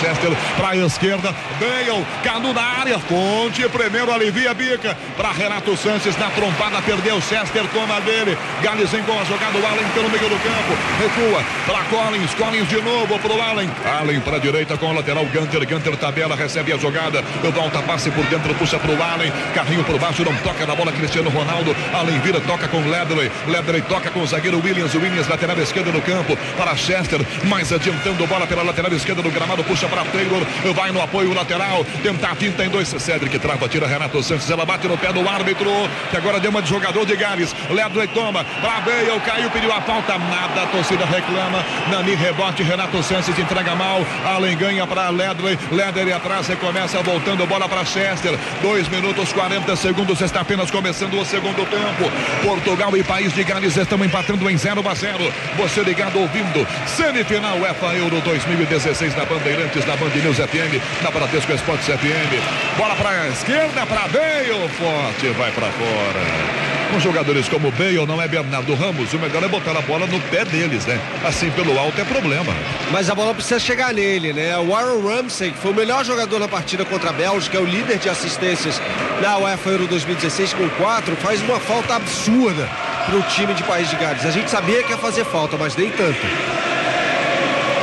[0.58, 1.34] Para a esquerda.
[1.60, 3.00] Bale, Canu na área.
[3.00, 6.82] Ponte, primeiro alivia a bica para Renato Sanches na trompada.
[6.82, 8.38] Perdeu Chester, toma dele.
[8.62, 9.58] Gales vem com a jogada.
[9.58, 10.78] O Allen pelo meio do campo.
[11.00, 12.34] Recua para Collins.
[12.34, 13.70] Collins de novo para o Allen.
[14.00, 15.68] Allen para a direita com o lateral Gunter.
[15.68, 17.24] Gunter tabela, recebe a jogada.
[17.54, 19.32] Volta passe por dentro, puxa para o Allen.
[19.54, 20.92] Carrinho por baixo, não toca na bola.
[20.92, 21.76] Cristiano Ronaldo.
[21.94, 23.32] Allen vira, toca com Ledley.
[23.48, 24.94] Ledley toca com o zagueiro Williams.
[24.94, 27.20] Williams, lateral esquerda no campo para Chester.
[27.46, 29.64] Mais adiantando bola pela lateral esquerda do gramado.
[29.64, 30.42] Puxa para Taylor.
[30.74, 31.86] Vai no apoio lateral.
[32.04, 32.88] Tentar tinta em dois.
[32.88, 34.50] Cedric trava, tira Renato Santos.
[34.50, 35.70] Ela bate no pé do árbitro.
[36.10, 37.56] Que agora deu uma de jogador de Gales.
[37.70, 38.46] Ledley toma.
[38.62, 40.18] Brabeia, caiu, pediu a falta.
[40.18, 40.64] Nada.
[40.64, 41.64] A torcida reclama.
[41.90, 42.64] Nani rebote.
[42.64, 44.06] Renato Santos entrega mal.
[44.26, 45.58] Allen ganha para Ledley.
[45.72, 46.48] Ledley atrás.
[46.48, 48.38] Recomeça voltando bola para Chester.
[48.62, 50.22] 2 minutos 40 segundos.
[50.22, 52.12] Está apenas começando o segundo tempo.
[52.44, 55.34] Portugal e País de Gales estão empatando em 0 a 0.
[55.58, 56.68] Você ligado ouvindo.
[56.86, 62.78] Semifinal UEFA Euro 2016 na Bandeirantes, na Band News FM, na Bradesco Esportes FM.
[62.78, 64.70] Bola para a esquerda, para Bale.
[64.70, 66.62] Forte, vai para fora.
[66.94, 70.18] Com jogadores como Bale, não é Bernardo Ramos, o melhor é botar a bola no
[70.22, 70.98] pé deles, né?
[71.26, 72.54] Assim pelo alto é problema.
[72.90, 74.58] Mas a bola precisa chegar nele, né?
[74.60, 77.66] O Aaron Ramsey, que foi o melhor jogador na partida contra a Bélgica, é o
[77.66, 78.82] líder de assistências
[79.22, 82.66] na UEFA Euro 2016 com quatro, faz uma falta absurda
[83.06, 84.26] para o time de País de Gales.
[84.26, 86.22] A gente sabia que ia fazer falta, mas nem tanto.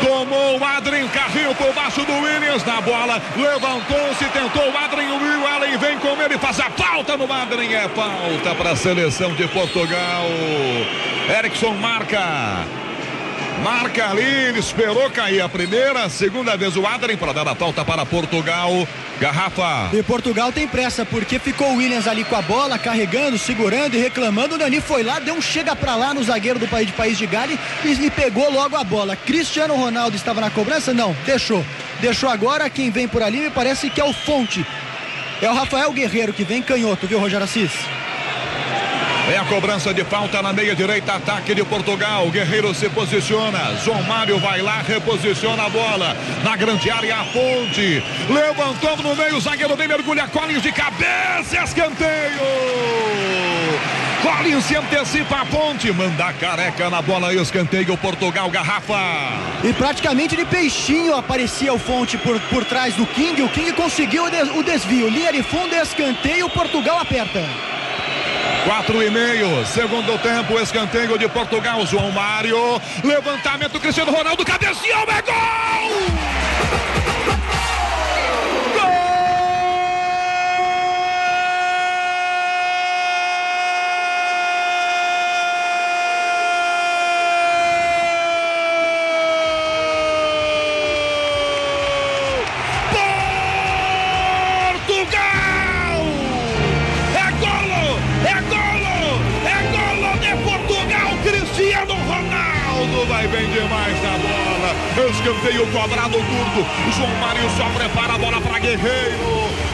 [0.02, 1.08] Tomou o Adrien,
[1.54, 6.20] por baixo do Williams na bola, levantou-se, tentou o Adrien, o Will Allen vem com
[6.20, 10.26] ele, faz a falta no Adrien, é falta para a seleção de Portugal.
[11.38, 12.87] Erickson marca.
[13.62, 17.84] Marca ali, ele esperou cair a primeira, segunda vez o Adrien para dar a falta
[17.84, 18.86] para Portugal.
[19.20, 19.90] Garrafa.
[19.92, 23.98] E Portugal tem pressa, porque ficou o Williams ali com a bola, carregando, segurando e
[23.98, 24.54] reclamando.
[24.54, 27.18] O Dani foi lá, deu um chega pra lá no zagueiro do país de País
[27.18, 29.16] de Gales e, e pegou logo a bola.
[29.16, 30.94] Cristiano Ronaldo estava na cobrança?
[30.94, 31.64] Não, deixou.
[32.00, 34.64] Deixou agora, quem vem por ali me parece que é o Fonte.
[35.42, 37.72] É o Rafael Guerreiro que vem canhoto, viu, Rogério Assis?
[39.30, 42.30] É a cobrança de falta na meia direita, ataque de Portugal.
[42.30, 43.76] Guerreiro se posiciona.
[43.84, 46.16] João Mário vai lá, reposiciona a bola.
[46.42, 48.02] Na grande área, a ponte.
[48.30, 50.26] Levantou no meio, o zagueiro bem mergulha.
[50.28, 52.40] Collins de cabeça, escanteio.
[54.22, 55.92] Collins se antecipa a ponte.
[55.92, 57.98] Manda careca na bola, escanteio.
[57.98, 58.98] Portugal, garrafa.
[59.62, 63.42] E praticamente de peixinho aparecia o Fonte por, por trás do King.
[63.42, 65.10] O King conseguiu o desvio.
[65.10, 66.48] Linha de fundo, escanteio.
[66.48, 67.77] Portugal aperta.
[68.68, 75.22] Quatro e meio, segundo tempo, escanteio de Portugal, João Mário, levantamento, Cristiano Ronaldo, cabeceou, é
[75.22, 77.07] gol!
[105.28, 106.66] Escanteio cobrado curto.
[106.96, 109.18] João Mário só prepara a bola para Guerreiro.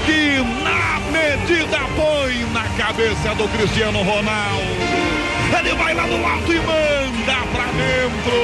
[0.04, 4.64] Que na medida põe na cabeça do Cristiano Ronaldo.
[5.56, 8.34] Ele vai lá no alto e manda para dentro.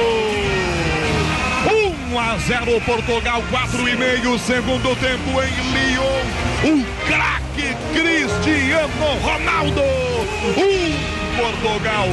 [2.13, 6.23] 1 a 0 Portugal, 4 e meio, segundo tempo em Lyon.
[6.63, 9.81] O craque Cristiano Ronaldo.
[10.55, 12.07] 1 Portugal,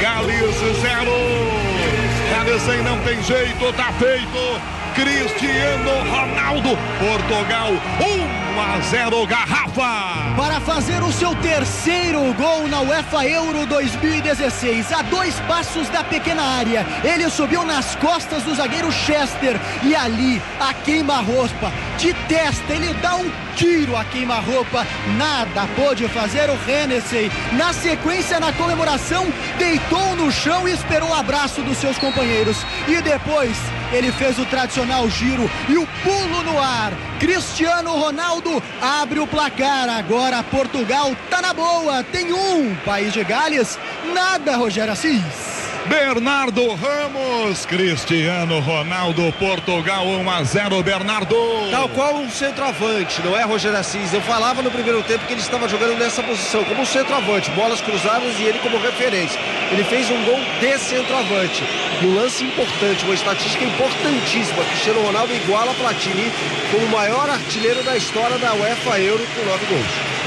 [0.00, 2.03] Gales 0.
[2.30, 4.60] Gales não tem jeito, tá feito.
[4.94, 10.34] Cristiano Ronaldo, Portugal 1 a 0 Garrafa.
[10.36, 16.42] Para fazer o seu terceiro gol na UEFA Euro 2016, a dois passos da pequena
[16.42, 22.92] área, ele subiu nas costas do zagueiro Chester e ali, a queima-roupa, de testa, ele
[22.94, 24.86] dá um tiro a queima-roupa,
[25.16, 27.30] nada pôde fazer o Hennessy.
[27.52, 29.26] Na sequência, na comemoração,
[29.58, 32.64] deitou no chão e esperou o abraço dos seus companheiros.
[32.88, 33.56] E depois,
[33.94, 36.92] ele fez o tradicional giro e o pulo no ar.
[37.20, 39.88] Cristiano Ronaldo abre o placar.
[39.88, 42.02] Agora Portugal tá na boa.
[42.02, 42.74] Tem um.
[42.84, 43.78] País de Gales,
[44.12, 45.53] nada, Rogério Assis.
[45.86, 51.36] Bernardo Ramos, Cristiano Ronaldo, Portugal 1 a 0 Bernardo.
[51.70, 54.12] Tal qual um centroavante, não é Rogério Assis?
[54.14, 57.82] Eu falava no primeiro tempo que ele estava jogando nessa posição, como um centroavante, bolas
[57.82, 59.38] cruzadas e ele como referência.
[59.70, 61.62] Ele fez um gol de centroavante.
[62.02, 64.64] Um lance importante, uma estatística importantíssima.
[64.64, 66.32] Cristiano Ronaldo iguala Platini
[66.70, 70.23] como o maior artilheiro da história da UEFA Euro com nove gols.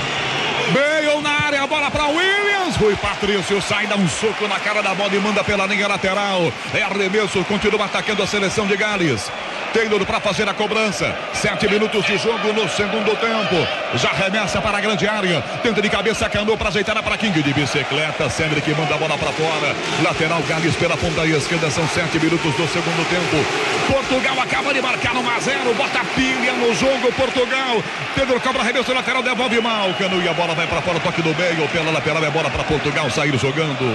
[0.73, 2.75] Bale na área, bola para Williams.
[2.77, 6.51] Rui Patrício sai, dá um soco na cara da bola e manda pela linha lateral.
[6.73, 9.31] É arremesso, continua atacando a seleção de Gales.
[9.77, 11.15] Taylor para fazer a cobrança.
[11.33, 13.67] Sete minutos de jogo no segundo tempo.
[13.93, 15.39] Já remessa para a grande área.
[15.61, 18.27] Tenta de cabeça, Cano para ajeitar para King de bicicleta.
[18.27, 19.75] Sandri que manda a bola para fora.
[20.03, 21.69] Lateral Gales pela ponta esquerda.
[21.69, 23.45] São sete minutos do segundo tempo.
[23.93, 25.73] Portugal acaba de marcar no 1 a 0.
[25.75, 27.13] Bota pilha no jogo.
[27.13, 27.83] Portugal.
[28.15, 29.93] Pedro cobra arremesso lateral, devolve mal.
[29.93, 30.99] Cano e a bola vai para fora.
[30.99, 31.69] Toque do meio.
[31.69, 33.85] Pela lateral é bola para Portugal sair jogando.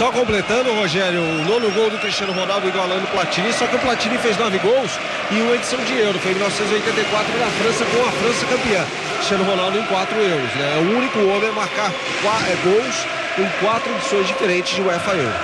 [0.00, 3.52] Só completando, Rogério, o nono gol do Cristiano Ronaldo igualando o Platini.
[3.52, 4.98] Só que o Platini fez nove gols
[5.30, 6.18] e uma edição de Euro.
[6.20, 8.82] Foi em 1984 na França com a França campeã.
[9.16, 10.54] Cristiano Ronaldo em quatro Euros.
[10.54, 10.72] Né?
[10.74, 12.96] É o único homem a marcar é, gols
[13.38, 15.34] em quatro edições diferentes de UEFA Euro.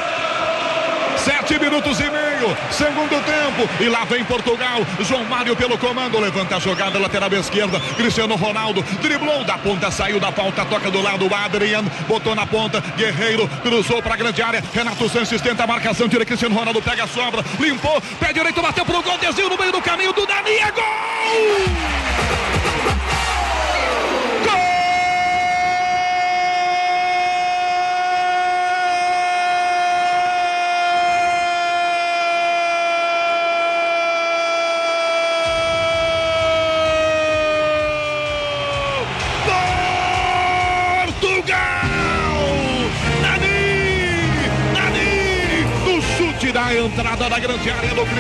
[1.19, 2.26] Sete minutos e meio,
[2.71, 3.69] segundo tempo.
[3.83, 4.81] E lá vem Portugal.
[5.01, 6.19] João Mário pelo comando.
[6.19, 7.81] Levanta a jogada lateral esquerda.
[7.97, 11.29] Cristiano Ronaldo driblou da ponta, saiu da pauta, toca do lado.
[11.35, 12.81] Adrian botou na ponta.
[12.97, 14.63] Guerreiro cruzou para a grande área.
[14.73, 16.09] Renato Sanches tenta a marcação.
[16.09, 18.01] Tira Cristiano Ronaldo, pega a sobra, limpou.
[18.21, 19.19] Pé direito, bateu pro gol.
[19.19, 20.51] Desvio no meio do caminho do Dani.
[20.51, 22.06] É gol!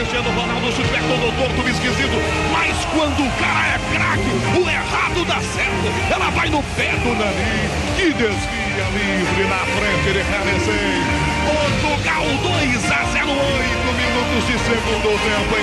[0.06, 2.14] Cristiano Ronaldo, chute é todo torto, esquisito,
[2.52, 7.10] mas quando o cara é craque, o errado dá certo, ela vai no pé do
[7.10, 7.66] Nani,
[7.96, 11.26] que desvia livre na frente de Hennessy.
[11.42, 15.55] Portugal 2 a 0, 8 minutos de segundo tempo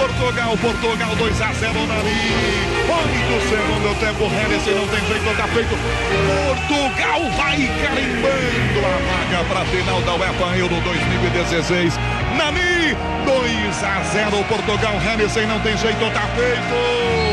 [0.00, 2.16] Portugal, Portugal 2 a 0, Nani.
[2.88, 5.76] 8 segundo tempo, Hennessy não tem jeito, tá feito.
[6.46, 11.98] Portugal vai carimbando a vaga para a final da UEFA Euro 2016.
[12.34, 12.96] Nani,
[13.26, 17.29] 2 a 0 Portugal, Hennessy não tem jeito, tá feito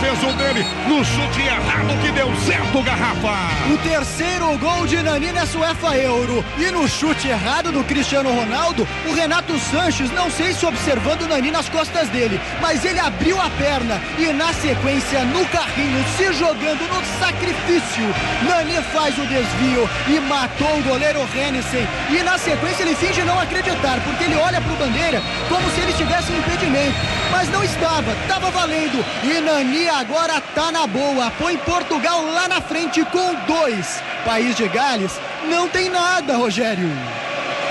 [0.00, 3.72] fez o dele no chute errado que deu certo, Garrafa.
[3.72, 6.44] O terceiro gol de Nani nessa UEFA Euro.
[6.56, 11.28] E no chute errado do Cristiano Ronaldo, o Renato Sanches, não sei se observando o
[11.28, 16.32] Nani nas costas dele, mas ele abriu a perna e na sequência, no carrinho, se
[16.32, 18.04] jogando no sacrifício,
[18.48, 21.86] Nani faz o desvio e matou o goleiro Hennessy.
[22.10, 25.80] E na sequência ele finge não acreditar, porque ele olha para o bandeira como se
[25.80, 27.17] ele tivesse um impedimento.
[27.30, 29.04] Mas não estava, estava valendo.
[29.22, 31.30] E Nani agora tá na boa.
[31.32, 34.02] Põe Portugal lá na frente com dois.
[34.24, 35.12] País de Gales
[35.48, 36.90] não tem nada, Rogério.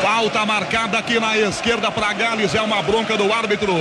[0.02, 2.54] Falta marcada aqui na esquerda para Gales.
[2.54, 3.74] É uma bronca do árbitro.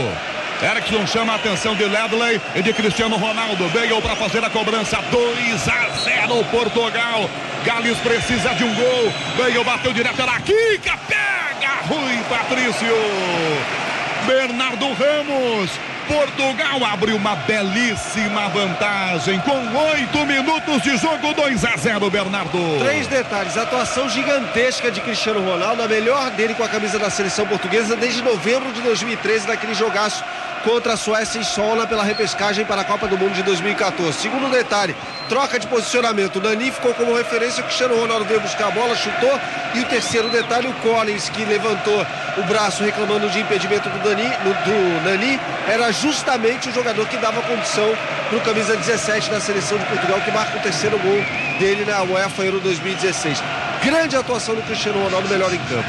[0.62, 3.68] Erickson chama a atenção de Ledley e de Cristiano Ronaldo.
[3.68, 4.98] Veio para fazer a cobrança.
[5.10, 5.88] 2 a
[6.26, 7.28] 0 Portugal.
[7.64, 9.12] Gales precisa de um gol.
[9.36, 10.98] Veio, bateu direto na Kika.
[11.06, 13.85] Pega Rui Patrício.
[14.26, 15.70] Bernardo Ramos
[16.06, 22.78] Portugal abre uma belíssima vantagem com oito minutos de jogo, 2 a 0, Bernardo.
[22.78, 27.46] Três detalhes: atuação gigantesca de Cristiano Ronaldo, a melhor dele com a camisa da seleção
[27.46, 30.24] portuguesa desde novembro de 2013, naquele jogaço
[30.66, 34.18] contra a Suécia em Solna pela repescagem para a Copa do Mundo de 2014.
[34.18, 34.96] Segundo detalhe,
[35.28, 36.36] troca de posicionamento.
[36.36, 39.40] O Nani ficou como referência, o Cristiano Ronaldo veio buscar a bola, chutou.
[39.74, 42.04] E o terceiro detalhe, o Collins, que levantou
[42.36, 45.38] o braço reclamando de impedimento do, Dani, do Nani,
[45.68, 47.96] era justamente o jogador que dava condição
[48.28, 51.24] para o camisa 17 da seleção de Portugal, que marca o terceiro gol
[51.60, 53.40] dele na UEFA Euro 2016.
[53.84, 55.88] Grande atuação do Cristiano Ronaldo, melhor em campo.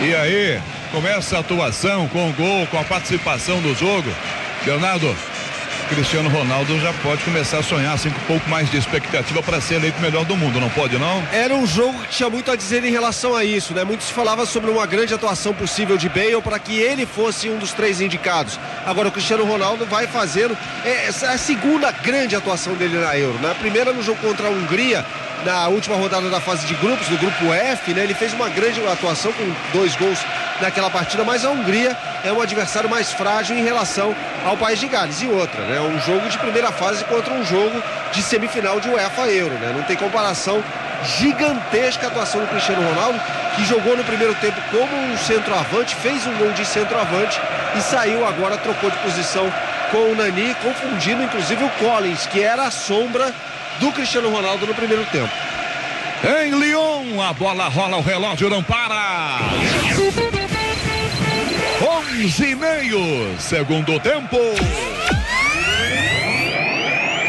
[0.00, 0.60] E aí,
[0.94, 4.08] com essa atuação, com o gol, com a participação do jogo,
[4.64, 5.14] Leonardo,
[5.88, 9.60] Cristiano Ronaldo já pode começar a sonhar assim com um pouco mais de expectativa para
[9.60, 11.22] ser eleito melhor do mundo, não pode não?
[11.32, 13.82] Era um jogo que tinha muito a dizer em relação a isso, né?
[14.00, 17.72] Se falava sobre uma grande atuação possível de Bale para que ele fosse um dos
[17.72, 18.58] três indicados.
[18.86, 23.18] Agora o Cristiano Ronaldo vai fazendo é, essa é a segunda grande atuação dele na
[23.18, 23.50] Euro, né?
[23.50, 25.04] A primeira no jogo contra a Hungria,
[25.44, 28.04] na última rodada da fase de grupos, do grupo F, né?
[28.04, 30.18] Ele fez uma grande atuação com dois gols
[30.64, 34.14] naquela partida, mas a Hungria é um adversário mais frágil em relação
[34.46, 35.20] ao país de Gales.
[35.20, 35.80] E outra, né?
[35.80, 37.82] Um jogo de primeira fase contra um jogo
[38.12, 39.72] de semifinal de UEFA Euro, né?
[39.76, 40.62] Não tem comparação.
[41.18, 43.20] Gigantesca atuação do Cristiano Ronaldo,
[43.54, 47.38] que jogou no primeiro tempo como um centroavante, fez um gol de centroavante
[47.76, 49.52] e saiu agora, trocou de posição
[49.90, 53.34] com o Nani, confundindo inclusive o Collins, que era a sombra
[53.80, 55.30] do Cristiano Ronaldo no primeiro tempo.
[56.40, 59.40] Em Lyon, a bola rola, o relógio não para.
[62.14, 64.38] 11 e meio, segundo tempo.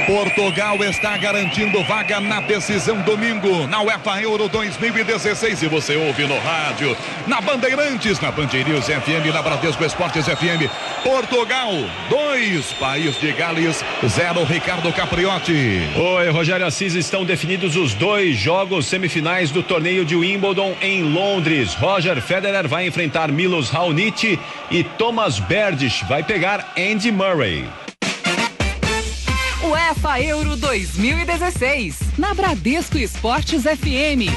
[0.06, 6.38] Portugal está garantindo vaga na decisão domingo na UEFA Euro 2016 e você ouve no
[6.38, 6.96] rádio,
[7.26, 10.70] na Bandeirantes, na Band News FM, na Bradesco Esportes FM.
[11.04, 11.72] Portugal,
[12.08, 15.82] dois, País de Gales, zero, Ricardo Capriotti.
[15.96, 21.74] Oi, Rogério Assis, estão definidos os dois jogos semifinais do torneio de Wimbledon em Londres.
[21.74, 27.68] Roger Federer vai enfrentar Milos Raonic e Thomas Berdych vai pegar Andy Murray.
[29.66, 34.30] UEFA Euro 2016, na Bradesco Esportes FM.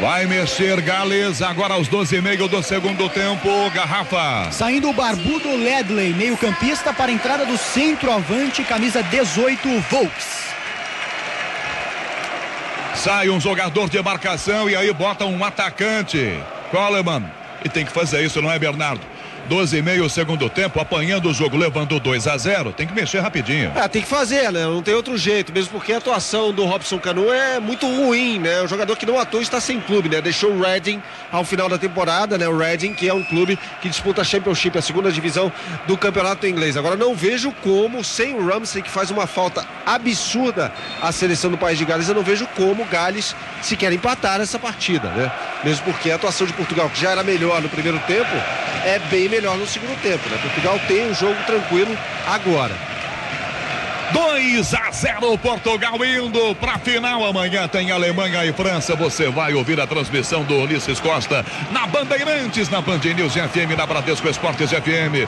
[0.00, 3.48] Vai mexer Gales agora aos 12 e meio do segundo tempo.
[3.72, 4.50] Garrafa.
[4.50, 10.42] Saindo o barbudo Ledley, meio-campista para a entrada do centroavante, camisa 18, Volks.
[12.96, 16.40] Sai um jogador de marcação e aí bota um atacante.
[16.72, 17.24] Coleman.
[17.64, 19.11] E tem que fazer isso, não é, Bernardo?
[19.48, 23.20] 12 e meio segundo tempo, apanhando o jogo, levando 2 a 0 Tem que mexer
[23.20, 23.72] rapidinho.
[23.74, 24.64] É, tem que fazer, né?
[24.64, 28.62] Não tem outro jeito, mesmo porque a atuação do Robson Canu é muito ruim, né?
[28.62, 30.20] O jogador que não atua está sem clube, né?
[30.20, 32.48] Deixou o Reading ao final da temporada, né?
[32.48, 35.52] O Reading, que é um clube que disputa a Championship, a segunda divisão
[35.86, 36.76] do campeonato inglês.
[36.76, 41.58] Agora, não vejo como, sem o Ramsey, que faz uma falta absurda à seleção do
[41.58, 45.30] País de Gales, eu não vejo como Gales se quer empatar essa partida, né?
[45.64, 48.30] Mesmo porque a atuação de Portugal, que já era melhor no primeiro tempo,
[48.84, 50.28] é bem melhor no segundo tempo.
[50.28, 50.38] Né?
[50.42, 51.96] Portugal tem um jogo tranquilo
[52.26, 52.76] agora.
[54.12, 57.24] 2 a 0 Portugal indo para final.
[57.24, 58.94] Amanhã tem Alemanha e França.
[58.94, 63.86] Você vai ouvir a transmissão do Ulisses Costa na Bandeirantes, na Band News FM, na
[63.86, 65.26] Bradesco Esportes FM.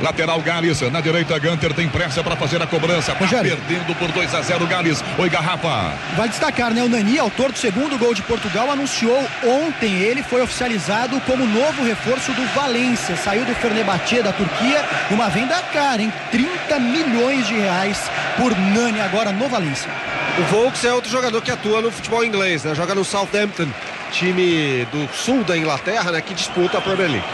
[0.00, 3.12] Lateral Gales, na direita Gunter tem pressa para fazer a cobrança.
[3.12, 3.56] Tá Rogério.
[3.56, 5.02] perdendo por 2 a 0 Gales.
[5.18, 5.92] Oi, Garrafa.
[6.16, 6.82] Vai destacar, né?
[6.82, 11.84] O Nani, autor do segundo gol de Portugal, anunciou ontem ele foi oficializado como novo
[11.84, 13.16] reforço do Valência.
[13.16, 16.12] Saiu do Fenerbahçe da Turquia, uma venda cara, hein?
[16.30, 17.98] 30 milhões de reais
[18.36, 19.90] por Nani agora no Valência.
[20.38, 22.74] O Volks é outro jogador que atua no futebol inglês, né?
[22.74, 23.66] Joga no Southampton,
[24.12, 26.20] time do sul da Inglaterra, né?
[26.20, 27.26] Que disputa a Premier League.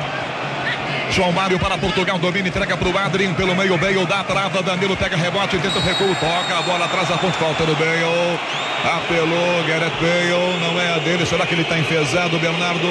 [1.14, 4.96] João Mário para Portugal, domina, entrega para o Adrien pelo meio, Bale dá trava, Danilo
[4.96, 8.40] pega rebote, tenta recuo, toca a bola atrás da ponte, falta do Bale,
[8.84, 12.86] apelou, Gareth Bale, não é a dele, será que ele está enfesado, Bernardo?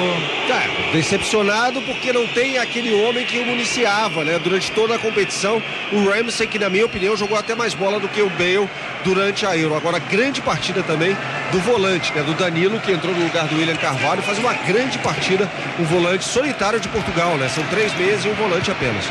[0.48, 0.62] Tá,
[0.92, 4.38] decepcionado porque não tem aquele homem que o municiava, né?
[4.38, 5.62] Durante toda a competição,
[5.92, 8.68] o Ramsey, que na minha opinião jogou até mais bola do que o Bale
[9.04, 9.76] durante a Euro.
[9.76, 11.16] Agora, grande partida também
[11.52, 12.22] do volante, né?
[12.22, 15.48] Do Danilo, que entrou no lugar do William Carvalho, faz uma grande partida,
[15.78, 17.48] o volante solitário de Portugal, né?
[17.48, 19.04] São três meses e um volante apenas.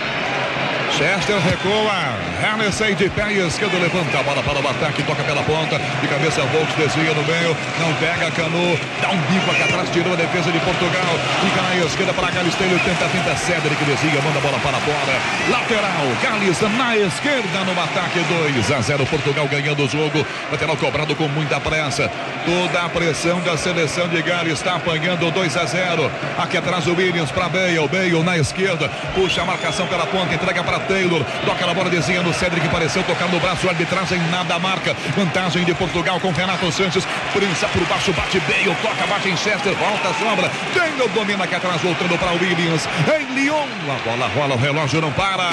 [0.98, 5.80] Chester recua, Hennessy de pé esquerdo levanta a bola para o ataque, toca pela ponta,
[5.80, 10.14] de cabeça Volks desvia no meio, não pega Canu, dá um bico aqui atrás, tirou
[10.14, 14.42] a defesa de Portugal, fica na esquerda para Galisteiro, tenta, tenta Cedric, desvia, manda a
[14.42, 15.18] bola para fora,
[15.50, 18.20] lateral, Gales na esquerda no ataque,
[18.54, 22.12] 2 a 0, Portugal ganhando o jogo, lateral cobrado com muita pressa,
[22.46, 26.94] toda a pressão da seleção de Gales está apanhando 2 a 0, aqui atrás o
[26.94, 31.66] Williams para Bale, Bale na esquerda, puxa a marcação pela ponta, entrega para Taylor, toca
[31.66, 36.20] na bola, desenha no Cedric, pareceu tocar no braço, arbitragem nada marca, vantagem de Portugal
[36.20, 40.52] com Renato Sanches, prensa por baixo, bate Bale, toca, bate em Chester, volta a sombra,
[40.74, 42.88] Taylor domina aqui atrás, voltando para Williams,
[43.18, 45.50] em Lyon, a bola rola, o relógio não para.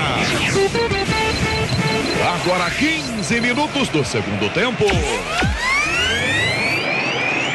[2.34, 4.84] Agora 15 minutos do segundo tempo.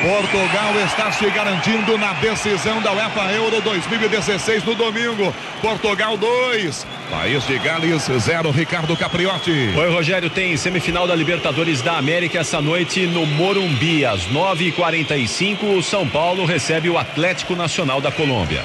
[0.05, 5.33] Portugal está se garantindo na decisão da UEFA Euro 2016 no domingo.
[5.61, 9.73] Portugal 2, País de Gales 0, Ricardo Capriotti.
[9.75, 15.77] Oi, Rogério, tem semifinal da Libertadores da América essa noite no Morumbi, às 9h45.
[15.77, 18.63] O São Paulo recebe o Atlético Nacional da Colômbia.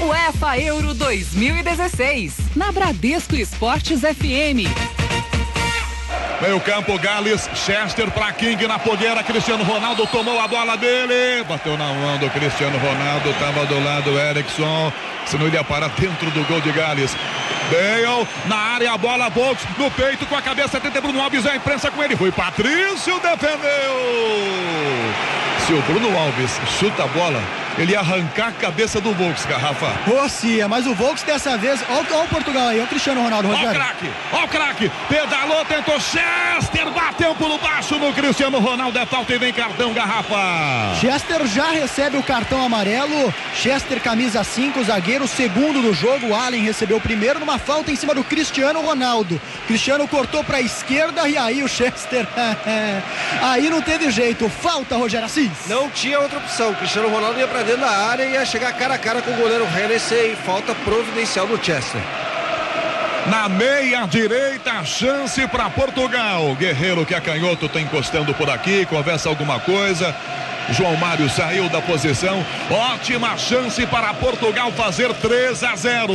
[0.00, 2.34] UEFA Euro 2016.
[2.54, 4.68] Na Bradesco Esportes FM.
[6.42, 11.78] Meio campo, Gales, Chester para King na pogueira, Cristiano Ronaldo tomou a bola dele, bateu
[11.78, 14.92] na mão do Cristiano Ronaldo, tava do lado Erickson,
[15.32, 17.16] senão ele ia parar dentro do gol de Gales.
[17.70, 21.56] Bale na área, a bola, Volks no peito com a cabeça, tenta Bruno Alves, a
[21.56, 23.94] imprensa com ele, foi Patrício, defendeu.
[25.66, 27.42] Se o Bruno Alves chuta a bola,
[27.78, 29.86] ele ia arrancar a cabeça do Volks, garrafa.
[30.06, 33.52] Rocia, mas o Volks dessa vez, olha o Portugal aí, olha o Cristiano Ronaldo, Ó
[33.52, 39.06] o craque, ó o craque, pedalou, tentou Chester, bateu pulo baixo no Cristiano Ronaldo, é
[39.06, 40.94] falta e vem cartão, garrafa.
[41.00, 43.32] Chester já recebe o cartão amarelo.
[43.54, 46.34] Chester, camisa 5, zagueiro, segundo do jogo.
[46.34, 49.40] Allen recebeu o primeiro numa falta em cima do Cristiano Ronaldo.
[49.66, 52.26] Cristiano cortou para a esquerda e aí o Chester.
[53.42, 54.48] aí não teve jeito.
[54.48, 55.50] Falta, Rogério Assis.
[55.66, 56.70] Não tinha outra opção.
[56.70, 59.30] O Cristiano Ronaldo ia pra dentro da área e ia chegar cara a cara com
[59.30, 60.36] o goleiro Hennessy.
[60.44, 62.00] Falta providencial do Chester.
[63.26, 66.54] Na meia direita, chance para Portugal.
[66.56, 70.14] Guerreiro que é canhoto, tá encostando por aqui, conversa alguma coisa.
[70.70, 72.44] João Mário saiu da posição.
[72.70, 76.12] Ótima chance para Portugal fazer 3 a 0.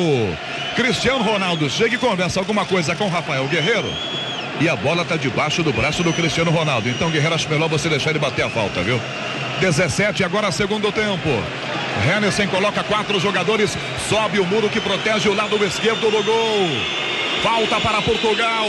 [0.75, 3.91] Cristiano Ronaldo chega e conversa alguma coisa com Rafael Guerreiro.
[4.59, 6.89] E a bola tá debaixo do braço do Cristiano Ronaldo.
[6.89, 8.99] Então, Guerreiro, acho melhor você deixar ele bater a falta, viu?
[9.59, 11.29] 17, agora segundo tempo.
[12.05, 13.77] Henderson coloca quatro jogadores,
[14.09, 16.69] sobe o muro que protege o lado esquerdo do gol.
[17.43, 18.67] Falta para Portugal.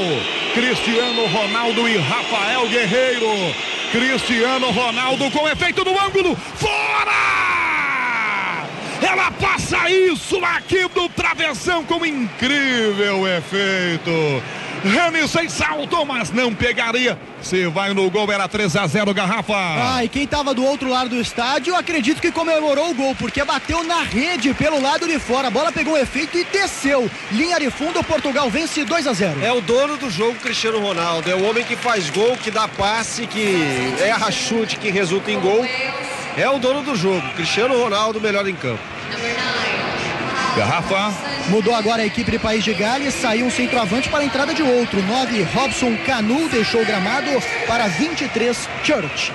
[0.55, 3.55] Cristiano Ronaldo e Rafael Guerreiro.
[3.93, 6.36] Cristiano Ronaldo com efeito no ângulo.
[6.56, 7.48] Fora!
[9.01, 14.43] Ela passa isso aqui do travessão com incrível efeito.
[14.84, 17.18] Renison saltou, mas não pegaria.
[17.40, 19.55] Se vai no gol, era 3 a 0 garrafa.
[19.55, 23.44] Ah, e quem tava do outro lado do estádio, acredito que comemorou o gol, porque
[23.44, 25.48] bateu na rede pelo lado de fora.
[25.48, 27.10] A bola pegou um efeito e desceu.
[27.32, 29.44] Linha de fundo, Portugal vence 2 a 0.
[29.44, 31.30] É o dono do jogo, Cristiano Ronaldo.
[31.30, 35.38] É o homem que faz gol, que dá passe, que erra chute, que resulta em
[35.38, 35.64] gol.
[36.36, 37.22] É o dono do jogo.
[37.34, 38.82] Cristiano Ronaldo, melhor em campo.
[40.56, 41.12] Garrafa.
[41.48, 44.62] Mudou agora a equipe de País de Gales, saiu um centroavante para a entrada de
[44.62, 45.02] outro.
[45.02, 47.30] 9, Robson Canu deixou o gramado
[47.66, 49.32] para 23, Church.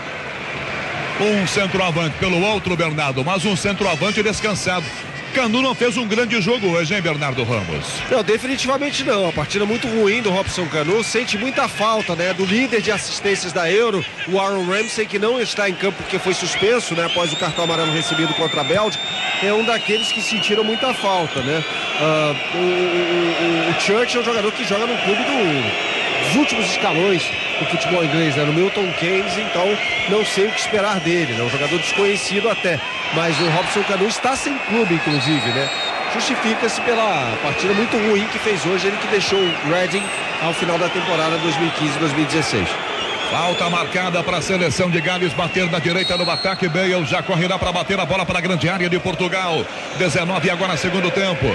[1.19, 4.85] Um centroavante pelo outro, Bernardo, mas um centroavante descansado.
[5.33, 7.85] Canu não fez um grande jogo hoje, hein, Bernardo Ramos?
[8.09, 9.27] Não, definitivamente não.
[9.27, 11.03] A partida muito ruim do Robson Canu.
[11.03, 12.33] Sente muita falta, né?
[12.33, 16.19] Do líder de assistências da Euro, o Aaron Ramsey, que não está em campo porque
[16.19, 17.05] foi suspenso, né?
[17.05, 19.03] Após o cartão amarelo recebido contra a Bélgica.
[19.41, 21.63] É um daqueles que sentiram muita falta, né?
[21.99, 25.92] O, o, o, o Church é um jogador que joga no clube do,
[26.23, 27.23] dos últimos escalões
[27.59, 28.43] do futebol inglês, né?
[28.43, 29.65] No Milton Keynes, então
[30.09, 31.43] não sei o que esperar dele, né?
[31.43, 32.79] Um jogador desconhecido até.
[33.13, 35.69] Mas o Robson Canu está sem clube, inclusive, né?
[36.13, 40.03] Justifica-se pela partida muito ruim que fez hoje, ele que deixou o Reading
[40.41, 42.67] ao final da temporada 2015-2016.
[43.31, 46.69] Falta marcada para a seleção de Gales bater da direita no ataque.
[46.69, 49.65] Bale já correrá para bater a bola para a grande área de Portugal.
[49.97, 51.47] 19 agora segundo tempo.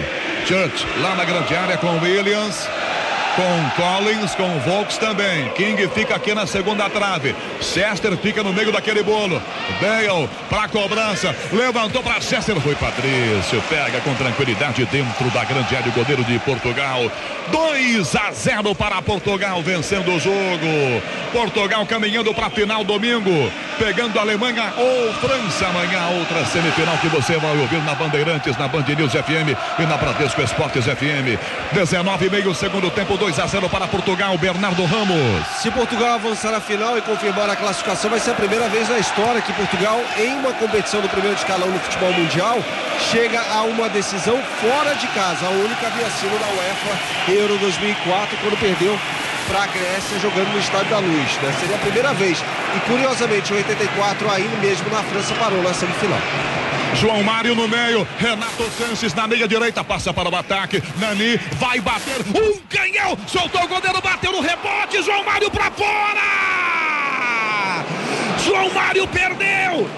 [0.44, 2.68] Church lá na grande área com Williams.
[3.38, 5.48] Com Collins, com Volks também.
[5.50, 7.36] King fica aqui na segunda trave.
[7.60, 9.40] Chester fica no meio daquele bolo.
[9.80, 11.32] Bale para cobrança.
[11.52, 12.58] Levantou para Chester.
[12.60, 13.62] Foi Patrício.
[13.68, 17.08] Pega com tranquilidade dentro da grande área o goleiro de Portugal.
[17.52, 21.00] 2 a 0 para Portugal vencendo o jogo.
[21.30, 23.52] Portugal caminhando para a final domingo.
[23.78, 26.08] Pegando a Alemanha ou França amanhã.
[26.18, 30.42] Outra semifinal que você vai ouvir na Bandeirantes, na Band News FM e na Bradesco
[30.42, 31.38] Esportes FM.
[31.72, 33.16] 19 e meio segundo tempo.
[33.16, 34.38] 2 a 0 para Portugal.
[34.38, 35.46] Bernardo Ramos.
[35.60, 38.98] Se Portugal avançar na final e confirmar a classificação, vai ser a primeira vez na
[38.98, 42.58] história que Portugal, em uma competição do primeiro escalão no futebol mundial,
[43.10, 45.46] chega a uma decisão fora de casa.
[45.46, 48.98] A única havia sido da UEFA Euro 2004, quando perdeu
[49.48, 51.36] para a Grécia jogando no Estádio da Luz.
[51.42, 51.54] Né?
[51.60, 52.42] Seria a primeira vez.
[52.76, 56.20] E curiosamente, em 84, aí mesmo na França parou na semifinal.
[56.94, 61.80] João Mário no meio, Renato Sanches na meia direita, passa para o ataque, Nani vai
[61.80, 66.87] bater, um canhão, soltou o goleiro, bateu no rebote, João Mário para fora!
[68.44, 69.88] João Mário perdeu!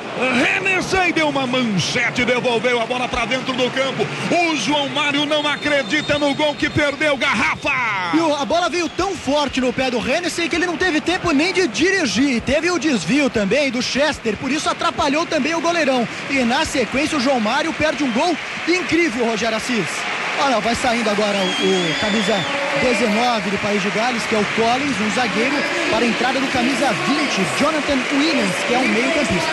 [0.43, 4.07] Renesei deu uma manchete, devolveu a bola para dentro do campo.
[4.31, 7.71] O João Mário não acredita no gol que perdeu, garrafa!
[8.15, 11.31] E a bola veio tão forte no pé do Hennessy que ele não teve tempo
[11.33, 12.41] nem de dirigir.
[12.43, 16.07] Teve o desvio também do Chester, por isso atrapalhou também o goleirão.
[16.29, 18.37] E na sequência o João Mário perde um gol
[18.69, 20.20] incrível, Rogério Assis.
[20.43, 22.35] Olha, vai saindo agora o, camisa
[22.81, 25.57] 19 do País de Gales, que é o Collins, um zagueiro,
[25.91, 29.51] para a entrada do camisa 20, Jonathan Williams, que é um meio-campista.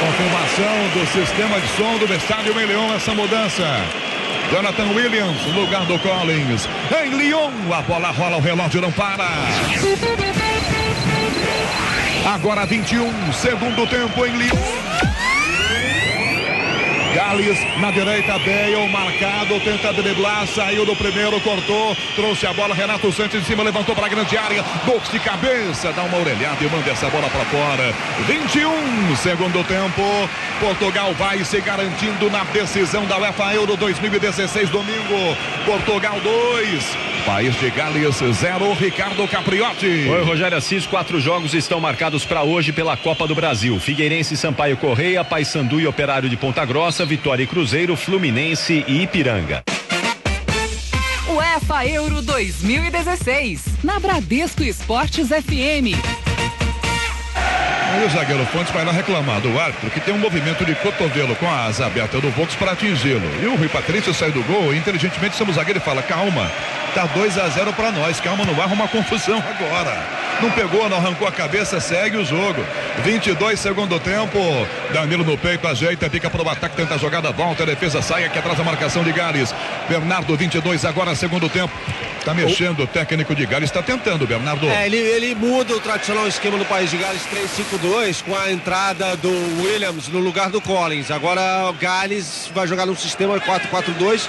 [0.00, 3.64] Confirmação do sistema de som do estádio Leão, essa mudança.
[4.50, 6.68] Jonathan Williams, lugar do Collins.
[7.04, 9.28] Em Lyon, a bola rola, o relógio não para.
[12.24, 15.11] Agora 21, segundo tempo em Lyon.
[17.14, 23.12] Gales na direita, Bale marcado, tenta driblar, saiu do primeiro, cortou, trouxe a bola, Renato
[23.12, 26.68] Santos em cima, levantou para a grande área, box de cabeça, dá uma orelhada e
[26.68, 27.94] manda essa bola para fora.
[28.26, 30.02] 21, segundo tempo,
[30.58, 35.36] Portugal vai se garantindo na decisão da UEFA Euro 2016, domingo.
[35.66, 40.08] Portugal 2, País de Gales 0, Ricardo Capriotti.
[40.08, 43.78] Oi, Rogério Assis, quatro jogos estão marcados para hoje pela Copa do Brasil.
[43.78, 49.62] Figueirense, Sampaio Correia, Paysandu e Operário de Ponta Grossa, Vitória e Cruzeiro, Fluminense e Ipiranga.
[51.28, 56.21] UEFA Euro 2016, na Bradesco Esportes FM.
[57.92, 61.36] Aí o zagueiro Fontes vai lá reclamar do árbitro que tem um movimento de cotovelo
[61.36, 63.30] com a asa aberta do Vox para atingi-lo.
[63.42, 66.50] E o Rui Patrício sai do gol inteligentemente chama o zagueiro e fala: calma,
[66.94, 70.22] tá 2 a 0 para nós, calma, não vai arrumar confusão agora.
[70.40, 72.64] Não pegou, não arrancou a cabeça, segue o jogo.
[73.04, 74.38] 22 segundo tempo.
[74.94, 78.38] Danilo no peito, ajeita, fica pro ataque, tenta a jogada, volta, a defesa sai aqui
[78.38, 79.54] atrás a marcação de Gales.
[79.86, 81.72] Bernardo 22 agora segundo tempo.
[82.24, 84.66] Tá mexendo o técnico de Gales, está tentando, Bernardo.
[84.68, 89.16] É, ele, ele muda o tradicional esquema do País de Gales 3-5-2 com a entrada
[89.16, 89.30] do
[89.60, 91.10] Williams no lugar do Collins.
[91.10, 94.28] Agora o Gales vai jogar no sistema 4-4-2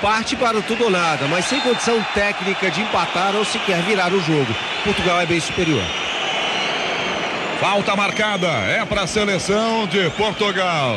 [0.00, 4.12] parte para o tudo ou nada, mas sem condição técnica de empatar ou sequer virar
[4.12, 4.52] o jogo.
[4.84, 5.82] Portugal é bem superior.
[7.60, 10.96] Falta marcada, é para a seleção de Portugal.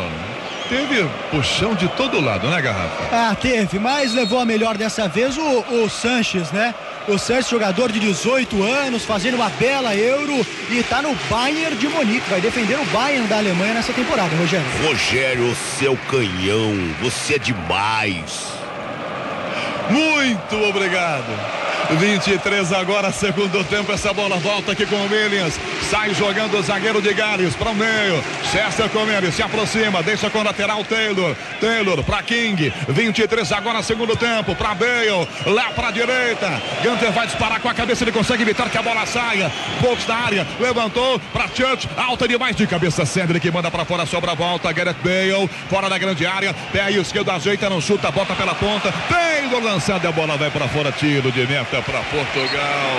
[0.70, 3.04] Teve puxão de todo lado, né, Garrafa?
[3.12, 6.74] Ah, teve, mas levou a melhor dessa vez o, o Sanches, né?
[7.08, 11.88] O Sanches, jogador de 18 anos, fazendo uma bela Euro e tá no Bayern de
[11.88, 12.28] Munique.
[12.30, 14.66] Vai defender o Bayern da Alemanha nessa temporada, Rogério.
[14.88, 18.56] Rogério, seu canhão, você é demais.
[19.90, 21.65] Muito obrigado.
[21.94, 23.92] 23 agora, segundo tempo.
[23.92, 25.60] Essa bola volta aqui com o Williams.
[25.90, 28.24] Sai jogando o zagueiro de Gales para o meio.
[28.52, 31.36] César Comendo se aproxima, deixa com o lateral Taylor.
[31.60, 32.74] Taylor para King.
[32.90, 34.56] 23 agora, segundo tempo.
[34.56, 35.28] Para Bale.
[35.46, 36.62] Lá para direita.
[36.84, 38.04] Gunter vai disparar com a cabeça.
[38.04, 39.52] Ele consegue evitar que a bola saia.
[39.82, 40.48] Poucos da área.
[40.60, 41.88] Levantou para Church.
[41.96, 43.06] Alta demais de cabeça.
[43.06, 44.06] Cedric manda para fora.
[44.06, 44.72] Sobra a volta.
[44.72, 45.50] Gareth Bale.
[45.70, 46.54] Fora da grande área.
[46.72, 48.92] Pé esquerdo ajeita, não chuta, bota pela ponta.
[49.10, 50.08] Taylor lançado.
[50.08, 50.92] A bola vai para fora.
[50.92, 52.96] Tiro de meta para Portugal.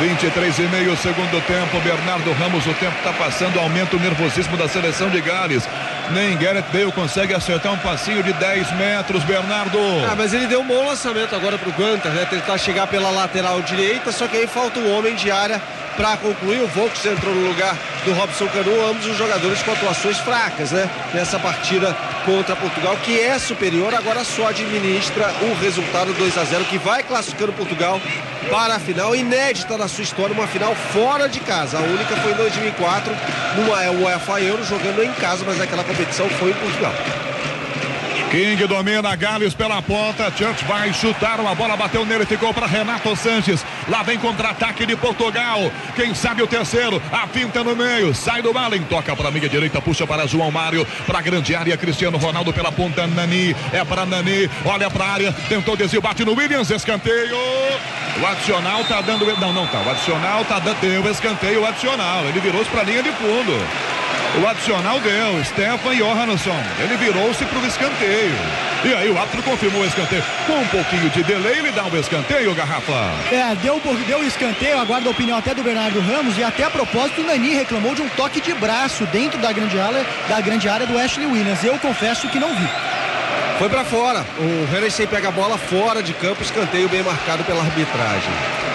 [0.00, 1.80] 23 e meio segundo tempo.
[1.80, 5.68] Bernardo Ramos, o tempo está passando, aumenta o nervosismo da seleção de Gales.
[6.12, 9.78] Nem Gareth Bale consegue acertar um passinho de 10 metros, Bernardo.
[10.08, 12.26] Ah, mas ele deu um bom lançamento agora para o Gunter, né?
[12.30, 15.60] Tentar chegar pela lateral direita, só que aí falta um homem de área
[15.98, 16.62] para concluir.
[16.62, 20.88] O Volks entrou no lugar do Robson Canu, ambos os jogadores com atuações fracas, né?
[21.12, 21.94] Nessa partida
[22.24, 27.02] contra Portugal, que é superior, agora só administra o resultado 2 a 0 que vai
[27.02, 28.00] classificando Portugal
[28.48, 31.78] para a final, inédita na sua história, uma final fora de casa.
[31.78, 33.12] A única foi em 2004,
[33.56, 36.94] numa UEFA Euro, jogando em casa, mas aquela competição foi em Portugal.
[38.30, 40.30] King domina Gales pela ponta.
[40.36, 41.40] Church vai chutar.
[41.40, 42.26] Uma bola bateu nele.
[42.26, 43.64] Ficou para Renato Sanches.
[43.88, 45.70] Lá vem contra-ataque de Portugal.
[45.96, 47.02] Quem sabe o terceiro.
[47.10, 48.14] A finta no meio.
[48.14, 48.82] Sai do Malen.
[48.82, 49.80] Toca para a meia direita.
[49.80, 50.86] Puxa para João Mário.
[51.06, 51.76] Para a grande área.
[51.76, 53.06] Cristiano Ronaldo pela ponta.
[53.06, 53.56] Nani.
[53.72, 54.50] É para Nani.
[54.64, 55.32] Olha para a área.
[55.48, 56.02] Tentou desvio.
[56.02, 56.70] Bate no Williams.
[56.70, 57.36] Escanteio.
[58.20, 59.24] O adicional tá dando.
[59.40, 59.80] Não, não tá.
[59.80, 60.78] O adicional tá dando.
[60.80, 61.62] Deu escanteio.
[61.62, 62.24] O adicional.
[62.26, 63.97] Ele virou-se para a linha de fundo.
[64.36, 66.56] O adicional deu, Stefan Johansson.
[66.78, 68.36] Ele virou-se para o escanteio.
[68.84, 70.22] E aí o árbitro confirmou o escanteio.
[70.46, 73.10] Com um pouquinho de delay, ele dá um escanteio, Garrafa.
[73.32, 76.70] É, deu, um deu escanteio, aguardo a opinião até do Bernardo Ramos e até a
[76.70, 80.68] propósito o Nani reclamou de um toque de braço dentro da grande área, da grande
[80.68, 81.64] área do Ashley Williams.
[81.64, 82.68] Eu confesso que não vi.
[83.58, 84.24] Foi para fora.
[84.38, 88.67] O Hennessy pega a bola fora de campo, escanteio bem marcado pela arbitragem.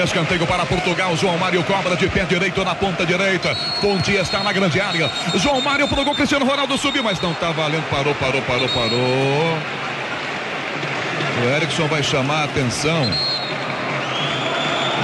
[0.00, 1.14] Escanteio para Portugal.
[1.16, 3.54] João Mário cobra de pé direito na ponta direita.
[3.80, 5.10] Ponte está na grande área.
[5.36, 6.14] João Mário pro gol.
[6.14, 7.88] Cristiano Ronaldo subiu, mas não tá valendo.
[7.90, 9.58] Parou, parou, parou, parou.
[11.44, 13.04] O Erickson vai chamar a atenção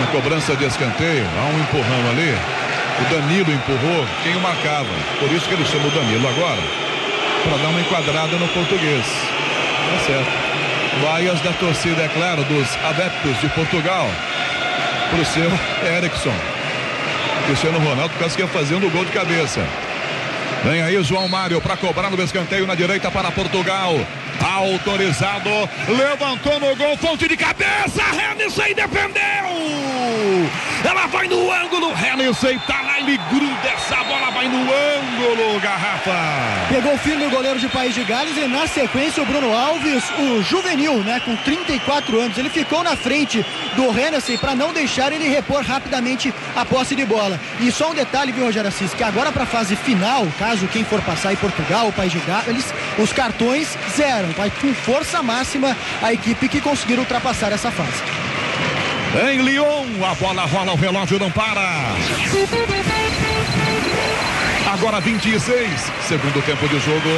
[0.01, 1.27] na cobrança de escanteio.
[1.39, 2.37] Há um empurrão ali.
[3.01, 4.89] O Danilo empurrou quem o marcava.
[5.21, 6.63] Por isso que ele chama o Danilo agora.
[7.45, 9.05] Para dar uma enquadrada no português.
[9.05, 10.49] Tá certo.
[11.03, 14.09] Vaias da torcida, é claro, dos adeptos de Portugal.
[15.11, 15.51] Pro seu
[15.97, 16.35] Erickson.
[17.47, 19.61] Cristiano Ronaldo quase que ia fazendo o gol de cabeça.
[20.65, 23.95] Vem aí João Mário para cobrar no escanteio na direita para Portugal.
[24.41, 25.51] Autorizado,
[25.89, 29.19] levantou no gol, fonte de cabeça, Hennessy defendeu!
[30.85, 36.13] Ela vai no ângulo, Hennessy tá lá, ele gruda essa bola, vai no ângulo, garrafa.
[36.69, 40.43] Pegou firme o goleiro de País de Gales e na sequência o Bruno Alves, o
[40.43, 42.39] juvenil, né, com 34 anos.
[42.39, 43.45] Ele ficou na frente
[43.77, 47.39] do Hennessy para não deixar ele repor rapidamente a posse de bola.
[47.61, 50.85] E só um detalhe, viu, Rogério Assis, que agora para a fase final, caso quem
[50.85, 54.31] for passar em Portugal, o País de Gales, os cartões zeram.
[54.31, 58.18] Vai com força máxima a equipe que conseguir ultrapassar essa fase.
[59.15, 61.95] Em Lyon, a bola rola, o relógio não para.
[64.71, 67.09] Agora 26, segundo tempo de jogo.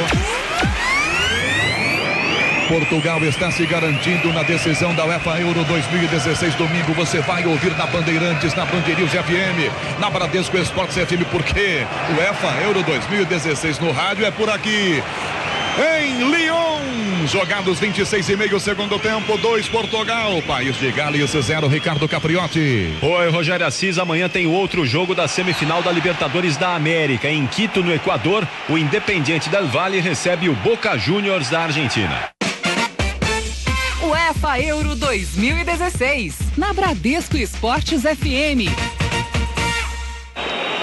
[2.69, 6.55] Portugal está se garantindo na decisão da UEFA Euro 2016.
[6.55, 11.85] Domingo você vai ouvir na Bandeirantes, na Band News FM, na Bradesco Esportes FM, porque
[12.09, 15.03] o UEFA Euro 2016 no rádio é por aqui.
[15.79, 22.07] Em Lyon, jogados 26 e meio segundo tempo, 2 Portugal, País de Gales 0 Ricardo
[22.09, 22.97] Capriotti.
[23.01, 27.29] Oi, Rogério Assis, amanhã tem outro jogo da semifinal da Libertadores da América.
[27.29, 32.29] Em Quito, no Equador, o Independiente del Valle recebe o Boca Juniors da Argentina.
[34.01, 38.90] UEFA Euro 2016, na Bradesco Esportes FM.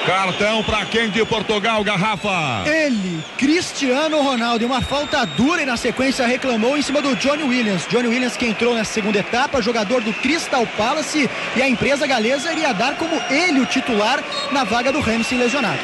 [0.08, 2.66] Cartão para quem de Portugal, garrafa.
[2.66, 7.86] Ele, Cristiano Ronaldo, uma falta dura e na sequência reclamou em cima do Johnny Williams.
[7.88, 12.50] Johnny Williams que entrou na segunda etapa, jogador do Crystal Palace e a empresa galesa
[12.50, 15.78] iria dar como ele o titular na vaga do Ramsey lesionado.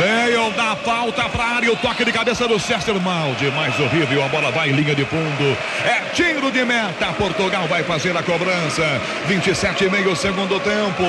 [0.00, 4.24] Bale dá falta para a área, o toque de cabeça do César Malde, mais horrível,
[4.24, 8.22] a bola vai em linha de fundo, é tiro de meta, Portugal vai fazer a
[8.22, 11.04] cobrança, 27 e meio segundo tempo,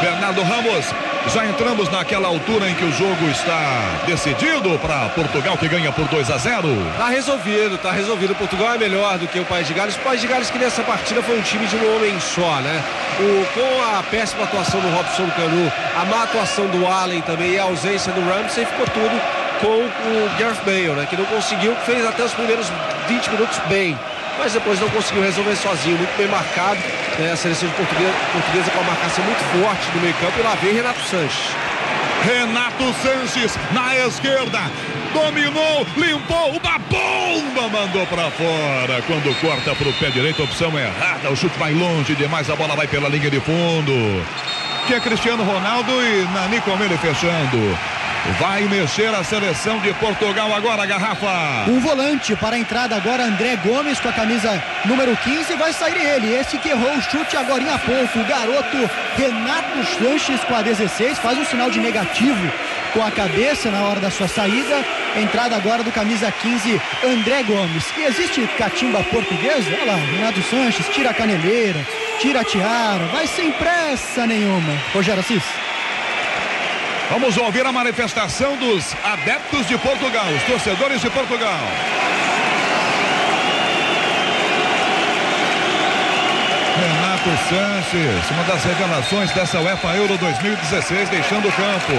[0.00, 5.68] Bernardo Ramos, já entramos naquela altura em que o jogo está decidido para Portugal que
[5.68, 6.68] ganha por 2 a 0.
[6.96, 8.34] Tá resolvido, tá resolvido.
[8.34, 9.96] Portugal é melhor do que o País de Gales.
[9.96, 12.82] O País de Gales que nessa partida foi um time de um homem só, né?
[13.18, 17.58] O, com a péssima atuação do Robson Canu, a má atuação do Allen também e
[17.58, 19.20] a ausência do Ramsey, ficou tudo
[19.60, 21.06] com o Gareth Bale, né?
[21.08, 22.70] Que não conseguiu, fez até os primeiros
[23.08, 23.96] 20 minutos bem
[24.38, 26.78] mas depois não conseguiu resolver sozinho, muito bem marcado.
[27.18, 27.32] Né?
[27.32, 30.54] A seleção de portuguesa, portuguesa com a marcação muito forte no meio campo e lá
[30.56, 31.54] vem Renato Sanches.
[32.24, 34.60] Renato Sanches na esquerda,
[35.12, 39.02] dominou, limpou, uma bomba mandou para fora.
[39.06, 42.74] Quando corta para o pé direito, opção errada, o chute vai longe demais, a bola
[42.74, 43.92] vai pela linha de fundo.
[44.86, 47.78] Que é Cristiano Ronaldo e Nani Comele fechando.
[48.40, 51.70] Vai mexer a seleção de Portugal agora, garrafa.
[51.70, 55.54] Um volante para a entrada agora, André Gomes com a camisa número 15.
[55.56, 58.18] Vai sair ele, esse que errou o chute agora há pouco.
[58.18, 62.50] O garoto Renato Sanches com a 16 faz um sinal de negativo
[62.94, 64.82] com a cabeça na hora da sua saída.
[65.16, 67.84] Entrada agora do camisa 15, André Gomes.
[67.98, 69.68] E existe catimba portuguesa?
[69.82, 71.86] Olha lá, Renato Sanches tira a caneleira,
[72.20, 74.72] tira a tiara, vai sem pressa nenhuma.
[74.94, 75.44] Rogério Assis.
[77.10, 81.60] Vamos ouvir a manifestação dos adeptos de Portugal, os torcedores de Portugal.
[86.76, 91.92] Renato Sanches, uma das revelações dessa UEFA Euro 2016, deixando o campo.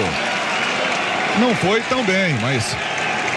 [1.40, 2.76] Não foi tão bem, mas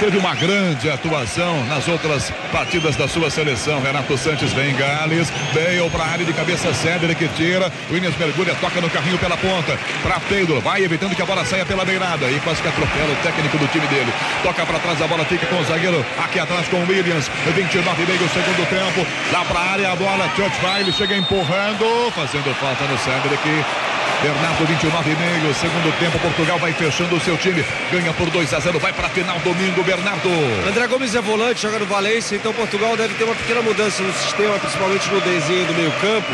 [0.01, 3.81] teve uma grande atuação nas outras partidas da sua seleção.
[3.81, 8.17] Renato Santos vem em Gales, Bale para a área de cabeça Cedric que tira, Williams
[8.17, 11.85] mergulha, toca no carrinho pela ponta, para Pedro, vai evitando que a bola saia pela
[11.85, 14.13] beirada e quase que atropela o técnico do time dele.
[14.43, 18.03] Toca para trás, a bola fica com o zagueiro aqui atrás com o Williams, 29
[18.03, 22.13] e meio segundo tempo, lá para a área, a bola, Church vai, ele chega empurrando,
[22.13, 23.88] fazendo falta no Cedric.
[24.21, 28.53] Bernardo 29 e meio, segundo tempo, Portugal vai fechando o seu time, ganha por 2
[28.53, 30.29] a 0, vai para a final domingo, Bernardo.
[30.69, 34.13] André Gomes é volante, joga no Valência, então Portugal deve ter uma pequena mudança no
[34.13, 36.27] sistema, principalmente no desenho do meio campo.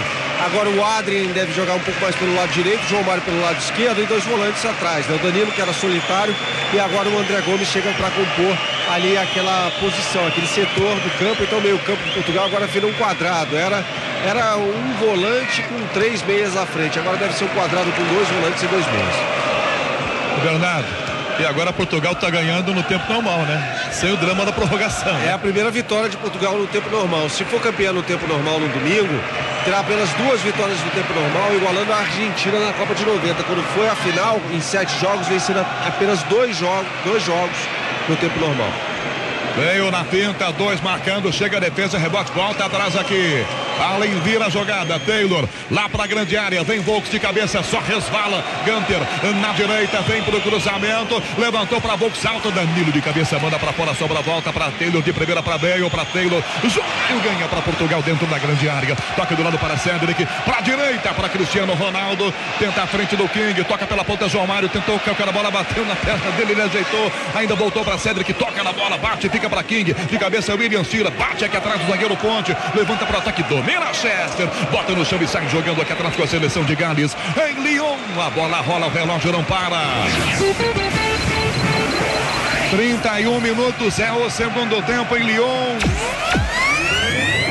[0.47, 3.59] Agora o Adrien deve jogar um pouco mais pelo lado direito, João Mário pelo lado
[3.59, 5.17] esquerdo e dois volantes atrás, né?
[5.17, 6.35] O Danilo que era solitário
[6.73, 8.57] e agora o André Gomes chega para compor
[8.95, 12.87] ali aquela posição, aquele setor do campo, então o meio campo de Portugal agora vira
[12.87, 13.85] um quadrado, era
[14.27, 16.99] era um volante com três meias à frente.
[16.99, 19.15] Agora deve ser um quadrado com dois volantes e dois meias.
[20.43, 20.87] Bernardo,
[21.39, 23.91] e agora Portugal está ganhando no tempo normal, né?
[23.93, 25.15] Sem o drama da prorrogação.
[25.27, 27.29] É a primeira vitória de Portugal no tempo normal.
[27.29, 29.15] Se for campeão no tempo normal no domingo,
[29.65, 33.43] terá apenas duas vitórias no tempo normal, igualando a Argentina na Copa de 90.
[33.43, 37.57] Quando foi a final, em sete jogos, vencendo apenas dois jogos, dois jogos
[38.09, 38.71] no tempo normal.
[39.57, 43.45] Veio na pinta, dois marcando, chega a defesa, rebote, volta atrás aqui.
[43.81, 47.81] Além vira a jogada, Taylor lá para a grande área, vem Volks de cabeça, só
[47.81, 48.45] resvala.
[48.65, 49.01] Gunter
[49.41, 53.95] na direita, vem pro cruzamento, levantou para Volks alto, Danilo de cabeça, manda para fora,
[53.95, 56.43] sobra volta para Taylor de primeira para Bale, para Taylor.
[56.65, 58.97] João ganha para Portugal dentro da grande área.
[59.17, 63.63] Toca do lado para Cedric, para direita para Cristiano Ronaldo, tenta a frente do King,
[63.65, 67.13] toca pela ponta João Mário, tentou calcar a bola, bateu na perna dele, ele ajeitou,
[67.35, 71.11] ainda voltou para Cedric, toca na bola, bate, fica para King, de cabeça William Tira,
[71.11, 75.19] bate aqui atrás do zagueiro Ponte, levanta para o ataque, domina Chester, bota no chão
[75.21, 77.17] e sai jogando aqui atrás com a seleção de Gales.
[77.49, 80.05] Em Lyon, a bola rola, o relógio não para.
[82.71, 85.79] 31 minutos é o segundo tempo em Lyon.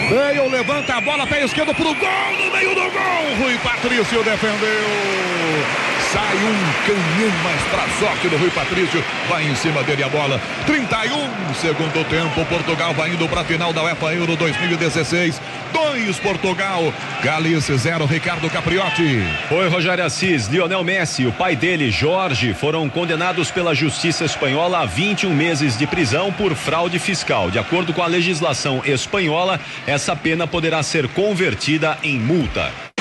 [0.09, 3.35] Veio, levanta a bola, pé esquerdo pro gol, no meio do gol.
[3.39, 5.92] Rui Patrício defendeu.
[6.13, 9.03] Sai um canhão mais pra sorte do Rui Patrício.
[9.27, 10.39] Vai em cima dele a bola.
[10.67, 12.45] 31 segundo tempo.
[12.45, 15.41] Portugal vai indo pra final da UEFA Euro 2016.
[15.73, 16.93] 2 Portugal.
[17.23, 19.23] Galice 0 Ricardo Capriotti.
[19.49, 20.45] Oi, Rogério Assis.
[20.45, 25.87] Lionel Messi o pai dele, Jorge, foram condenados pela justiça espanhola a 21 meses de
[25.87, 27.49] prisão por fraude fiscal.
[27.49, 32.92] De acordo com a legislação espanhola, essa pena poderá ser convertida em multa.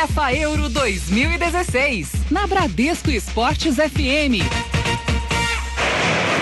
[0.00, 4.69] UEFA Euro 2016, na Bradesco Esportes FM.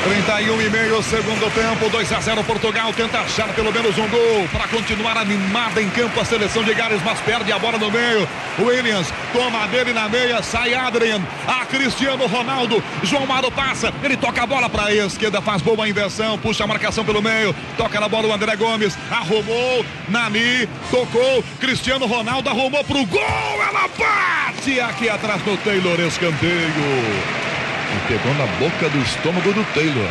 [0.08, 4.48] 31 e meio, segundo tempo, 2 a 0 Portugal tenta achar pelo menos um gol
[4.50, 8.26] para continuar animada em campo a seleção de Gales, mas perde a bola no meio.
[8.58, 14.42] Williams toma dele na meia, sai Adrian, a Cristiano Ronaldo, João Mário passa, ele toca
[14.42, 18.08] a bola para a esquerda, faz boa inversão, puxa a marcação pelo meio, toca na
[18.08, 25.10] bola o André Gomes, arrumou, Nani, tocou, Cristiano Ronaldo arrumou pro gol, ela bate aqui
[25.10, 27.57] atrás do Taylor, escanteio.
[27.96, 30.08] E pegou na boca do estômago do Taylor.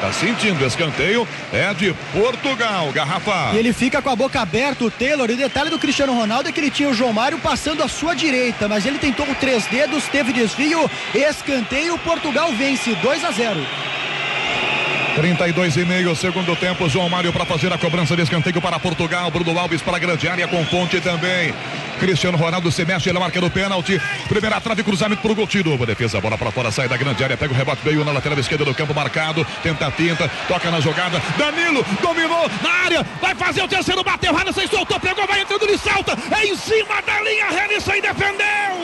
[0.00, 3.54] Tá sentindo, escanteio é de Portugal, garrafa.
[3.54, 5.30] E ele fica com a boca aberta, o Taylor.
[5.30, 7.88] E o detalhe do Cristiano Ronaldo é que ele tinha o João Mário passando à
[7.88, 13.30] sua direita, mas ele tentou com três dedos, teve desvio, escanteio, Portugal vence 2 a
[13.30, 13.66] 0.
[15.14, 19.30] 32 e meio, segundo tempo, João Mário para fazer a cobrança de escanteio para Portugal,
[19.30, 21.54] Bruno Alves para a grande área com ponte também.
[22.00, 24.00] Cristiano Ronaldo se mexe, ele marca no pênalti.
[24.28, 25.46] Primeira trave, cruzamento para o gol.
[25.46, 28.38] Tirou, defesa, bola para fora, sai da grande área, pega o rebote, veio na lateral
[28.38, 31.22] esquerda do campo marcado, tenta a tinta, toca na jogada.
[31.38, 35.78] Danilo dominou na área, vai fazer o terceiro, bateu, Hansen soltou, pegou, vai entrando, ele
[35.78, 38.74] salta, é em cima da linha, Henderson defendeu.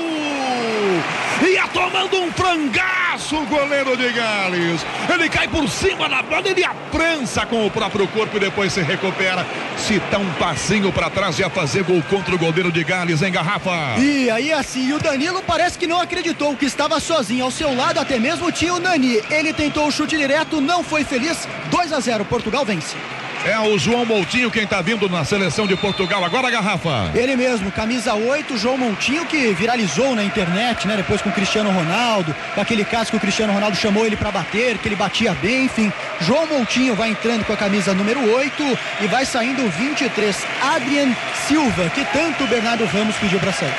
[1.42, 4.84] Ia tomando um frangaço o goleiro de Gales.
[5.12, 8.80] Ele cai por cima da bola, ele aprança com o próprio corpo e depois se
[8.82, 9.46] recupera.
[9.76, 13.22] Se dá um passinho para trás e a fazer gol contra o goleiro de Gales
[13.22, 13.98] em garrafa.
[13.98, 17.44] E aí assim, o Danilo parece que não acreditou que estava sozinho.
[17.44, 19.20] Ao seu lado até mesmo tinha o Nani.
[19.30, 21.48] Ele tentou o chute direto, não foi feliz.
[21.70, 22.96] 2 a 0, Portugal vence.
[23.44, 26.22] É o João Moutinho quem está vindo na seleção de Portugal.
[26.22, 27.10] Agora a garrafa.
[27.14, 30.94] Ele mesmo, camisa 8, João Moutinho, que viralizou na internet, né?
[30.94, 34.30] Depois com o Cristiano Ronaldo, com aquele caso que o Cristiano Ronaldo chamou ele para
[34.30, 35.90] bater, que ele batia bem, enfim.
[36.20, 41.14] João Moutinho vai entrando com a camisa número 8 e vai saindo o 23, Adrian
[41.46, 43.74] Silva, que tanto o Bernardo Ramos pediu para sair.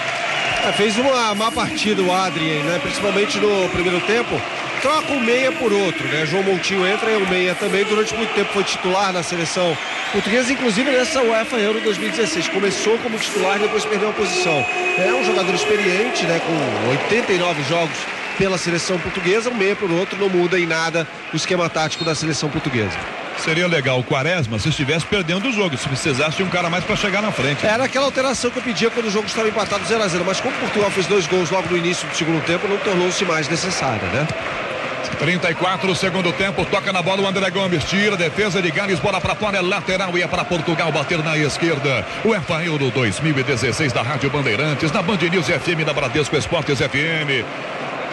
[0.68, 2.80] É, fez uma má partida o Adrien, né?
[2.82, 4.40] Principalmente no primeiro tempo.
[4.82, 6.26] Troca um meia por outro, né?
[6.26, 7.84] João Moutinho entra e o meia também.
[7.84, 9.78] Durante muito tempo foi titular na seleção
[10.12, 12.48] portuguesa, inclusive nessa UEFA Euro 2016.
[12.50, 14.66] Começou como titular e depois perdeu a posição.
[14.98, 16.40] É um jogador experiente, né?
[16.46, 17.98] Com 89 jogos
[18.38, 22.16] pela seleção portuguesa, um meia por outro, não muda em nada o esquema tático da
[22.16, 22.98] seleção portuguesa.
[23.38, 26.84] Seria legal o Quaresma se estivesse perdendo o jogo, se precisasse de um cara mais
[26.84, 27.66] para chegar na frente.
[27.66, 30.40] Era aquela alteração que eu pedia quando o jogo estava empatado 0 a 0 mas
[30.40, 34.08] como Portugal fez dois gols logo no início do segundo tempo, não tornou-se mais necessária,
[34.10, 34.28] né?
[35.18, 39.36] 34 segundo tempo, toca na bola o André Gomes, tira, defesa de Gales, bola para
[39.36, 42.06] fora, é lateral e é para Portugal bater na esquerda.
[42.24, 47.46] O EFA Euro 2016 da Rádio Bandeirantes, na Band News FM, da Bradesco Esportes FM.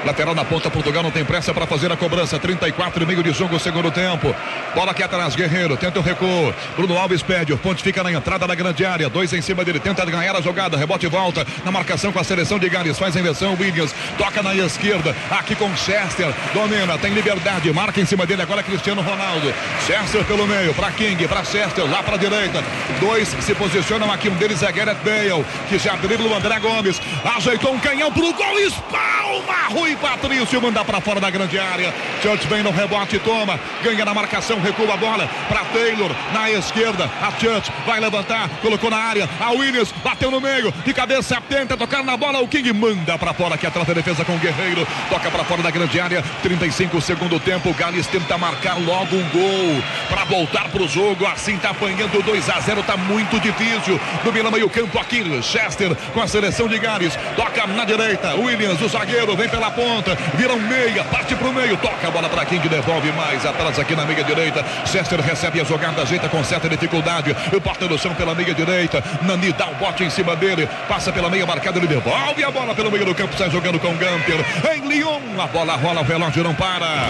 [0.04, 2.38] Lateral na ponta, Portugal não tem pressa para fazer a cobrança.
[2.38, 4.34] 34 e meio de jogo, segundo tempo.
[4.74, 6.54] Bola aqui atrás, Guerreiro, tenta o recuo.
[6.76, 9.08] Bruno Alves pede, o ponte fica na entrada da grande área.
[9.08, 10.76] Dois em cima dele, tenta ganhar a jogada.
[10.76, 12.98] Rebote e volta na marcação com a seleção de Gales.
[12.98, 15.14] Faz a inversão, Williams toca na esquerda.
[15.30, 17.72] Aqui com Chester, domina, tem liberdade.
[17.72, 19.52] Marca em cima dele agora Cristiano Ronaldo.
[19.86, 22.62] Chester pelo meio, para King, para Chester, lá para direita.
[23.00, 27.00] Dois se posicionam aqui, um deles é Gareth Bale, que já dribla o André Gomes.
[27.36, 31.94] Ajeitou um canhão pro gol, espalma, Rui Rui Patrício manda para fora da grande área.
[32.22, 37.10] Church vem no rebote, toma, ganha na marcação, recua a bola para Taylor na esquerda.
[37.22, 39.26] A Church vai levantar, colocou na área.
[39.40, 42.40] A Williams bateu no meio, de cabeça tenta tocar na bola.
[42.40, 44.86] O King manda para fora, que atrás da defesa com o Guerreiro.
[45.08, 46.22] Toca para fora da grande área.
[46.42, 47.72] 35 segundo tempo.
[47.72, 51.24] Gales tenta marcar logo um gol para voltar para o jogo.
[51.24, 53.98] Assim tá apanhando 2 a 0, tá muito difícil.
[54.22, 57.18] Domina meio campo aqui, Chester com a seleção de Gales.
[57.34, 58.34] Toca na direita.
[58.34, 60.16] Williams, o zagueiro, vem pela ponta.
[60.34, 61.76] Vira um meia, parte pro meio.
[61.76, 64.64] Toca a bola para King, devolve mais atrás aqui na meia direita.
[64.84, 67.34] Chester recebe a jogada, ajeita com certa dificuldade.
[67.62, 69.02] Bota no chão pela meia direita.
[69.22, 70.68] Nani dá o bote em cima dele.
[70.88, 73.36] Passa pela meia marcada, ele devolve a bola pelo meio do campo.
[73.36, 74.44] Sai jogando com Gamper.
[74.74, 77.06] Em Lyon, a bola rola, o relógio não para.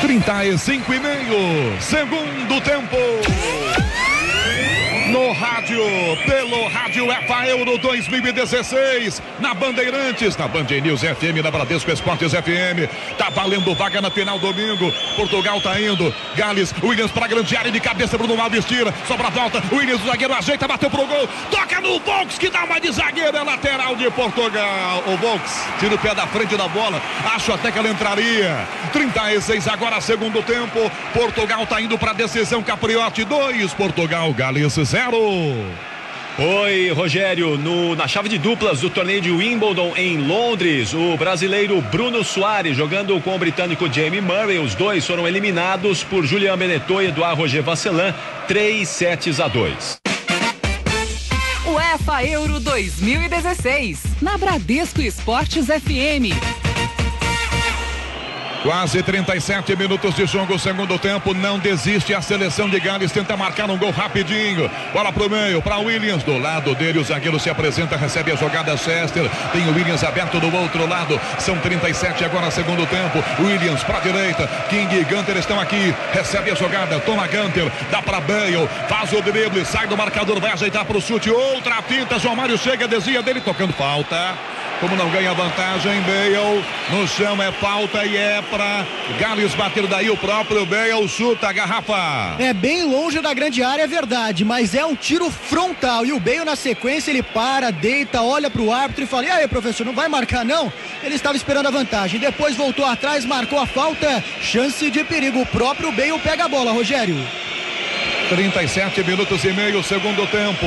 [0.00, 3.63] 35 e meio, segundo tempo.
[5.14, 5.78] No rádio,
[6.26, 12.90] pelo Rádio EFA Euro 2016, na Bandeirantes, na Band News FM, na Bradesco Esportes FM.
[13.16, 14.92] Tá valendo vaga na final domingo.
[15.14, 16.12] Portugal tá indo.
[16.34, 18.92] Gales, Williams pra grande área de cabeça, Bruno Alves tira.
[19.06, 21.28] Sobra a volta, Williams, o zagueiro ajeita, bateu pro gol.
[21.48, 25.04] Toca no Volks, que dá uma de zagueiro, é lateral de Portugal.
[25.06, 27.00] O Volks tira o pé da frente da bola.
[27.32, 28.66] Acho até que ela entraria.
[28.92, 30.90] 36 agora, segundo tempo.
[31.12, 32.64] Portugal tá indo pra decisão.
[32.64, 35.03] Capriote 2, Portugal, Gales 0.
[36.36, 37.56] Oi, Rogério.
[37.58, 42.76] No, na chave de duplas do torneio de Wimbledon em Londres, o brasileiro Bruno Soares
[42.76, 44.58] jogando com o britânico Jamie Murray.
[44.58, 48.14] Os dois foram eliminados por Julian Benetton e Eduardo Roger Vasselan,
[48.48, 49.98] 3 sets a 2.
[51.66, 56.63] UEFA Euro 2016, na Bradesco Esportes FM.
[58.64, 61.34] Quase 37 minutos de jogo, segundo tempo.
[61.34, 63.12] Não desiste a seleção de Gales.
[63.12, 64.70] Tenta marcar um gol rapidinho.
[64.90, 66.22] Bola pro meio, para Williams.
[66.22, 69.30] Do lado dele, o zagueiro se apresenta, recebe a jogada Chester.
[69.52, 71.20] Tem o Williams aberto do outro lado.
[71.38, 73.22] São 37 agora, segundo tempo.
[73.38, 74.48] Williams para direita.
[74.70, 75.94] King e Gunter estão aqui.
[76.14, 76.98] Recebe a jogada.
[77.00, 77.70] Toma Gunter.
[77.90, 78.66] Dá para Bale.
[78.88, 79.62] Faz o drible.
[79.66, 80.40] Sai do marcador.
[80.40, 81.28] Vai ajeitar pro chute.
[81.28, 82.18] Outra finta.
[82.18, 84.53] João Mário chega, desvia dele, tocando falta.
[84.80, 88.84] Como não ganha vantagem, Bale no chão é falta e é para
[89.18, 92.36] Gales bater daí o próprio Bale chuta a garrafa.
[92.38, 96.20] É bem longe da grande área, é verdade, mas é um tiro frontal e o
[96.20, 99.86] Bale na sequência ele para, deita, olha para o árbitro e fala: "E aí, professor,
[99.86, 100.72] não vai marcar não?"
[101.02, 105.40] Ele estava esperando a vantagem, depois voltou atrás, marcou a falta, chance de perigo.
[105.40, 107.16] O próprio Bale pega a bola, Rogério.
[108.28, 110.66] 37 minutos e meio, segundo tempo.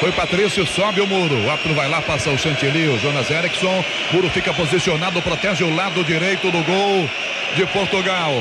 [0.00, 1.34] Foi Patrício, sobe o muro.
[1.44, 3.84] O árbitro vai lá, passa o Chantilly, o Jonas Erickson.
[4.12, 7.08] Muro fica posicionado, protege o lado direito do gol
[7.56, 8.32] de Portugal.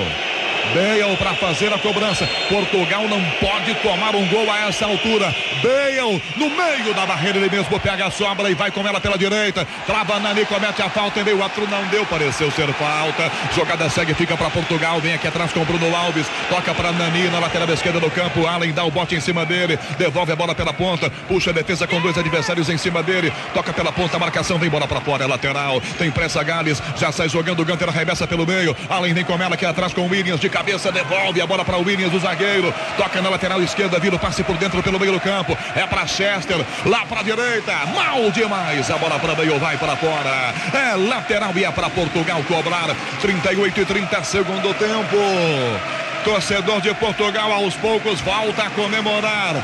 [0.74, 2.28] Bale para fazer a cobrança.
[2.50, 5.34] Portugal não pode tomar um gol a essa altura.
[5.62, 9.18] Bale no meio da barreira, ele mesmo pega a sobra e vai com ela pela
[9.18, 9.68] direita.
[9.86, 13.32] Trava Nani, comete a falta e o outro não deu, pareceu ser falta.
[13.56, 15.00] Jogada segue, fica para Portugal.
[15.00, 16.28] Vem aqui atrás com Bruno Alves.
[16.50, 18.48] Toca para Nani na lateral esquerda do campo.
[18.48, 19.78] Allen dá o bote em cima dele.
[19.98, 21.10] Devolve a bola pela ponta.
[21.28, 23.32] Puxa a defesa com dois adversários em cima dele.
[23.54, 25.82] Toca pela ponta, marcação, vem bola para fora, é lateral.
[25.98, 27.64] Tem pressa Gales, já sai jogando.
[27.64, 28.76] Gunter arremessa pelo meio.
[28.90, 31.84] Allen vem com ela aqui atrás com Williams de cabeça, devolve a bola para o
[31.84, 32.72] Williams, o zagueiro.
[32.96, 35.58] Toca na lateral esquerda, vira o passe por dentro pelo meio do campo.
[35.76, 37.74] É para Chester, lá para a direita.
[37.88, 38.90] Mal demais.
[38.92, 40.54] A bola para meio vai para fora.
[40.72, 42.96] É lateral e é para Portugal cobrar.
[43.20, 46.13] 38 e 30 segundo tempo.
[46.24, 49.56] Torcedor de Portugal aos poucos volta a comemorar.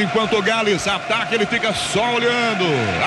[0.00, 2.64] Enquanto o Gales ataca, ele fica só olhando.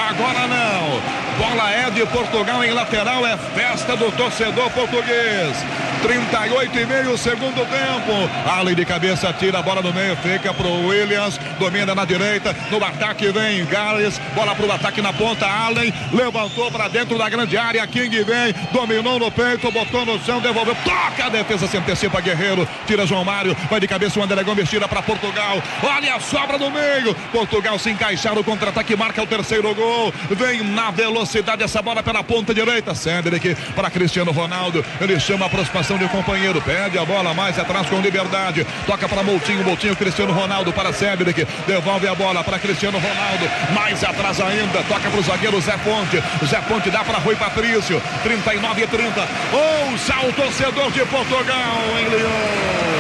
[0.10, 1.22] Agora não.
[1.38, 5.56] Bola é de Portugal em lateral, é festa do torcedor português.
[6.02, 8.50] 38 e meio segundo tempo.
[8.50, 12.84] Allen de cabeça tira a bola no meio, fica pro Williams, domina na direita, no
[12.84, 17.86] ataque vem Gales, bola pro ataque na ponta, Allen levantou para dentro da grande área,
[17.86, 22.68] King vem, dominou no peito, botou no chão, devolveu, toca a defesa, se antecipa Guerreiro,
[22.88, 26.58] tira João Mário, vai de cabeça o André Gomes, tira para Portugal, olha a sobra
[26.58, 31.82] no meio, Portugal se encaixar no contra-ataque, marca o terceiro gol, vem na velocidade essa
[31.82, 36.98] bola pela ponta direita, Cedric para Cristiano Ronaldo, ele chama a aproximação de companheiro, pede
[36.98, 42.08] a bola mais atrás com liberdade, toca para Moutinho, Moutinho, Cristiano Ronaldo para Cedric, devolve
[42.08, 46.62] a bola para Cristiano Ronaldo, mais atrás ainda, toca para o zagueiro Zé Ponte, Zé
[46.62, 52.92] Ponte dá para Rui Patrício, 39 e 30, ouça o torcedor de Portugal em Lyon.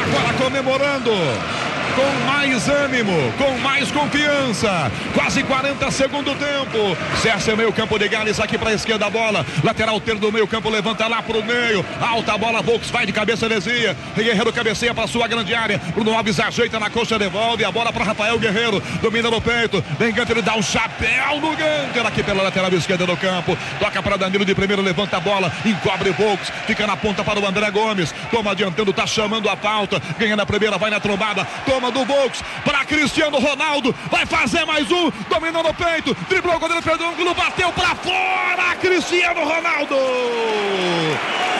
[0.00, 0.32] Agora
[0.66, 1.55] comemorando.
[1.96, 4.92] Com mais ânimo, com mais confiança.
[5.14, 6.96] Quase 40 segundo tempo.
[7.22, 9.44] César meio campo de Gales aqui para a esquerda a bola.
[9.64, 11.84] Lateral termo do meio campo levanta lá para o meio.
[12.00, 13.96] Alta bola, Volks vai de cabeça desvia.
[14.14, 15.80] Guerreiro cabeceia para sua grande área.
[15.94, 18.82] Bruno Alves ajeita na coxa, devolve a bola para Rafael Guerreiro.
[19.00, 19.82] Domina no peito.
[19.98, 23.56] Vem Ganter, dá um chapéu no Ganter aqui pela lateral esquerda do campo.
[23.78, 27.46] Toca para Danilo de primeiro, levanta a bola, encobre Volks, fica na ponta para o
[27.46, 28.14] André Gomes.
[28.30, 30.00] Toma adiantando, tá chamando a falta.
[30.18, 31.46] Ganha na primeira, vai na trombada.
[31.64, 33.94] Toma do Volks para Cristiano Ronaldo.
[34.10, 35.10] Vai fazer mais um.
[35.28, 36.16] Dominou no peito.
[36.28, 38.74] Driblou o goleiro perdeu ângulo, bateu para fora.
[38.80, 39.96] Cristiano Ronaldo.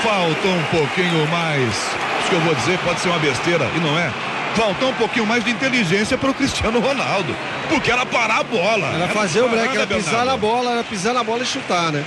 [0.02, 1.68] Faltou um pouquinho mais.
[1.72, 4.10] Isso que eu vou dizer pode ser uma besteira e não é.
[4.54, 7.34] Faltou um pouquinho mais de inteligência para o Cristiano Ronaldo.
[7.68, 8.86] Porque era parar a bola.
[8.94, 10.26] Era fazer o break, era né, pisar Bernardo?
[10.30, 12.04] na bola, era pisar na bola e chutar, né?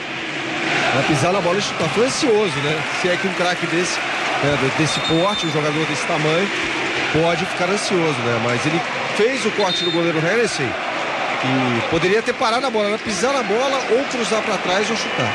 [0.93, 1.87] Era pisar na bola e chutar.
[1.89, 2.81] Foi ansioso, né?
[3.01, 3.99] Se é que um craque desse,
[4.43, 6.49] né, de- desse porte, um jogador desse tamanho,
[7.13, 8.41] pode ficar ansioso, né?
[8.43, 8.79] Mas ele
[9.15, 13.43] fez o corte do goleiro Hennessy e poderia ter parado a bola, era pisar na
[13.43, 15.33] bola ou cruzar para trás ou chutar.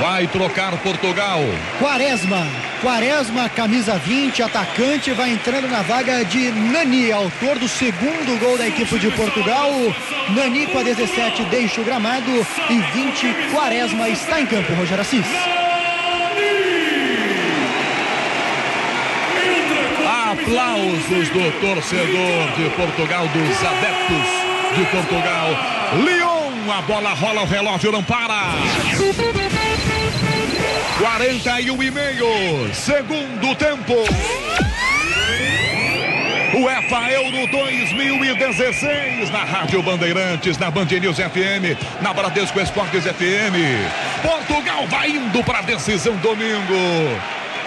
[0.00, 1.40] Vai trocar Portugal.
[1.78, 2.46] Quaresma.
[2.82, 8.66] Quaresma, camisa 20, atacante, vai entrando na vaga de Nani, autor do segundo gol da
[8.66, 9.70] equipe de Portugal.
[10.30, 12.30] Nani com a 17 deixa o gramado
[12.68, 15.26] e 20, Quaresma está em campo, Rogério Assis.
[20.44, 25.48] Aplausos do torcedor de Portugal, dos adeptos de Portugal.
[26.04, 28.52] Lyon, a bola rola, o relógio não para.
[30.98, 33.94] 41 e meio, segundo tempo.
[36.54, 43.56] UEFA Euro 2016 na Rádio Bandeirantes, na Band News FM, na Bradesco Esportes FM.
[44.20, 47.18] Portugal vai indo para a decisão domingo.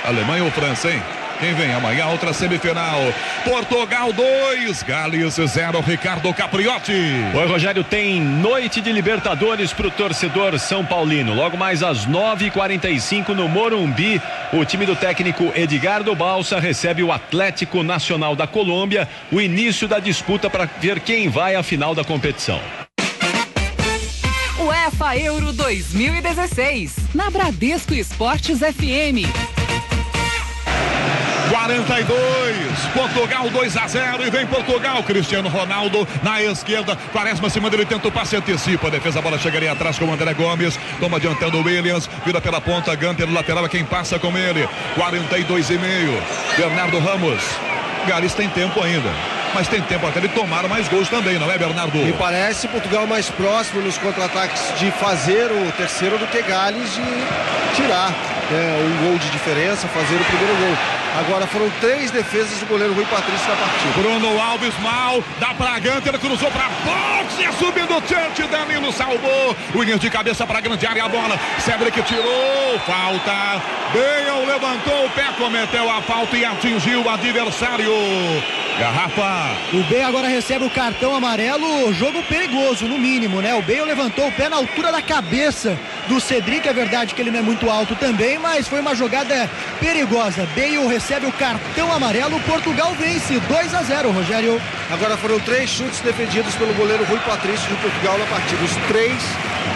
[0.06, 1.02] Alemanha ou França, hein?
[1.40, 2.08] Quem vem amanhã?
[2.08, 3.00] Outra semifinal.
[3.44, 6.94] Portugal 2, Gales 0, Ricardo Capriotti.
[7.34, 11.36] Oi, Rogério, tem noite de Libertadores para o torcedor São Paulino.
[11.36, 14.20] Logo mais às 9h45 no Morumbi,
[14.52, 20.00] o time do técnico Edgardo Balsa recebe o Atlético Nacional da Colômbia, o início da
[20.00, 22.60] disputa para ver quem vai à final da competição.
[24.60, 29.57] UEFA Euro 2016, na Bradesco Esportes FM.
[31.58, 32.06] 42,
[32.94, 38.08] Portugal 2 a 0 e vem Portugal, Cristiano Ronaldo na esquerda, Quaresma acima dele, tenta
[38.08, 41.58] o passe, antecipa, a defesa, a bola chegaria atrás com o André Gomes, toma adiantando
[41.58, 46.24] o Williams, vira pela ponta, Gunter, lateral é quem passa com ele, 42 e meio,
[46.56, 47.42] Bernardo Ramos,
[48.06, 49.10] Gales tem tempo ainda,
[49.56, 51.98] mas tem tempo até ele tomar mais gols também, não é Bernardo?
[51.98, 57.76] Me parece Portugal mais próximo nos contra-ataques de fazer o terceiro do que Gales de
[57.76, 58.12] tirar
[58.52, 61.07] né, um gol de diferença, fazer o primeiro gol.
[61.20, 63.94] Agora foram três defesas do goleiro Rui Patrício na partida.
[63.96, 69.56] Bruno Alves mal, dá pra Gunter, cruzou pra boxe, é subindo o Church, Danilo salvou,
[69.74, 73.62] Williams de cabeça pra grande área, a bola, Cedric tirou, falta,
[73.94, 77.92] Bale levantou o pé, cometeu a falta e atingiu o adversário.
[78.80, 79.58] Garrafa.
[79.74, 83.56] O Bale agora recebe o cartão amarelo, jogo perigoso, no mínimo, né?
[83.56, 85.78] O Bale levantou o pé na altura da cabeça
[86.08, 89.50] do Cedric, é verdade que ele não é muito alto também, mas foi uma jogada
[89.80, 90.48] perigosa.
[90.56, 94.62] Bale recebe o cartão amarelo, Portugal vence 2 a 0, Rogério.
[94.92, 98.64] Agora foram três chutes defendidos pelo goleiro Rui Patrício de Portugal na partida.
[98.64, 99.22] Os três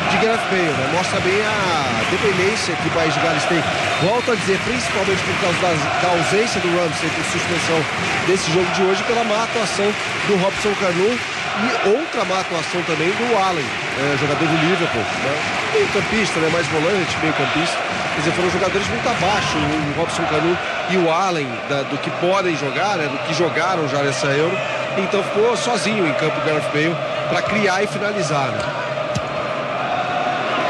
[0.09, 0.89] de Gareth Bale, né?
[0.93, 3.61] Mostra bem a dependência que o País de Gales tem.
[4.03, 7.79] Volto a dizer, principalmente por causa das- da ausência do Ramsey por suspensão
[8.27, 9.87] desse jogo de hoje, pela má atuação
[10.27, 14.17] do Robson Canu e outra má atuação também do Allen, né?
[14.19, 15.01] jogador do Liverpool.
[15.23, 15.33] Né?
[15.73, 16.49] Meio campista, né?
[16.51, 17.77] mais volante, meio campista.
[18.15, 20.57] Quer dizer, foram jogadores muito abaixo, o Robson Canu
[20.89, 23.07] e o Allen, da- do que podem jogar, né?
[23.07, 24.57] do que jogaram já nessa Euro.
[24.97, 26.95] Então ficou sozinho em campo o Gareth Bale
[27.29, 28.47] para criar e finalizar.
[28.51, 28.59] Né?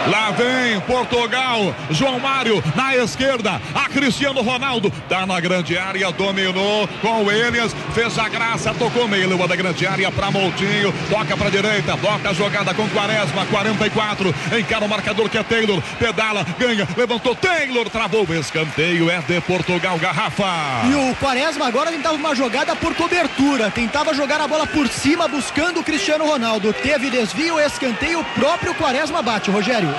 [0.08, 6.88] Lá vem Portugal, João Mário na esquerda, a Cristiano Ronaldo tá na grande área, dominou
[7.02, 11.50] com Elias, fez a graça, tocou meio lua da grande área para Moutinho, toca para
[11.50, 16.88] direita, bota a jogada com Quaresma, 44, encara o marcador que é Taylor, pedala, ganha,
[16.98, 20.44] levantou Taylor, travou o escanteio, é de Portugal, garrafa.
[20.90, 25.28] E o Quaresma agora tentava uma jogada por cobertura, tentava jogar a bola por cima
[25.28, 26.74] buscando o Cristiano Ronaldo.
[26.74, 29.91] Teve desvio, escanteio, o próprio Quaresma bate, Rogério.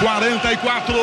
[0.00, 0.94] 44.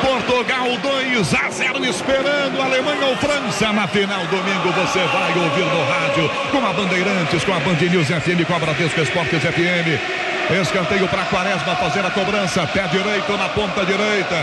[0.00, 5.84] Portugal 2 a 0 esperando Alemanha ou França na final domingo você vai ouvir no
[5.88, 10.35] rádio com a Bandeirantes, com a Band News FM, com a Bradesco Esportes FM.
[10.48, 14.36] Escanteio para Quaresma fazer a cobrança, pé direito na ponta direita.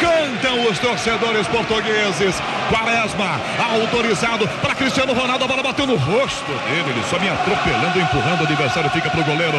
[0.00, 2.34] Cantam os torcedores portugueses.
[2.70, 5.44] Quaresma, autorizado para Cristiano Ronaldo.
[5.44, 6.88] A bola bateu no rosto dele.
[6.88, 8.40] Ele só me atropelando, empurrando.
[8.40, 9.54] O adversário fica para o goleiro.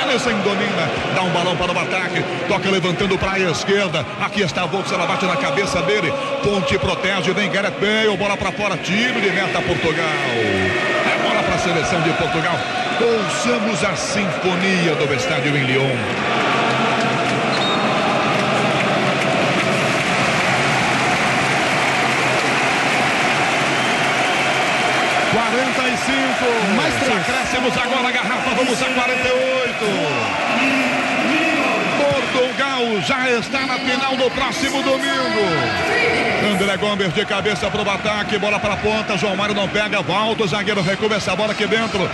[0.00, 2.24] Henderson domina, dá um balão para o ataque.
[2.46, 4.06] Toca levantando para a esquerda.
[4.20, 6.12] Aqui está Volks, ela bate na cabeça dele.
[6.44, 8.16] Ponte protege, vem Gareth Bale.
[8.16, 10.06] Bola para fora, tiro de meta Portugal.
[10.06, 12.83] É bola para a seleção de Portugal.
[13.00, 15.96] Ouçamos a sinfonia do estádio em Lyon.
[26.76, 27.16] Mais três.
[27.20, 30.44] Acréscimos agora a garrafa, vamos a 48.
[31.98, 35.40] Portugal já está na final no próximo domingo.
[36.52, 40.02] André Gomes de cabeça para o ataque, bola para a ponta, João Mário não pega,
[40.02, 42.08] volta, o zagueiro recua essa bola aqui dentro.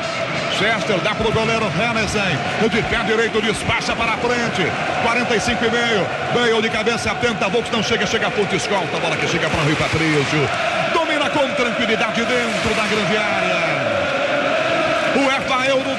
[0.61, 4.71] Chester dá para o goleiro Hennessy, de pé direito despacha para a frente,
[5.03, 9.01] 45 e meio, Bale de cabeça, tenta, Volks não chega, chega a ponte, escolta, a
[9.01, 10.49] bola que chega para o Rui Patrício,
[10.93, 14.11] domina com tranquilidade dentro da grande área.
[15.17, 15.97] UEFA Euro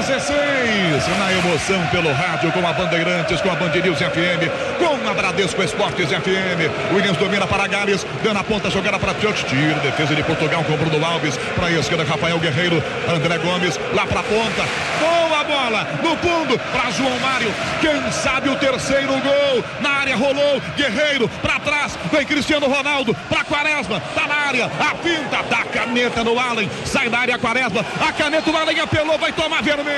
[0.00, 1.18] 2016.
[1.18, 6.08] Na emoção pelo rádio com a Bandeirantes, com a Band FM, com a Bradesco Esportes
[6.08, 6.92] FM.
[6.92, 9.44] Williams domina para Gales, dando a ponta, jogada para Church.
[9.44, 11.36] Tiro, defesa de Portugal com Bruno Alves.
[11.54, 14.64] Para a esquerda, Rafael Guerreiro, André Gomes, lá para a ponta.
[15.00, 17.52] Boa bola no fundo para João Mário.
[17.80, 19.64] Quem sabe o terceiro gol.
[19.80, 21.98] Na área rolou, Guerreiro para trás.
[22.10, 24.00] Vem Cristiano Ronaldo para Quaresma.
[24.14, 26.70] Tá na área, a finta da caneta no Allen.
[26.84, 27.84] Sai da área Quaresma.
[28.00, 29.89] A caneta o Allen apelou, vai tomar vermelho.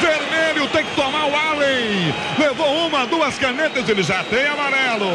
[0.00, 2.14] Vermelho tem que tomar o Allen.
[2.38, 5.08] Levou uma, duas canetas, ele já tem amarelo.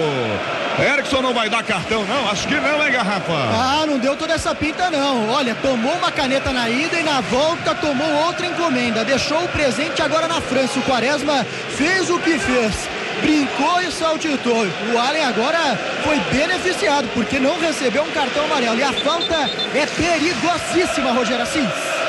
[0.80, 2.30] Erickson não vai dar cartão, não?
[2.30, 3.32] Acho que não, hein, Garrafa?
[3.32, 5.30] Ah, não deu toda essa pinta, não.
[5.30, 9.06] Olha, tomou uma caneta na ida e na volta tomou outra encomenda.
[9.06, 10.80] Deixou o presente agora na França.
[10.80, 11.46] O Quaresma
[11.78, 12.90] fez o que fez
[13.22, 14.66] brincou e saltitou.
[14.92, 18.78] O Allen agora foi beneficiado porque não recebeu um cartão amarelo.
[18.78, 22.03] E a falta é perigosíssima, Rogério Assis.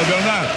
[0.00, 0.50] Ô, Bernardo,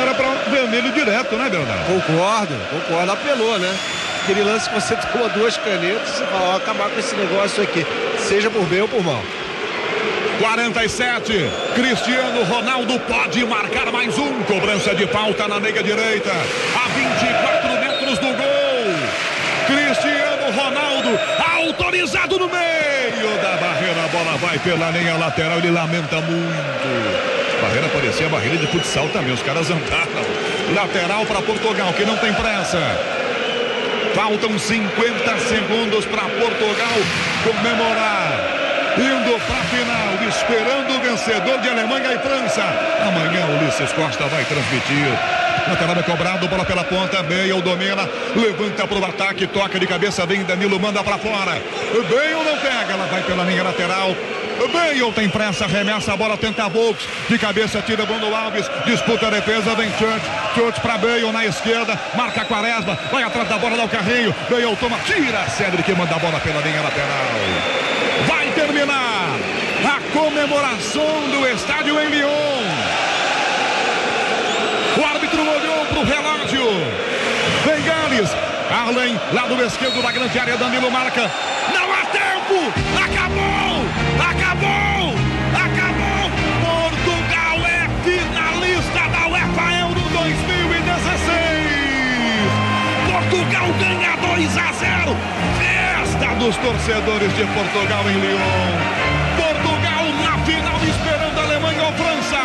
[0.00, 1.84] era para vermelho direto, né, Bernardo?
[1.84, 3.12] Concordo, concordo.
[3.12, 3.76] Apelou, né?
[4.22, 7.86] Aquele lance que você toma duas canetas, você fala, ó, acabar com esse negócio aqui,
[8.18, 9.22] seja por bem ou por mal.
[10.40, 11.50] 47.
[11.74, 14.42] Cristiano Ronaldo pode marcar mais um.
[14.44, 16.30] Cobrança de falta na meia direita.
[16.30, 18.80] A 24 metros do gol.
[19.66, 21.20] Cristiano Ronaldo
[21.58, 24.04] autorizado no meio da barreira.
[24.04, 25.58] A bola vai pela linha lateral.
[25.58, 27.29] Ele lamenta muito.
[27.60, 29.32] Barreira parecia barreira de futsal também.
[29.32, 30.74] Os caras andaram.
[30.74, 32.78] Lateral para Portugal, que não tem pressa.
[34.14, 36.96] Faltam 50 segundos para Portugal
[37.44, 38.60] comemorar
[38.98, 42.62] indo para a final, esperando o vencedor de Alemanha e França.
[43.06, 45.06] Amanhã Ulisses Costa vai transmitir.
[45.68, 50.26] Lateral é cobrado, bola pela ponta, Bale domina, levanta para o ataque, toca de cabeça,
[50.26, 51.52] vem Danilo, manda para fora.
[51.52, 54.16] Bale não pega, ela vai pela linha lateral.
[54.68, 59.30] Bale tem pressa, remessa a bola, tenta Volks, de cabeça tira Bruno Alves, disputa a
[59.30, 60.24] defesa, vem Church,
[60.54, 64.76] Church para Bale na esquerda, marca Quaresma, vai atrás da bola, dá o carrinho, Bale
[64.76, 67.80] toma, tira Cedric, manda a bola pela linha lateral.
[68.26, 69.38] Vai terminar
[69.84, 73.10] a comemoração do estádio em Lyon.
[74.98, 76.66] O árbitro olhou para o relógio.
[77.64, 78.30] Vem Gales.
[78.70, 81.30] Arlen, lado esquerdo da grande área, Danilo marca.
[81.72, 82.72] Não há tempo!
[83.02, 83.40] Acabou!
[83.40, 83.49] Acabou!
[94.40, 95.16] 2 a 0.
[95.58, 98.72] Festa dos torcedores de Portugal em Lyon.
[99.36, 102.40] Portugal na final esperando a Alemanha ou França.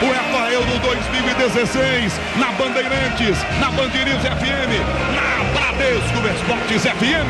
[0.00, 4.72] UEFA Euro 2016 na Bandeirantes, na Band News FM,
[5.14, 7.28] na Bradesco Esportes FM.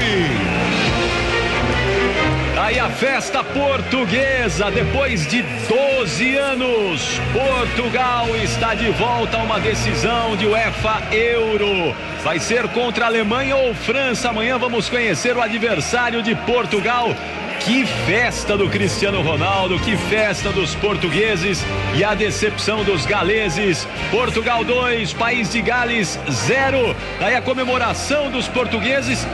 [2.61, 10.37] Aí a festa portuguesa, depois de 12 anos, Portugal está de volta a uma decisão
[10.37, 11.95] de UEFA Euro.
[12.25, 14.31] Vai ser contra a Alemanha ou França.
[14.31, 17.15] Amanhã vamos conhecer o adversário de Portugal.
[17.61, 21.65] Que festa do Cristiano Ronaldo, que festa dos portugueses
[21.95, 23.87] e a decepção dos galeses.
[24.11, 26.97] Portugal 2, País de Gales 0.
[27.21, 29.25] Aí a comemoração dos portugueses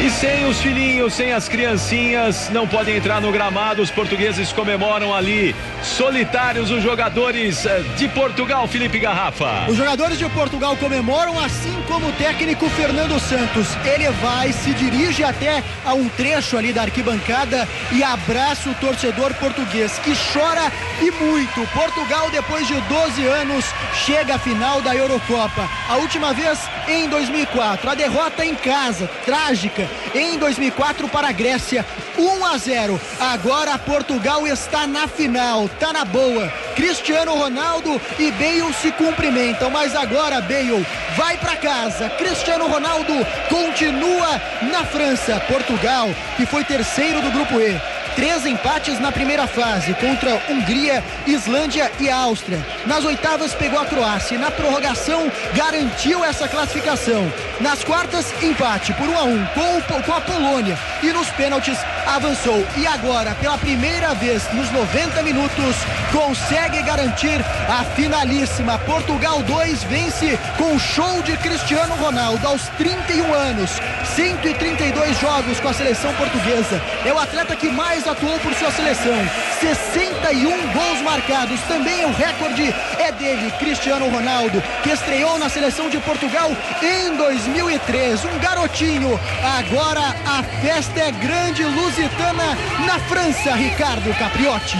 [0.00, 3.82] e sem os filhinhos, sem as criancinhas, não podem entrar no gramado.
[3.82, 9.66] Os portugueses comemoram ali, solitários, os jogadores eh, de Portugal, Felipe Garrafa.
[9.68, 13.68] Os jogadores de Portugal comemoram, assim como o técnico Fernando Santos.
[13.84, 19.32] Ele vai, se dirige até a um trecho ali da arquibancada e abraça o torcedor
[19.34, 21.66] português, que chora e muito.
[21.72, 23.64] Portugal, depois de 12 anos,
[24.04, 25.68] chega à final da Eurocopa.
[25.88, 26.58] A última vez
[26.88, 27.90] em 2004.
[27.90, 29.83] A derrota em casa, trágica.
[30.14, 31.84] Em 2004 para a Grécia,
[32.18, 33.00] 1 a 0.
[33.20, 36.48] Agora Portugal está na final, tá na boa.
[36.76, 40.86] Cristiano Ronaldo e Bale se cumprimentam, mas agora Bale
[41.16, 42.10] vai para casa.
[42.10, 43.12] Cristiano Ronaldo
[43.48, 45.40] continua na França.
[45.48, 47.80] Portugal, que foi terceiro do grupo E,
[48.14, 52.64] três empates na primeira fase contra Hungria, Islândia e Áustria.
[52.86, 57.30] Nas oitavas pegou a Croácia e na prorrogação garantiu essa classificação.
[57.60, 62.66] Nas quartas, empate por 1 a 1 com, com a Polônia e nos pênaltis avançou.
[62.76, 65.76] E agora, pela primeira vez nos 90 minutos,
[66.12, 68.78] consegue garantir a finalíssima.
[68.80, 73.70] Portugal 2 vence com show de Cristiano Ronaldo aos 31 anos.
[74.14, 76.80] 132 jogos com a seleção portuguesa.
[77.04, 79.14] É o atleta que mais atuou por sua seleção.
[79.60, 81.60] 61 gols marcados.
[81.62, 86.50] Também o recorde é dele, Cristiano Ronaldo, que estreou na seleção de Portugal
[86.82, 88.24] em 2003.
[88.24, 89.18] Um garotinho.
[89.58, 91.64] Agora a festa é grande
[91.94, 92.56] lusitana
[92.86, 94.76] na França, Ricardo Capriotti.